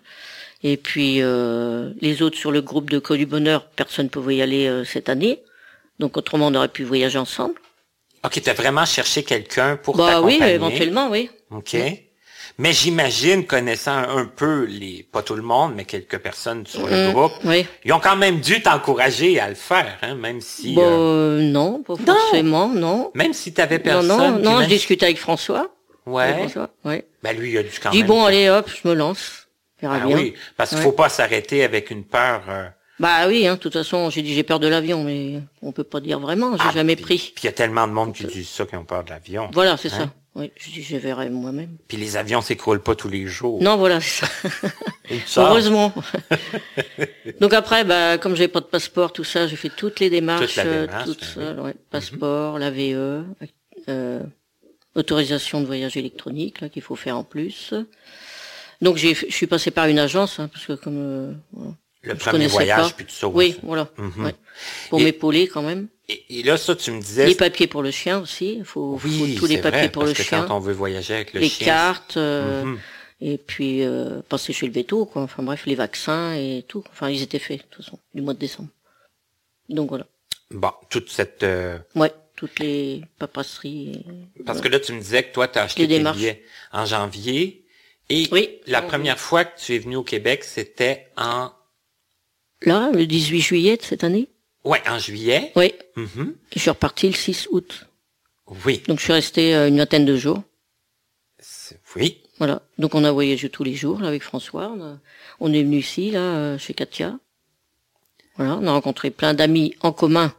Et 0.62 0.76
puis 0.76 1.22
euh, 1.22 1.90
les 2.00 2.22
autres 2.22 2.36
sur 2.36 2.50
le 2.52 2.60
groupe 2.60 2.90
de 2.90 2.98
Co 2.98 3.16
du 3.16 3.26
Bonheur, 3.26 3.64
personne 3.76 4.10
pouvait 4.10 4.36
y 4.36 4.42
aller 4.42 4.66
euh, 4.66 4.84
cette 4.84 5.08
année. 5.08 5.40
Donc 5.98 6.16
autrement, 6.16 6.48
on 6.48 6.54
aurait 6.54 6.68
pu 6.68 6.84
voyager 6.84 7.18
ensemble. 7.18 7.54
OK, 8.24 8.40
t'as 8.42 8.52
vraiment 8.52 8.84
cherché 8.84 9.22
quelqu'un 9.22 9.76
pour 9.76 9.96
bah 9.96 10.20
oui, 10.20 10.38
éventuellement, 10.42 11.08
oui. 11.08 11.30
OK. 11.50 11.76
Mais 12.58 12.74
j'imagine, 12.74 13.46
connaissant 13.46 13.96
un 13.96 14.26
peu 14.26 14.64
les, 14.64 15.06
pas 15.10 15.22
tout 15.22 15.34
le 15.34 15.40
monde, 15.42 15.72
mais 15.74 15.86
quelques 15.86 16.18
personnes 16.18 16.66
sur 16.66 16.86
le 16.86 17.08
Mm, 17.08 17.12
groupe, 17.12 17.32
Oui. 17.44 17.64
ils 17.86 17.92
ont 17.94 18.00
quand 18.00 18.16
même 18.16 18.40
dû 18.40 18.60
t'encourager 18.60 19.40
à 19.40 19.48
le 19.48 19.54
faire, 19.54 19.96
hein, 20.02 20.14
même 20.16 20.42
si, 20.42 20.74
Bon, 20.74 20.82
euh, 20.82 21.38
euh, 21.38 21.40
non, 21.42 21.82
pas 21.82 21.94
forcément, 21.96 22.68
non. 22.68 23.10
même 23.14 23.32
si 23.32 23.54
t'avais 23.54 23.78
Non, 23.78 23.84
personne. 23.84 24.18
non, 24.18 24.34
puis 24.34 24.42
non, 24.44 24.60
je 24.62 24.66
discutais 24.68 25.06
avec 25.06 25.18
François. 25.18 25.58
Avec 25.60 25.72
Ouais. 26.06 26.34
François, 26.40 26.68
ouais. 26.84 27.06
Ben 27.22 27.34
lui, 27.38 27.52
il 27.52 27.58
a 27.58 27.62
dû 27.62 27.70
quand 27.82 27.90
dis 27.90 27.98
même. 27.98 28.06
bon, 28.08 28.24
allez, 28.24 28.50
hop, 28.50 28.68
je 28.68 28.86
me 28.86 28.94
lance. 28.94 29.46
Verra 29.82 29.98
Ah 30.02 30.06
bien. 30.06 30.16
oui, 30.16 30.34
parce 30.56 30.70
qu'il 30.70 30.78
Ouais. 30.78 30.84
faut 30.84 30.92
pas 30.92 31.08
s'arrêter 31.08 31.64
avec 31.64 31.90
une 31.90 32.04
peur. 32.04 32.42
euh, 32.48 32.68
Bah 32.98 33.26
oui, 33.28 33.46
hein, 33.46 33.54
de 33.54 33.60
toute 33.60 33.72
façon, 33.72 34.10
j'ai 34.10 34.22
dit 34.22 34.34
j'ai 34.34 34.42
peur 34.42 34.60
de 34.60 34.66
l'avion, 34.68 35.02
mais 35.04 35.40
on 35.62 35.72
peut 35.72 35.84
pas 35.84 36.00
dire 36.00 36.20
vraiment, 36.20 36.56
j'ai 36.56 36.64
ah, 36.68 36.72
jamais 36.72 36.96
pris. 36.96 37.32
Puis 37.34 37.44
il 37.44 37.46
y 37.46 37.48
a 37.48 37.52
tellement 37.52 37.86
de 37.88 37.92
monde 37.92 38.12
qui 38.14 38.24
dit 38.26 38.44
ça 38.44 38.66
qui 38.66 38.76
ont 38.76 38.84
peur 38.84 39.04
de 39.04 39.10
l'avion. 39.10 39.48
Voilà, 39.52 39.76
c'est 39.76 39.92
Hein? 39.92 39.98
ça. 39.98 40.10
Oui, 40.36 40.52
je 40.56 40.70
dis 40.70 40.82
je 40.84 40.96
verrai 40.96 41.28
moi-même. 41.28 41.76
Puis 41.88 41.96
les 41.96 42.16
avions 42.16 42.40
s'écroulent 42.40 42.82
pas 42.82 42.94
tous 42.94 43.08
les 43.08 43.26
jours. 43.26 43.60
Non, 43.60 43.76
voilà, 43.76 44.00
c'est 44.00 44.24
ça. 45.26 45.42
Heureusement. 45.48 45.92
Donc 47.40 47.52
après, 47.52 47.82
bah, 47.84 48.16
comme 48.18 48.36
j'avais 48.36 48.46
pas 48.48 48.60
de 48.60 48.66
passeport, 48.66 49.12
tout 49.12 49.24
ça, 49.24 49.48
j'ai 49.48 49.56
fait 49.56 49.70
toutes 49.70 49.98
les 49.98 50.08
démarches, 50.08 50.54
Toute 50.54 50.64
euh, 50.66 50.86
démarche, 50.86 51.04
toute 51.06 51.20
ben 51.20 51.26
seule, 51.26 51.60
ouais. 51.60 51.74
Passeport, 51.90 52.58
la 52.60 52.70
VE, 52.70 53.24
euh, 53.88 54.20
autorisation 54.94 55.60
de 55.60 55.66
voyage 55.66 55.96
électronique, 55.96 56.60
là, 56.60 56.68
qu'il 56.68 56.82
faut 56.82 56.96
faire 56.96 57.16
en 57.16 57.24
plus. 57.24 57.74
Donc 58.82 58.96
je 58.96 59.08
suis 59.28 59.46
passé 59.46 59.70
par 59.70 59.86
une 59.88 59.98
agence, 59.98 60.38
hein, 60.40 60.48
parce 60.52 60.66
que 60.66 60.72
comme, 60.74 60.96
euh, 60.98 61.32
voilà. 61.52 61.74
Le 62.02 62.14
Je 62.14 62.18
premier 62.24 62.46
voyage, 62.46 62.88
pas. 62.88 62.94
puis 62.96 63.04
tout 63.04 63.12
ça. 63.12 63.28
oui, 63.28 63.50
aussi. 63.50 63.58
voilà, 63.62 63.90
Mhm. 63.98 64.24
ouais. 64.24 64.34
pour 64.88 65.00
m'épauler 65.00 65.48
quand 65.48 65.60
même. 65.60 65.88
Et, 66.08 66.38
et 66.38 66.42
là, 66.42 66.56
ça, 66.56 66.74
tu 66.74 66.90
me 66.92 67.00
disais. 67.00 67.26
Les 67.26 67.34
papiers 67.34 67.66
pour 67.66 67.82
le 67.82 67.90
chien 67.90 68.18
aussi, 68.20 68.54
il 68.54 68.64
faut, 68.64 68.98
oui, 69.04 69.34
faut 69.34 69.40
tous 69.40 69.46
les 69.46 69.58
papiers 69.58 69.80
vrai, 69.80 69.92
pour 69.92 70.02
parce 70.04 70.12
le 70.12 70.16
que 70.16 70.22
chien, 70.22 70.44
quand 70.48 70.56
on 70.56 70.60
veut 70.60 70.72
voyager 70.72 71.14
avec 71.14 71.34
le 71.34 71.40
les 71.40 71.48
chien. 71.50 71.66
cartes, 71.66 72.16
euh, 72.16 72.64
Mhm. 72.64 72.78
et 73.20 73.36
puis 73.36 73.82
euh, 73.84 74.22
passer 74.26 74.54
chez 74.54 74.66
le 74.66 74.72
veto, 74.72 75.04
quoi. 75.04 75.20
Enfin 75.22 75.42
bref, 75.42 75.66
les 75.66 75.74
vaccins 75.74 76.32
et 76.34 76.64
tout. 76.66 76.82
Enfin, 76.90 77.10
ils 77.10 77.20
étaient 77.20 77.38
faits 77.38 77.58
de 77.58 77.62
toute 77.64 77.84
façon 77.84 77.98
du 78.14 78.22
mois 78.22 78.32
de 78.32 78.38
décembre. 78.38 78.70
Donc 79.68 79.90
voilà. 79.90 80.06
Bon, 80.50 80.72
toute 80.88 81.10
cette. 81.10 81.42
euh, 81.42 81.76
Ouais, 81.94 82.12
toutes 82.34 82.58
les 82.60 83.02
paperasseries. 83.18 84.02
et- 84.38 84.42
Parce 84.44 84.62
que 84.62 84.68
là, 84.68 84.80
tu 84.80 84.94
me 84.94 85.00
disais 85.00 85.22
que 85.22 85.32
toi, 85.34 85.48
tu 85.48 85.58
as 85.58 85.64
acheté 85.64 85.86
Les 85.86 86.02
tes 86.02 86.10
billets 86.12 86.42
en 86.72 86.86
janvier. 86.86 87.59
Et 88.10 88.28
Oui, 88.32 88.58
la 88.66 88.82
première 88.82 89.18
fois 89.18 89.44
que 89.44 89.58
tu 89.58 89.74
es 89.74 89.78
venu 89.78 89.96
au 89.96 90.02
Québec, 90.02 90.44
c'était 90.44 91.08
en. 91.16 91.50
Là, 92.62 92.90
le 92.92 93.06
18 93.06 93.40
juillet 93.40 93.76
de 93.76 93.82
cette 93.82 94.04
année. 94.04 94.28
Ouais, 94.64 94.82
en 94.88 94.98
juillet. 94.98 95.52
Oui, 95.56 95.72
Mhm. 95.96 96.34
je 96.54 96.58
suis 96.58 96.70
reparti 96.70 97.06
le 97.06 97.14
6 97.14 97.48
août. 97.50 97.86
Oui. 98.66 98.82
Donc 98.88 98.98
je 98.98 99.04
suis 99.04 99.12
resté 99.12 99.54
euh, 99.54 99.68
une 99.68 99.78
vingtaine 99.78 100.04
de 100.04 100.16
jours. 100.16 100.42
Oui. 101.96 102.20
Voilà. 102.38 102.62
Donc 102.78 102.94
on 102.94 103.04
a 103.04 103.12
voyagé 103.12 103.48
tous 103.48 103.64
les 103.64 103.74
jours 103.74 104.00
là, 104.00 104.08
avec 104.08 104.22
François. 104.22 104.72
On, 104.76 104.82
a- 104.82 104.98
on 105.38 105.52
est 105.52 105.62
venu 105.62 105.78
ici 105.78 106.10
là 106.10 106.20
euh, 106.20 106.58
chez 106.58 106.74
Katia. 106.74 107.18
Voilà, 108.36 108.56
on 108.56 108.66
a 108.66 108.72
rencontré 108.72 109.10
plein 109.10 109.34
d'amis 109.34 109.74
en 109.80 109.92
commun 109.92 110.34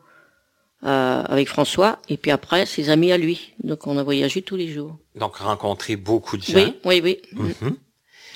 euh, 0.83 1.23
avec 1.23 1.47
François 1.47 1.99
et 2.09 2.17
puis 2.17 2.31
après 2.31 2.65
ses 2.65 2.89
amis 2.89 3.11
à 3.11 3.17
lui. 3.17 3.53
Donc 3.63 3.87
on 3.87 3.97
a 3.97 4.03
voyagé 4.03 4.41
tous 4.41 4.55
les 4.55 4.67
jours. 4.71 4.97
Donc, 5.15 5.35
rencontrer 5.37 5.95
beaucoup 5.95 6.37
de 6.37 6.43
gens. 6.43 6.53
Oui, 6.85 7.01
oui, 7.03 7.21
oui. 7.35 7.53
Mhm. 7.61 7.75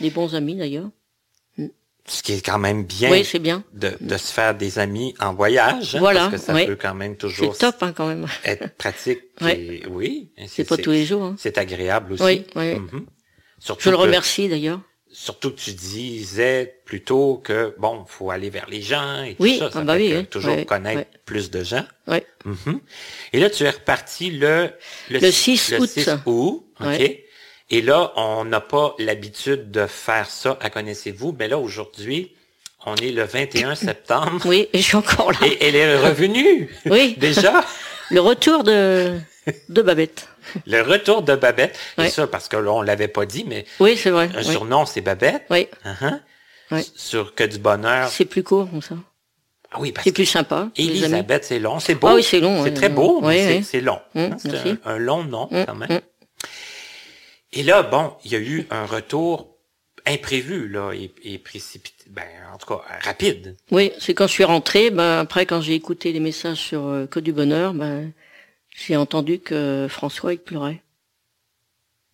Des 0.02 0.10
bons 0.10 0.36
amis 0.36 0.56
d'ailleurs. 0.56 0.90
Ce 2.08 2.22
qui 2.22 2.34
est 2.34 2.46
quand 2.46 2.60
même 2.60 2.84
bien 2.84 3.10
Oui, 3.10 3.26
c'est 3.26 3.40
bien. 3.40 3.64
de, 3.74 3.94
de 4.00 4.18
se 4.18 4.32
faire 4.32 4.54
des 4.54 4.78
amis 4.78 5.16
en 5.20 5.34
voyage. 5.34 5.96
hein, 5.96 6.00
Voilà, 6.00 6.20
Parce 6.30 6.34
que 6.34 6.38
ça 6.38 6.54
oui. 6.54 6.68
peut 6.68 6.76
quand 6.80 6.94
même 6.94 7.14
C'est 7.14 7.18
toujours 7.18 7.58
top 7.58 7.78
hein, 7.82 7.94
quand 7.98 8.06
même. 8.08 8.28
être 8.44 8.76
pratique. 8.78 9.22
Et- 9.42 9.82
Oui. 9.90 10.30
C'est 10.48 10.66
pas 10.66 10.78
tous 10.78 10.92
les 10.92 11.04
jours. 11.04 11.24
Hein. 11.24 11.36
C'est 11.40 11.58
agréable 11.58 12.14
aussi. 12.14 12.24
Oui, 12.24 12.46
oui. 12.56 12.76
Surtout 13.58 13.86
Je 13.86 13.90
le 13.90 13.96
remercie 13.96 14.48
d'ailleurs. 14.50 14.82
Surtout 15.16 15.52
que 15.52 15.60
tu 15.60 15.72
disais 15.72 16.80
plutôt 16.84 17.42
que, 17.44 17.74
bon, 17.78 18.04
faut 18.06 18.32
aller 18.32 18.50
vers 18.50 18.68
les 18.70 18.82
gens 18.82 19.24
et 19.24 19.38
Oui, 19.40 19.54
tout 19.54 19.66
ça. 19.66 19.72
ça 19.72 19.80
ah 19.80 19.84
bah 19.86 19.96
oui, 19.96 20.14
oui, 20.14 20.26
toujours 20.26 20.66
connaître 20.66 21.10
plus 21.24 21.50
de 21.50 21.64
gens. 21.64 21.86
Oui. 22.08 22.18
Mhm. 22.44 22.82
Et 23.32 23.40
là, 23.40 23.50
tu 23.50 23.64
es 23.64 23.70
reparti 23.70 24.30
le... 24.30 24.70
Le 25.10 25.32
6 25.32 25.72
le 25.72 25.80
août. 25.80 25.90
6 25.90 26.10
août, 26.26 26.66
OK? 26.82 27.20
Et 27.72 27.82
là, 27.82 28.12
on 28.18 28.44
n'a 28.46 28.60
pas 28.62 28.94
l'habitude 29.00 29.72
de 29.72 29.88
faire 29.88 30.30
ça 30.30 30.58
à 30.62 30.70
Connaissez-vous, 30.70 31.36
mais 31.40 31.48
là, 31.48 31.58
aujourd'hui, 31.58 32.34
on 32.86 32.96
est 32.98 33.12
le 33.12 33.24
21 33.24 33.74
septembre. 33.90 34.42
Oui, 34.46 34.68
et 34.74 34.80
je 34.80 34.84
suis 34.84 34.98
encore 34.98 35.32
là. 35.32 35.40
Et 35.48 35.58
elle 35.66 35.76
est 35.76 35.98
revenue. 35.98 36.70
Oui. 36.86 37.16
Déjà? 37.20 37.64
Le 38.12 38.20
retour 38.20 38.64
de, 38.64 39.18
de 39.70 39.82
Babette. 39.82 40.28
Le 40.66 40.82
retour 40.82 41.22
de 41.24 41.36
Babette. 41.36 41.78
Et 41.98 42.02
Ouais. 42.02 42.10
ça, 42.10 42.28
parce 42.28 42.48
que 42.48 42.58
là, 42.58 42.72
on 42.72 42.82
l'avait 42.82 43.08
pas 43.08 43.26
dit, 43.26 43.46
mais 43.48 43.66
Oui, 43.80 43.98
c'est 43.98 44.10
vrai. 44.12 44.30
un 44.36 44.40
oui. 44.40 44.52
surnom, 44.52 44.86
c'est 44.86 45.02
Babette. 45.02 45.44
Oui, 45.50 45.68
Uh-huh. 45.86 46.20
Ouais. 46.72 46.84
Sur 46.96 47.36
que 47.36 47.44
du 47.44 47.60
bonheur. 47.60 48.10
c'est 48.10 48.26
plus 48.26 48.42
court 48.44 48.68
comme 48.70 48.82
ça. 48.82 48.96
Ah 49.72 49.78
oui, 49.80 49.92
parce 49.92 50.04
C'est 50.06 50.10
que 50.12 50.16
plus 50.16 50.26
sympa. 50.26 50.70
Elisabeth, 50.78 51.44
c'est 51.44 51.60
long. 51.60 51.80
C'est 51.80 51.96
beau. 51.96 52.08
Ah 52.08 52.16
oui, 52.16 52.24
c'est 52.24 52.40
long, 52.40 52.64
C'est 52.64 52.74
très 52.74 52.90
beau, 52.90 53.22
mais 53.22 53.62
c'est- 53.62 53.82
long. 53.82 54.00
Mm, 54.16 54.20
Hein, 54.20 54.38
C'est 54.40 54.56
un, 54.56 54.78
un 54.86 54.98
long 54.98 55.24
nom, 55.24 55.48
Mm, 55.52 55.66
quand 55.66 55.76
même. 55.76 55.90
mm. 55.92 56.00
Et 57.54 57.64
là, 57.64 57.84
bon, 57.84 58.14
il 58.26 58.32
y 58.32 58.36
a 58.36 58.40
eu 58.40 58.68
un 58.70 58.86
retour 58.86 59.56
imprévu, 60.06 60.68
là, 60.70 60.92
et, 60.94 61.12
et 61.24 61.38
précipité, 61.40 62.06
ben, 62.10 62.24
en 62.54 62.58
tout 62.58 62.68
cas, 62.68 62.82
rapide. 63.04 63.56
Oui, 63.72 63.92
c'est 64.00 64.14
quand 64.14 64.28
je 64.28 64.34
suis 64.34 64.44
rentrée, 64.44 64.90
ben, 64.92 65.20
après 65.20 65.46
quand 65.46 65.62
j'ai 65.62 65.74
écouté 65.74 66.12
les 66.12 66.20
messages 66.20 66.58
sur 66.60 66.86
euh, 66.88 67.06
Code 67.08 67.24
du 67.24 67.34
Bonheur, 67.34 67.74
ben, 67.74 68.12
j'ai 68.76 68.98
entendu 68.98 69.40
que 69.40 69.88
François 69.90 70.34
il 70.34 70.40
pleurait. 70.40 70.82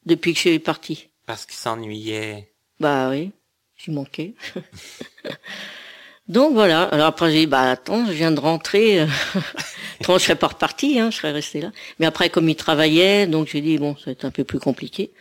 Depuis 0.05 0.33
que 0.33 0.37
je 0.37 0.49
suis 0.49 0.59
partie. 0.59 1.09
Parce 1.25 1.45
qu'il 1.45 1.55
s'ennuyait. 1.55 2.51
Bah 2.79 3.09
oui, 3.09 3.31
j'y 3.77 3.91
manquais. 3.91 4.33
Donc 6.27 6.53
voilà, 6.53 6.83
alors 6.83 7.07
après 7.07 7.31
j'ai 7.31 7.39
dit, 7.39 7.47
bah 7.47 7.71
attends, 7.71 8.05
je 8.05 8.13
viens 8.13 8.31
de 8.31 8.39
rentrer, 8.39 9.05
je 10.01 10.17
serais 10.17 10.35
pas 10.35 10.47
repartie, 10.47 10.97
hein, 10.99 11.11
je 11.11 11.17
serais 11.17 11.31
restée 11.31 11.59
là. 11.61 11.71
Mais 11.99 12.05
après 12.05 12.29
comme 12.29 12.47
il 12.47 12.55
travaillait, 12.55 13.27
donc 13.27 13.47
j'ai 13.47 13.59
dit, 13.59 13.77
bon, 13.77 13.95
ça 13.97 14.05
va 14.05 14.11
être 14.11 14.25
un 14.25 14.31
peu 14.31 14.43
plus 14.43 14.59
compliqué. 14.59 15.11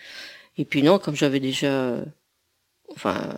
Et 0.57 0.65
puis 0.65 0.83
non, 0.83 0.99
comme 0.99 1.17
j'avais 1.17 1.41
déjà, 1.41 1.67
euh, 1.67 2.05
enfin, 2.91 3.35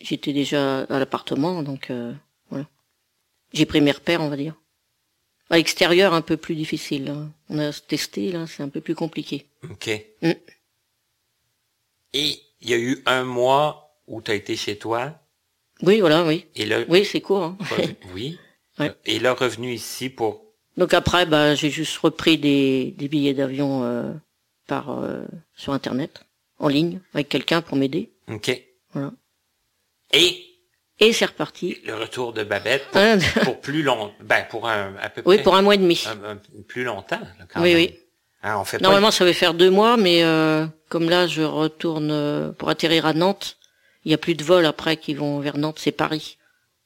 j'étais 0.00 0.32
déjà 0.32 0.82
à 0.84 0.98
l'appartement, 0.98 1.62
donc 1.62 1.90
euh, 1.90 2.14
voilà. 2.50 2.66
J'ai 3.52 3.66
pris 3.66 3.80
mes 3.80 3.92
repères, 3.92 4.22
on 4.22 4.28
va 4.28 4.36
dire. 4.36 4.54
À 5.50 5.56
l'extérieur, 5.56 6.12
un 6.12 6.22
peu 6.22 6.36
plus 6.36 6.54
difficile. 6.56 7.08
hein. 7.08 7.30
On 7.48 7.58
a 7.58 7.72
testé, 7.72 8.32
là, 8.32 8.46
c'est 8.46 8.62
un 8.62 8.68
peu 8.68 8.80
plus 8.80 8.94
compliqué. 8.96 9.46
OK. 9.70 9.88
Mm. 10.22 10.30
Et 12.14 12.40
il 12.60 12.70
y 12.70 12.74
a 12.74 12.78
eu 12.78 13.02
un 13.06 13.24
mois 13.24 14.00
où 14.06 14.20
tu 14.22 14.30
as 14.30 14.34
été 14.34 14.56
chez 14.56 14.76
toi, 14.78 15.18
Oui, 15.82 16.00
voilà, 16.00 16.24
oui. 16.24 16.46
et 16.54 16.64
là, 16.64 16.80
Oui, 16.88 17.04
c'est 17.04 17.20
court. 17.20 17.42
Hein. 17.44 17.58
oui. 18.14 18.38
Ouais. 18.78 18.92
Et 19.04 19.18
là, 19.18 19.34
revenu 19.34 19.72
ici 19.72 20.08
pour, 20.10 20.44
Donc 20.76 20.94
après, 20.94 21.26
bah, 21.26 21.54
j'ai 21.54 21.70
juste 21.70 21.96
repris 21.98 22.38
des, 22.38 22.92
des 22.96 23.08
billets 23.08 23.34
d'avion 23.34 23.84
euh, 23.84 24.12
par 24.66 24.90
euh, 24.90 25.24
sur 25.54 25.72
internet, 25.72 26.24
en 26.58 26.68
ligne, 26.68 27.00
avec 27.14 27.28
quelqu'un 27.28 27.62
pour 27.62 27.76
m'aider. 27.76 28.12
OK. 28.28 28.50
Voilà. 28.92 29.12
Et 30.12 30.44
Et 30.98 31.12
c'est 31.12 31.26
reparti. 31.26 31.78
le 31.84 31.94
retour 31.94 32.32
de 32.32 32.42
Babette 32.42 32.86
pour, 32.90 33.00
Hein, 33.00 33.18
pour 33.44 33.60
plus 33.60 33.82
long, 33.82 34.12
ben, 34.20 34.46
pour 34.48 34.66
un, 34.68 34.94
à 35.02 35.10
peu 35.10 35.22
oui, 35.26 35.36
près, 35.36 35.42
pour 35.44 35.54
un 35.54 35.62
mois 35.62 35.74
et 35.74 35.78
demi. 35.78 36.02
un- 36.06 36.32
un- 36.32 36.38
plus 36.66 36.84
longtemps, 36.84 37.20
quand 37.52 37.60
Oui, 37.60 37.74
même. 37.74 37.76
oui. 37.76 37.98
Hein, 38.42 38.56
on 38.58 38.64
fait 38.64 38.78
pas 38.78 38.82
Normalement, 38.84 39.10
ça 39.10 39.24
va 39.24 39.32
faire 39.34 39.52
deux 39.54 39.70
mois, 39.70 39.96
mais 39.98 40.22
euh, 40.24 40.66
comme 40.88 41.10
là, 41.10 41.26
je 41.26 41.42
retourne 41.42 42.10
euh, 42.10 42.50
pour 42.52 42.70
atterrir 42.70 43.04
à 43.04 43.12
Nantes. 43.12 43.58
Il 44.04 44.10
y 44.10 44.14
a 44.14 44.18
plus 44.18 44.34
de 44.34 44.42
vols 44.44 44.64
après 44.66 44.96
qui 44.96 45.12
vont 45.14 45.40
vers 45.40 45.58
Nantes, 45.58 45.78
c'est 45.80 45.92
Paris. 45.92 46.38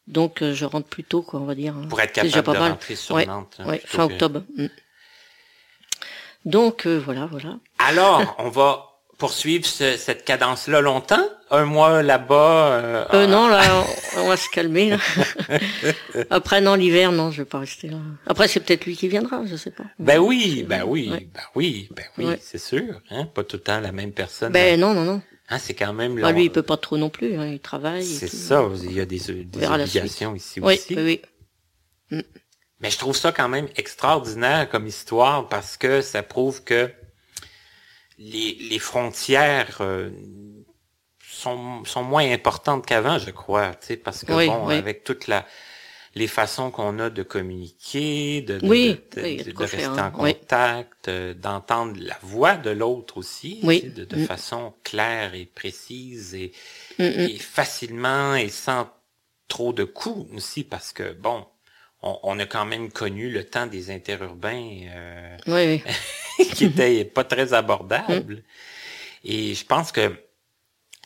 Donc 0.09 0.43
euh, 0.43 0.55
je 0.55 0.65
rentre 0.65 0.89
plus 0.89 1.05
tôt, 1.05 1.23
quoi, 1.23 1.39
on 1.39 1.45
va 1.45 1.55
dire. 1.55 1.75
pour 1.89 2.01
être 2.01 2.13
C'est 2.17 2.23
déjà 2.23 2.39
capable 2.39 2.47
pas 2.47 2.55
de 2.55 2.65
mal. 2.65 2.73
rentrer 2.73 2.97
sur 2.97 3.15
Ouais, 3.15 3.27
Nantes. 3.27 3.57
hein, 3.61 3.69
Ouais, 3.69 3.81
fin 3.85 4.09
que- 4.09 4.13
octobre. 4.15 4.43
Mm. 4.57 4.67
Donc 6.47 6.87
euh, 6.87 6.99
voilà, 7.05 7.27
voilà. 7.27 7.59
Alors, 7.79 8.35
on 8.39 8.49
va 8.49 8.89
poursuivre 9.21 9.64
ce- 9.64 9.97
cette 9.97 10.25
cadence-là 10.25 10.81
longtemps? 10.81 11.23
Un 11.53 11.64
mois 11.64 12.03
là-bas? 12.03 12.73
euh, 12.73 13.05
Euh, 13.14 13.27
non, 13.29 13.49
là, 13.49 13.62
on, 14.16 14.21
on 14.23 14.29
va 14.29 14.37
se 14.37 14.49
calmer. 14.51 14.91
Là. 14.91 14.99
Après, 16.31 16.61
non, 16.61 16.75
l'hiver, 16.75 17.12
non, 17.12 17.31
je 17.31 17.43
vais 17.43 17.49
pas 17.49 17.61
rester 17.61 17.89
là. 17.89 17.99
Après, 18.27 18.49
c'est 18.49 18.61
peut-être 18.61 18.85
lui 18.87 18.97
qui 18.97 19.07
viendra, 19.09 19.43
je 19.47 19.55
sais 19.57 19.71
pas. 19.71 19.85
Ben 20.01 20.18
oui, 20.18 20.64
ben 20.68 20.83
oui, 20.87 21.11
Ouais. 21.11 21.29
ben 21.33 21.43
oui, 21.55 21.89
ben 21.95 22.05
oui, 22.18 22.25
Ouais. 22.27 22.39
c'est 22.43 22.59
sûr. 22.59 23.01
Hein? 23.11 23.27
Pas 23.27 23.45
tout 23.45 23.57
le 23.57 23.62
temps 23.62 23.79
la 23.81 23.93
même 23.93 24.12
personne. 24.12 24.53
Ben 24.53 24.79
non, 24.81 24.95
non, 24.95 25.05
non. 25.05 25.23
Hein, 25.49 25.59
c'est 25.59 25.75
quand 25.75 25.93
même 25.93 26.14
Bah, 26.21 26.31
long. 26.31 26.37
lui, 26.37 26.45
il 26.45 26.51
peut 26.51 26.62
pas 26.62 26.77
trop 26.77 26.97
non 26.97 27.11
plus. 27.11 27.37
hein, 27.37 27.47
il 27.47 27.61
travaille. 27.61 28.05
C'est 28.05 28.29
ça, 28.29 28.64
il 28.83 28.93
y 28.93 29.01
a 29.01 29.05
des, 29.05 29.18
des 29.45 29.66
obligations 29.66 30.35
ici 30.35 30.61
Oui, 30.61 30.75
aussi. 30.75 30.95
oui, 30.97 31.21
oui. 32.11 32.23
Mais 32.83 32.91
je 32.91 32.97
trouve 32.99 33.14
ça 33.16 33.31
quand 33.33 33.49
même 33.49 33.68
extraordinaire 33.77 34.68
comme 34.71 34.87
histoire 34.87 35.49
parce 35.49 35.77
que 35.77 36.01
ça 36.01 36.23
prouve 36.23 36.64
que 36.64 36.91
les, 38.21 38.55
les 38.55 38.79
frontières 38.79 39.79
euh, 39.81 40.11
sont, 41.27 41.85
sont 41.85 42.03
moins 42.05 42.31
importantes 42.31 42.87
qu'avant, 42.87 43.18
je 43.18 43.31
crois, 43.31 43.75
tu 43.75 43.89
sais, 43.89 43.97
parce 43.97 44.25
que 44.25 44.33
Oui, 44.33 44.47
bon, 44.47 44.66
oui. 44.68 44.75
avec 44.75 45.05
toute 45.05 45.27
la 45.27 45.47
les 46.16 46.27
façons 46.27 46.73
qu'on 46.73 46.99
a 46.99 47.09
de 47.09 47.23
communiquer, 47.23 48.43
de, 48.43 48.59
de, 48.59 48.66
Oui, 48.66 49.01
de, 49.14 49.55
rester 49.57 49.87
en 49.87 49.97
hein. 49.97 50.11
Contact, 50.11 51.07
euh, 51.07 51.35
d'entendre 51.35 51.95
la 52.01 52.18
voix 52.23 52.57
de 52.57 52.71
l'autre 52.71 53.16
aussi, 53.18 53.61
de 53.62 54.16
Mm. 54.16 54.27
façon 54.27 54.75
claire 54.83 55.35
et 55.35 55.47
précise 55.47 56.35
et, 56.35 56.51
Mm, 56.99 57.05
mm. 57.05 57.21
et 57.21 57.39
facilement 57.39 58.35
et 58.35 58.49
sans 58.49 58.91
trop 59.47 59.73
de 59.73 59.85
coups 59.85 60.35
aussi, 60.35 60.64
parce 60.64 60.93
que 60.93 61.12
bon, 61.12 61.47
on, 62.03 62.19
on 62.23 62.39
a 62.39 62.47
quand 62.47 62.65
même 62.65 62.91
connu 62.91 63.31
le 63.31 63.45
temps 63.45 63.67
des 63.67 63.91
interurbains 63.91 64.71
euh, 64.95 65.37
Oui, 65.47 65.83
oui. 66.39 66.47
qui 66.55 66.67
était 66.67 67.05
pas 67.05 67.25
très 67.25 67.53
abordable. 67.53 68.43
Et 69.25 69.55
je 69.55 69.65
pense 69.65 69.93
que 69.93 70.13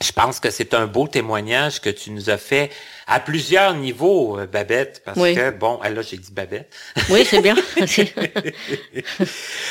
je 0.03 0.11
pense 0.11 0.41
que 0.41 0.51
c'est 0.51 0.75
un 0.75 0.87
beau 0.87 1.07
témoignage 1.07 1.81
que 1.81 1.89
tu 1.89 2.11
nous 2.11 2.29
as 2.29 2.37
fait 2.37 2.71
à 3.07 3.21
plusieurs 3.21 3.75
niveaux, 3.75 4.39
euh, 4.41 4.47
Babette, 4.47 5.03
parce 5.05 5.19
Oui. 5.21 5.35
que 5.35 5.51
bon, 5.51 5.79
ah, 5.83 5.91
là 5.91 6.03
j'ai 6.03 6.17
dit 6.17 6.33
Babette, 6.33 6.73
Oui, 7.11 7.25
c'est 7.25 7.41
bien. 7.41 7.55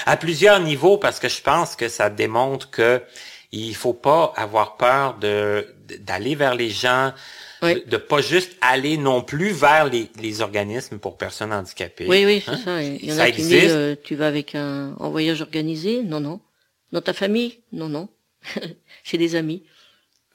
À 0.06 0.18
plusieurs 0.18 0.60
niveaux 0.60 0.98
parce 0.98 1.20
que 1.20 1.30
je 1.30 1.42
pense 1.42 1.76
que 1.76 1.90
ça 1.90 2.10
démontre 2.10 2.70
que 2.70 3.02
il 3.52 3.76
faut 3.76 3.94
pas 3.94 4.34
avoir 4.36 4.78
peur 4.78 5.16
de- 5.16 5.74
d'aller 6.00 6.34
vers 6.36 6.56
les 6.56 6.70
gens, 6.72 7.14
Oui. 7.64 7.84
de, 7.86 7.97
pas 7.97 8.22
juste 8.22 8.55
aller 8.61 8.97
non 8.97 9.22
plus 9.22 9.51
vers 9.51 9.86
les, 9.89 10.09
les 10.22 10.41
organismes 10.41 10.99
pour 10.99 11.18
personnes 11.18 11.53
handicapées. 11.53 12.05
oui, 12.07 12.26
oui, 12.26 12.41
c'est 12.45 12.51
Hein? 12.51 12.61
ça. 12.64 12.84
Il 12.84 13.05
y 13.05 13.11
en 13.11 13.16
Ça 13.16 13.24
a 13.24 13.32
qui 13.32 13.41
disent, 13.41 13.72
euh, 13.72 13.95
tu 14.03 14.16
vas 14.16 14.28
avec 14.28 14.55
un 14.55 14.95
en 14.99 15.09
voyage 15.09 15.41
organisé? 15.41 16.03
Non, 16.03 16.20
non. 16.20 16.39
Dans 16.91 17.01
ta 17.01 17.14
famille? 17.14 17.59
Non, 17.72 17.89
non. 17.89 18.09
Chez 19.03 19.18
des 19.18 19.36
amis? 19.36 19.64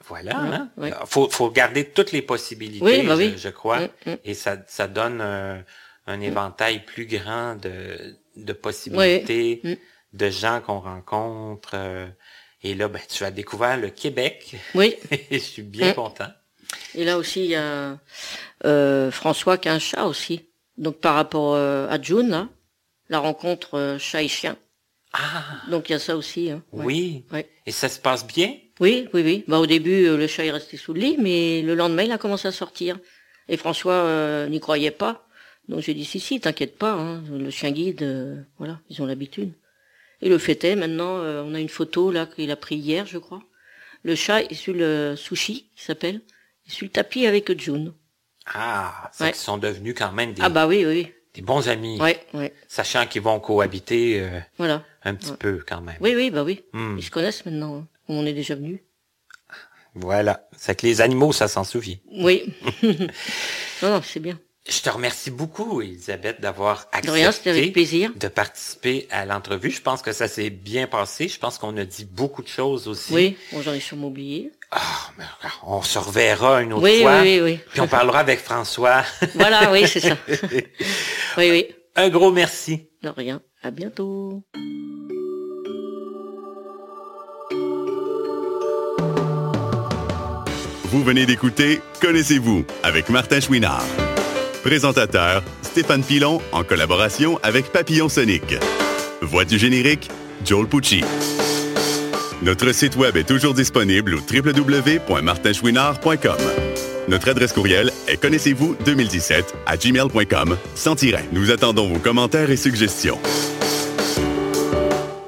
Voilà. 0.07 0.39
Hein? 0.39 0.71
Faut, 1.07 1.29
faut 1.29 1.51
garder 1.51 1.85
toutes 1.85 2.13
les 2.13 2.23
possibilités, 2.23 2.85
Oui, 2.85 3.07
bah 3.07 3.17
je, 3.19 3.37
je 3.37 3.49
crois. 3.49 3.81
Mm, 3.81 3.89
mm. 4.07 4.17
Et 4.25 4.35
ça, 4.35 4.57
ça 4.67 4.89
donne 4.89 5.21
un 5.21 6.21
éventail 6.21 6.85
plus 6.85 7.07
grand 7.07 7.57
de, 7.57 8.17
de 8.37 8.53
possibilités, 8.55 9.61
Mm. 9.65 9.75
de 10.15 10.31
gens 10.31 10.61
qu'on 10.65 10.81
rencontre. 10.81 11.73
euh, 11.75 12.07
et 12.63 12.75
là, 12.75 12.89
ben, 12.89 13.01
tu 13.09 13.23
as 13.25 13.31
découvert 13.31 13.77
le 13.77 13.91
Québec. 13.91 14.57
Oui. 14.75 14.95
et 15.11 15.39
je 15.39 15.45
suis 15.45 15.63
bien 15.63 15.93
content. 15.93 16.29
Et 16.95 17.05
là 17.05 17.19
aussi, 17.19 17.45
il 17.45 17.51
y 17.51 17.55
a 17.55 17.99
euh, 18.65 19.11
François 19.11 19.59
qui 19.59 19.69
a 19.69 19.75
un 19.75 19.79
chat 19.79 20.07
aussi. 20.07 20.47
Donc 20.77 21.01
par 21.01 21.15
rapport 21.15 21.55
euh, 21.55 21.89
à 21.89 22.01
June, 22.01 22.29
là, 22.29 22.49
la 23.09 23.19
rencontre 23.19 23.75
euh, 23.75 23.99
chat 23.99 24.23
et 24.23 24.29
chien. 24.29 24.57
Ah, 25.13 25.45
Donc 25.71 25.89
il 25.89 25.93
y 25.93 25.95
a 25.95 25.99
ça 25.99 26.17
aussi. 26.17 26.51
Hein. 26.51 26.63
Ouais. 26.73 26.85
oui. 26.85 27.25
Ouais. 27.33 27.49
Et 27.67 27.73
ça 27.73 27.89
se 27.89 27.99
passe 27.99 28.27
bien? 28.27 28.55
Oui, 28.81 29.09
oui, 29.13 29.23
oui. 29.25 29.45
Bah, 29.49 29.59
au 29.59 29.67
début, 29.67 30.07
euh, 30.07 30.17
le 30.17 30.27
chat 30.27 30.45
est 30.45 30.51
resté 30.51 30.77
sous 30.77 30.93
le 30.93 31.01
lit, 31.01 31.17
mais 31.19 31.63
le 31.63 31.75
lendemain, 31.75 32.05
il 32.05 32.13
a 32.13 32.19
commencé 32.19 32.47
à 32.47 32.53
sortir. 32.53 32.99
Et 33.49 33.57
François 33.57 33.93
euh, 33.93 34.49
n'y 34.49 34.61
croyait 34.61 34.91
pas. 34.91 35.27
Donc 35.69 35.81
j'ai 35.81 35.95
dit, 35.95 36.05
si, 36.05 36.21
si, 36.21 36.41
t'inquiète 36.41 36.79
pas, 36.79 36.93
hein, 36.93 37.23
le 37.31 37.51
chien 37.51 37.71
guide, 37.71 38.03
euh, 38.03 38.41
voilà, 38.59 38.81
ils 38.89 39.03
ont 39.03 39.07
l'habitude. 39.07 39.53
Et 40.21 40.29
le 40.29 40.39
fait 40.39 40.63
est, 40.65 40.77
maintenant, 40.77 41.19
euh, 41.19 41.43
on 41.45 41.55
a 41.55 41.61
une 41.61 41.69
photo 41.69 42.11
là 42.11 42.27
qu'il 42.27 42.51
a 42.51 42.57
pris 42.57 42.77
hier, 42.77 43.07
je 43.07 43.19
crois. 43.19 43.43
Le 44.03 44.15
chat 44.15 44.43
est 44.43 44.55
sur 44.55 44.75
le 44.75 45.15
sushi, 45.17 45.69
qui 45.77 45.85
s'appelle, 45.85 46.21
sur 46.69 46.85
le 46.85 46.91
tapis 46.91 47.27
avec 47.27 47.59
June. 47.61 47.93
Ah, 48.47 49.11
c'est 49.13 49.25
Ouais. 49.25 49.31
qu'ils 49.33 49.41
sont 49.41 49.59
devenus 49.59 49.95
quand 49.97 50.13
même 50.13 50.33
des, 50.33 50.43
Ah 50.43 50.49
bah 50.49 50.67
oui, 50.67 50.85
oui, 50.87 51.13
des 51.35 51.43
bons 51.43 51.69
amis, 51.69 51.95
oui. 52.01 52.03
Ouais, 52.03 52.21
ouais, 52.35 52.55
sachant 52.69 53.07
qu'ils 53.07 53.23
vont 53.23 53.41
cohabiter 53.41 54.21
euh, 54.23 54.41
voilà. 54.57 54.85
un 55.05 55.15
petit 55.15 55.33
peu 55.33 55.63
quand 55.67 55.81
même. 55.83 55.97
Oui, 56.01 56.15
oui, 56.17 56.31
bah 56.31 56.45
oui. 56.45 56.63
Hmm. 56.73 56.97
Ils 56.99 57.03
se 57.05 57.11
connaissent 57.11 57.45
maintenant. 57.45 57.77
hein. 57.79 57.87
On 58.09 58.25
est 58.25 58.33
déjà 58.33 58.55
venus. 58.55 58.81
Voilà. 59.95 60.49
C'est 60.57 60.79
que 60.81 60.87
les 60.87 61.01
animaux, 61.01 61.33
ça 61.33 61.49
s'en 61.49 61.65
souvient. 61.65 61.97
Oui. 62.13 62.55
non, 63.83 63.91
non, 63.91 64.03
c'est 64.03 64.21
bien. 64.21 64.39
Je 64.69 64.81
te 64.81 64.91
remercie 64.91 65.31
beaucoup, 65.31 65.81
Elisabeth, 65.81 66.41
d'avoir 66.43 66.89
De 67.03 67.11
rien, 67.11 67.29
accepté 67.31 67.71
plaisir. 67.71 68.13
de 68.15 68.29
participer 68.29 69.07
à 69.11 69.25
l'entrevue. 69.25 69.71
Je 69.71 69.81
pense 69.81 70.03
que 70.03 70.13
ça 70.13 70.29
s'est 70.29 70.51
bien 70.51 70.87
passé. 70.87 71.27
Je 71.29 71.39
pense 71.39 71.57
qu'on 71.59 71.75
a 71.79 71.85
dit 71.87 72.05
beaucoup 72.05 72.43
de 72.43 72.49
choses 72.49 72.87
aussi. 72.87 73.15
Oui, 73.15 73.37
bon, 73.53 73.63
j'en 73.63 73.73
ai 73.73 73.81
sûrement 73.81 74.09
oublié. 74.09 74.53
Ah, 74.71 75.11
on 75.67 75.83
se 75.83 75.99
reverra 75.99 76.63
une 76.63 76.75
autre 76.75 76.83
oui, 76.83 77.01
fois. 77.01 77.21
Oui, 77.23 77.41
oui, 77.41 77.53
oui. 77.53 77.61
Puis 77.71 77.81
on 77.81 77.89
parlera 77.89 78.21
avec 78.21 78.41
François. 78.41 79.03
voilà, 79.35 79.71
oui, 79.73 79.87
c'est 79.87 80.01
ça. 80.01 80.17
oui, 81.39 81.51
oui. 81.51 81.67
Un 81.97 82.11
gros 82.11 82.31
merci. 82.31 82.89
De 83.03 83.09
rien. 83.09 83.41
À 83.63 83.71
bientôt. 83.71 84.45
Vous 90.85 91.05
venez 91.05 91.27
d'écouter 91.27 91.81
Connaissez-vous 92.01 92.65
avec 92.83 93.09
Martin 93.11 93.41
Chouinard. 93.41 93.85
Présentateur 94.63 95.43
Stéphane 95.63 96.03
Pilon 96.03 96.41
en 96.53 96.65
collaboration 96.65 97.39
avec 97.43 97.73
Papillon 97.73 98.09
Sonic. 98.09 98.55
Voix 99.21 99.45
du 99.45 99.59
générique 99.59 100.09
Joel 100.45 100.67
Pucci. 100.67 101.03
Notre 102.43 102.73
site 102.73 102.97
web 102.97 103.17
est 103.17 103.25
toujours 103.25 103.55
disponible 103.55 104.15
au 104.15 104.19
www.martinchouinard.com. 104.19 106.37
Notre 107.09 107.31
adresse 107.31 107.53
courriel 107.53 107.91
est 108.07 108.19
connaissez-vous 108.19 108.77
2017 108.85 109.57
à 109.67 109.77
gmail.com 109.77 110.57
sans 110.75 110.95
tiret. 110.95 111.25
Nous 111.33 111.51
attendons 111.51 111.89
vos 111.89 111.99
commentaires 111.99 112.51
et 112.51 112.57
suggestions. 112.57 113.19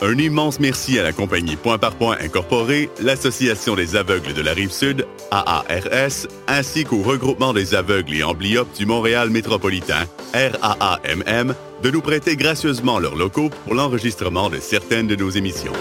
Un 0.03 0.17
immense 0.19 0.61
merci 0.61 0.99
à 0.99 1.03
la 1.03 1.13
compagnie 1.13 1.57
Point 1.57 1.79
par 1.79 1.95
Point 1.95 2.17
Incorporée, 2.21 2.89
l'Association 3.03 3.75
des 3.75 3.97
aveugles 3.97 4.33
de 4.33 4.41
la 4.41 4.53
Rive-Sud, 4.53 5.07
AARS, 5.31 6.27
ainsi 6.49 6.85
qu'au 6.85 7.03
regroupement 7.03 7.53
des 7.53 7.75
aveugles 7.75 8.15
et 8.15 8.23
amblyopes 8.23 8.75
du 8.79 8.87
Montréal 8.87 9.29
métropolitain, 9.31 10.07
RAAMM, 10.33 11.55
de 11.83 11.91
nous 11.91 12.01
prêter 12.01 12.37
gracieusement 12.37 12.99
leurs 12.99 13.17
locaux 13.17 13.51
pour 13.65 13.75
l'enregistrement 13.75 14.49
de 14.49 14.59
certaines 14.59 15.07
de 15.07 15.17
nos 15.17 15.31
émissions. 15.31 15.75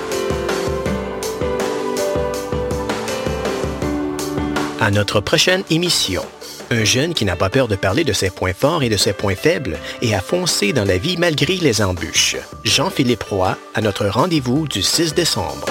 À 4.82 4.92
notre 4.92 5.20
prochaine 5.20 5.64
émission. 5.70 6.24
Un 6.72 6.86
jeune 6.86 7.14
qui 7.14 7.26
n'a 7.26 7.36
pas 7.36 7.50
peur 7.50 7.68
de 7.68 7.76
parler 7.76 8.06
de 8.06 8.14
ses 8.14 8.30
points 8.30 8.54
forts 8.54 8.82
et 8.82 8.88
de 8.88 8.96
ses 8.96 9.12
points 9.12 9.36
faibles 9.36 9.78
et 10.02 10.16
a 10.16 10.22
foncé 10.22 10.72
dans 10.72 10.86
la 10.86 10.98
vie 10.98 11.18
malgré 11.18 11.56
les 11.56 11.82
embûches. 11.82 12.38
Jean-Philippe 12.64 13.24
Roy 13.24 13.58
à 13.76 13.82
notre 13.82 14.08
rendez-vous 14.08 14.70
du 14.70 14.82
6 14.82 15.16
décembre. 15.16 15.66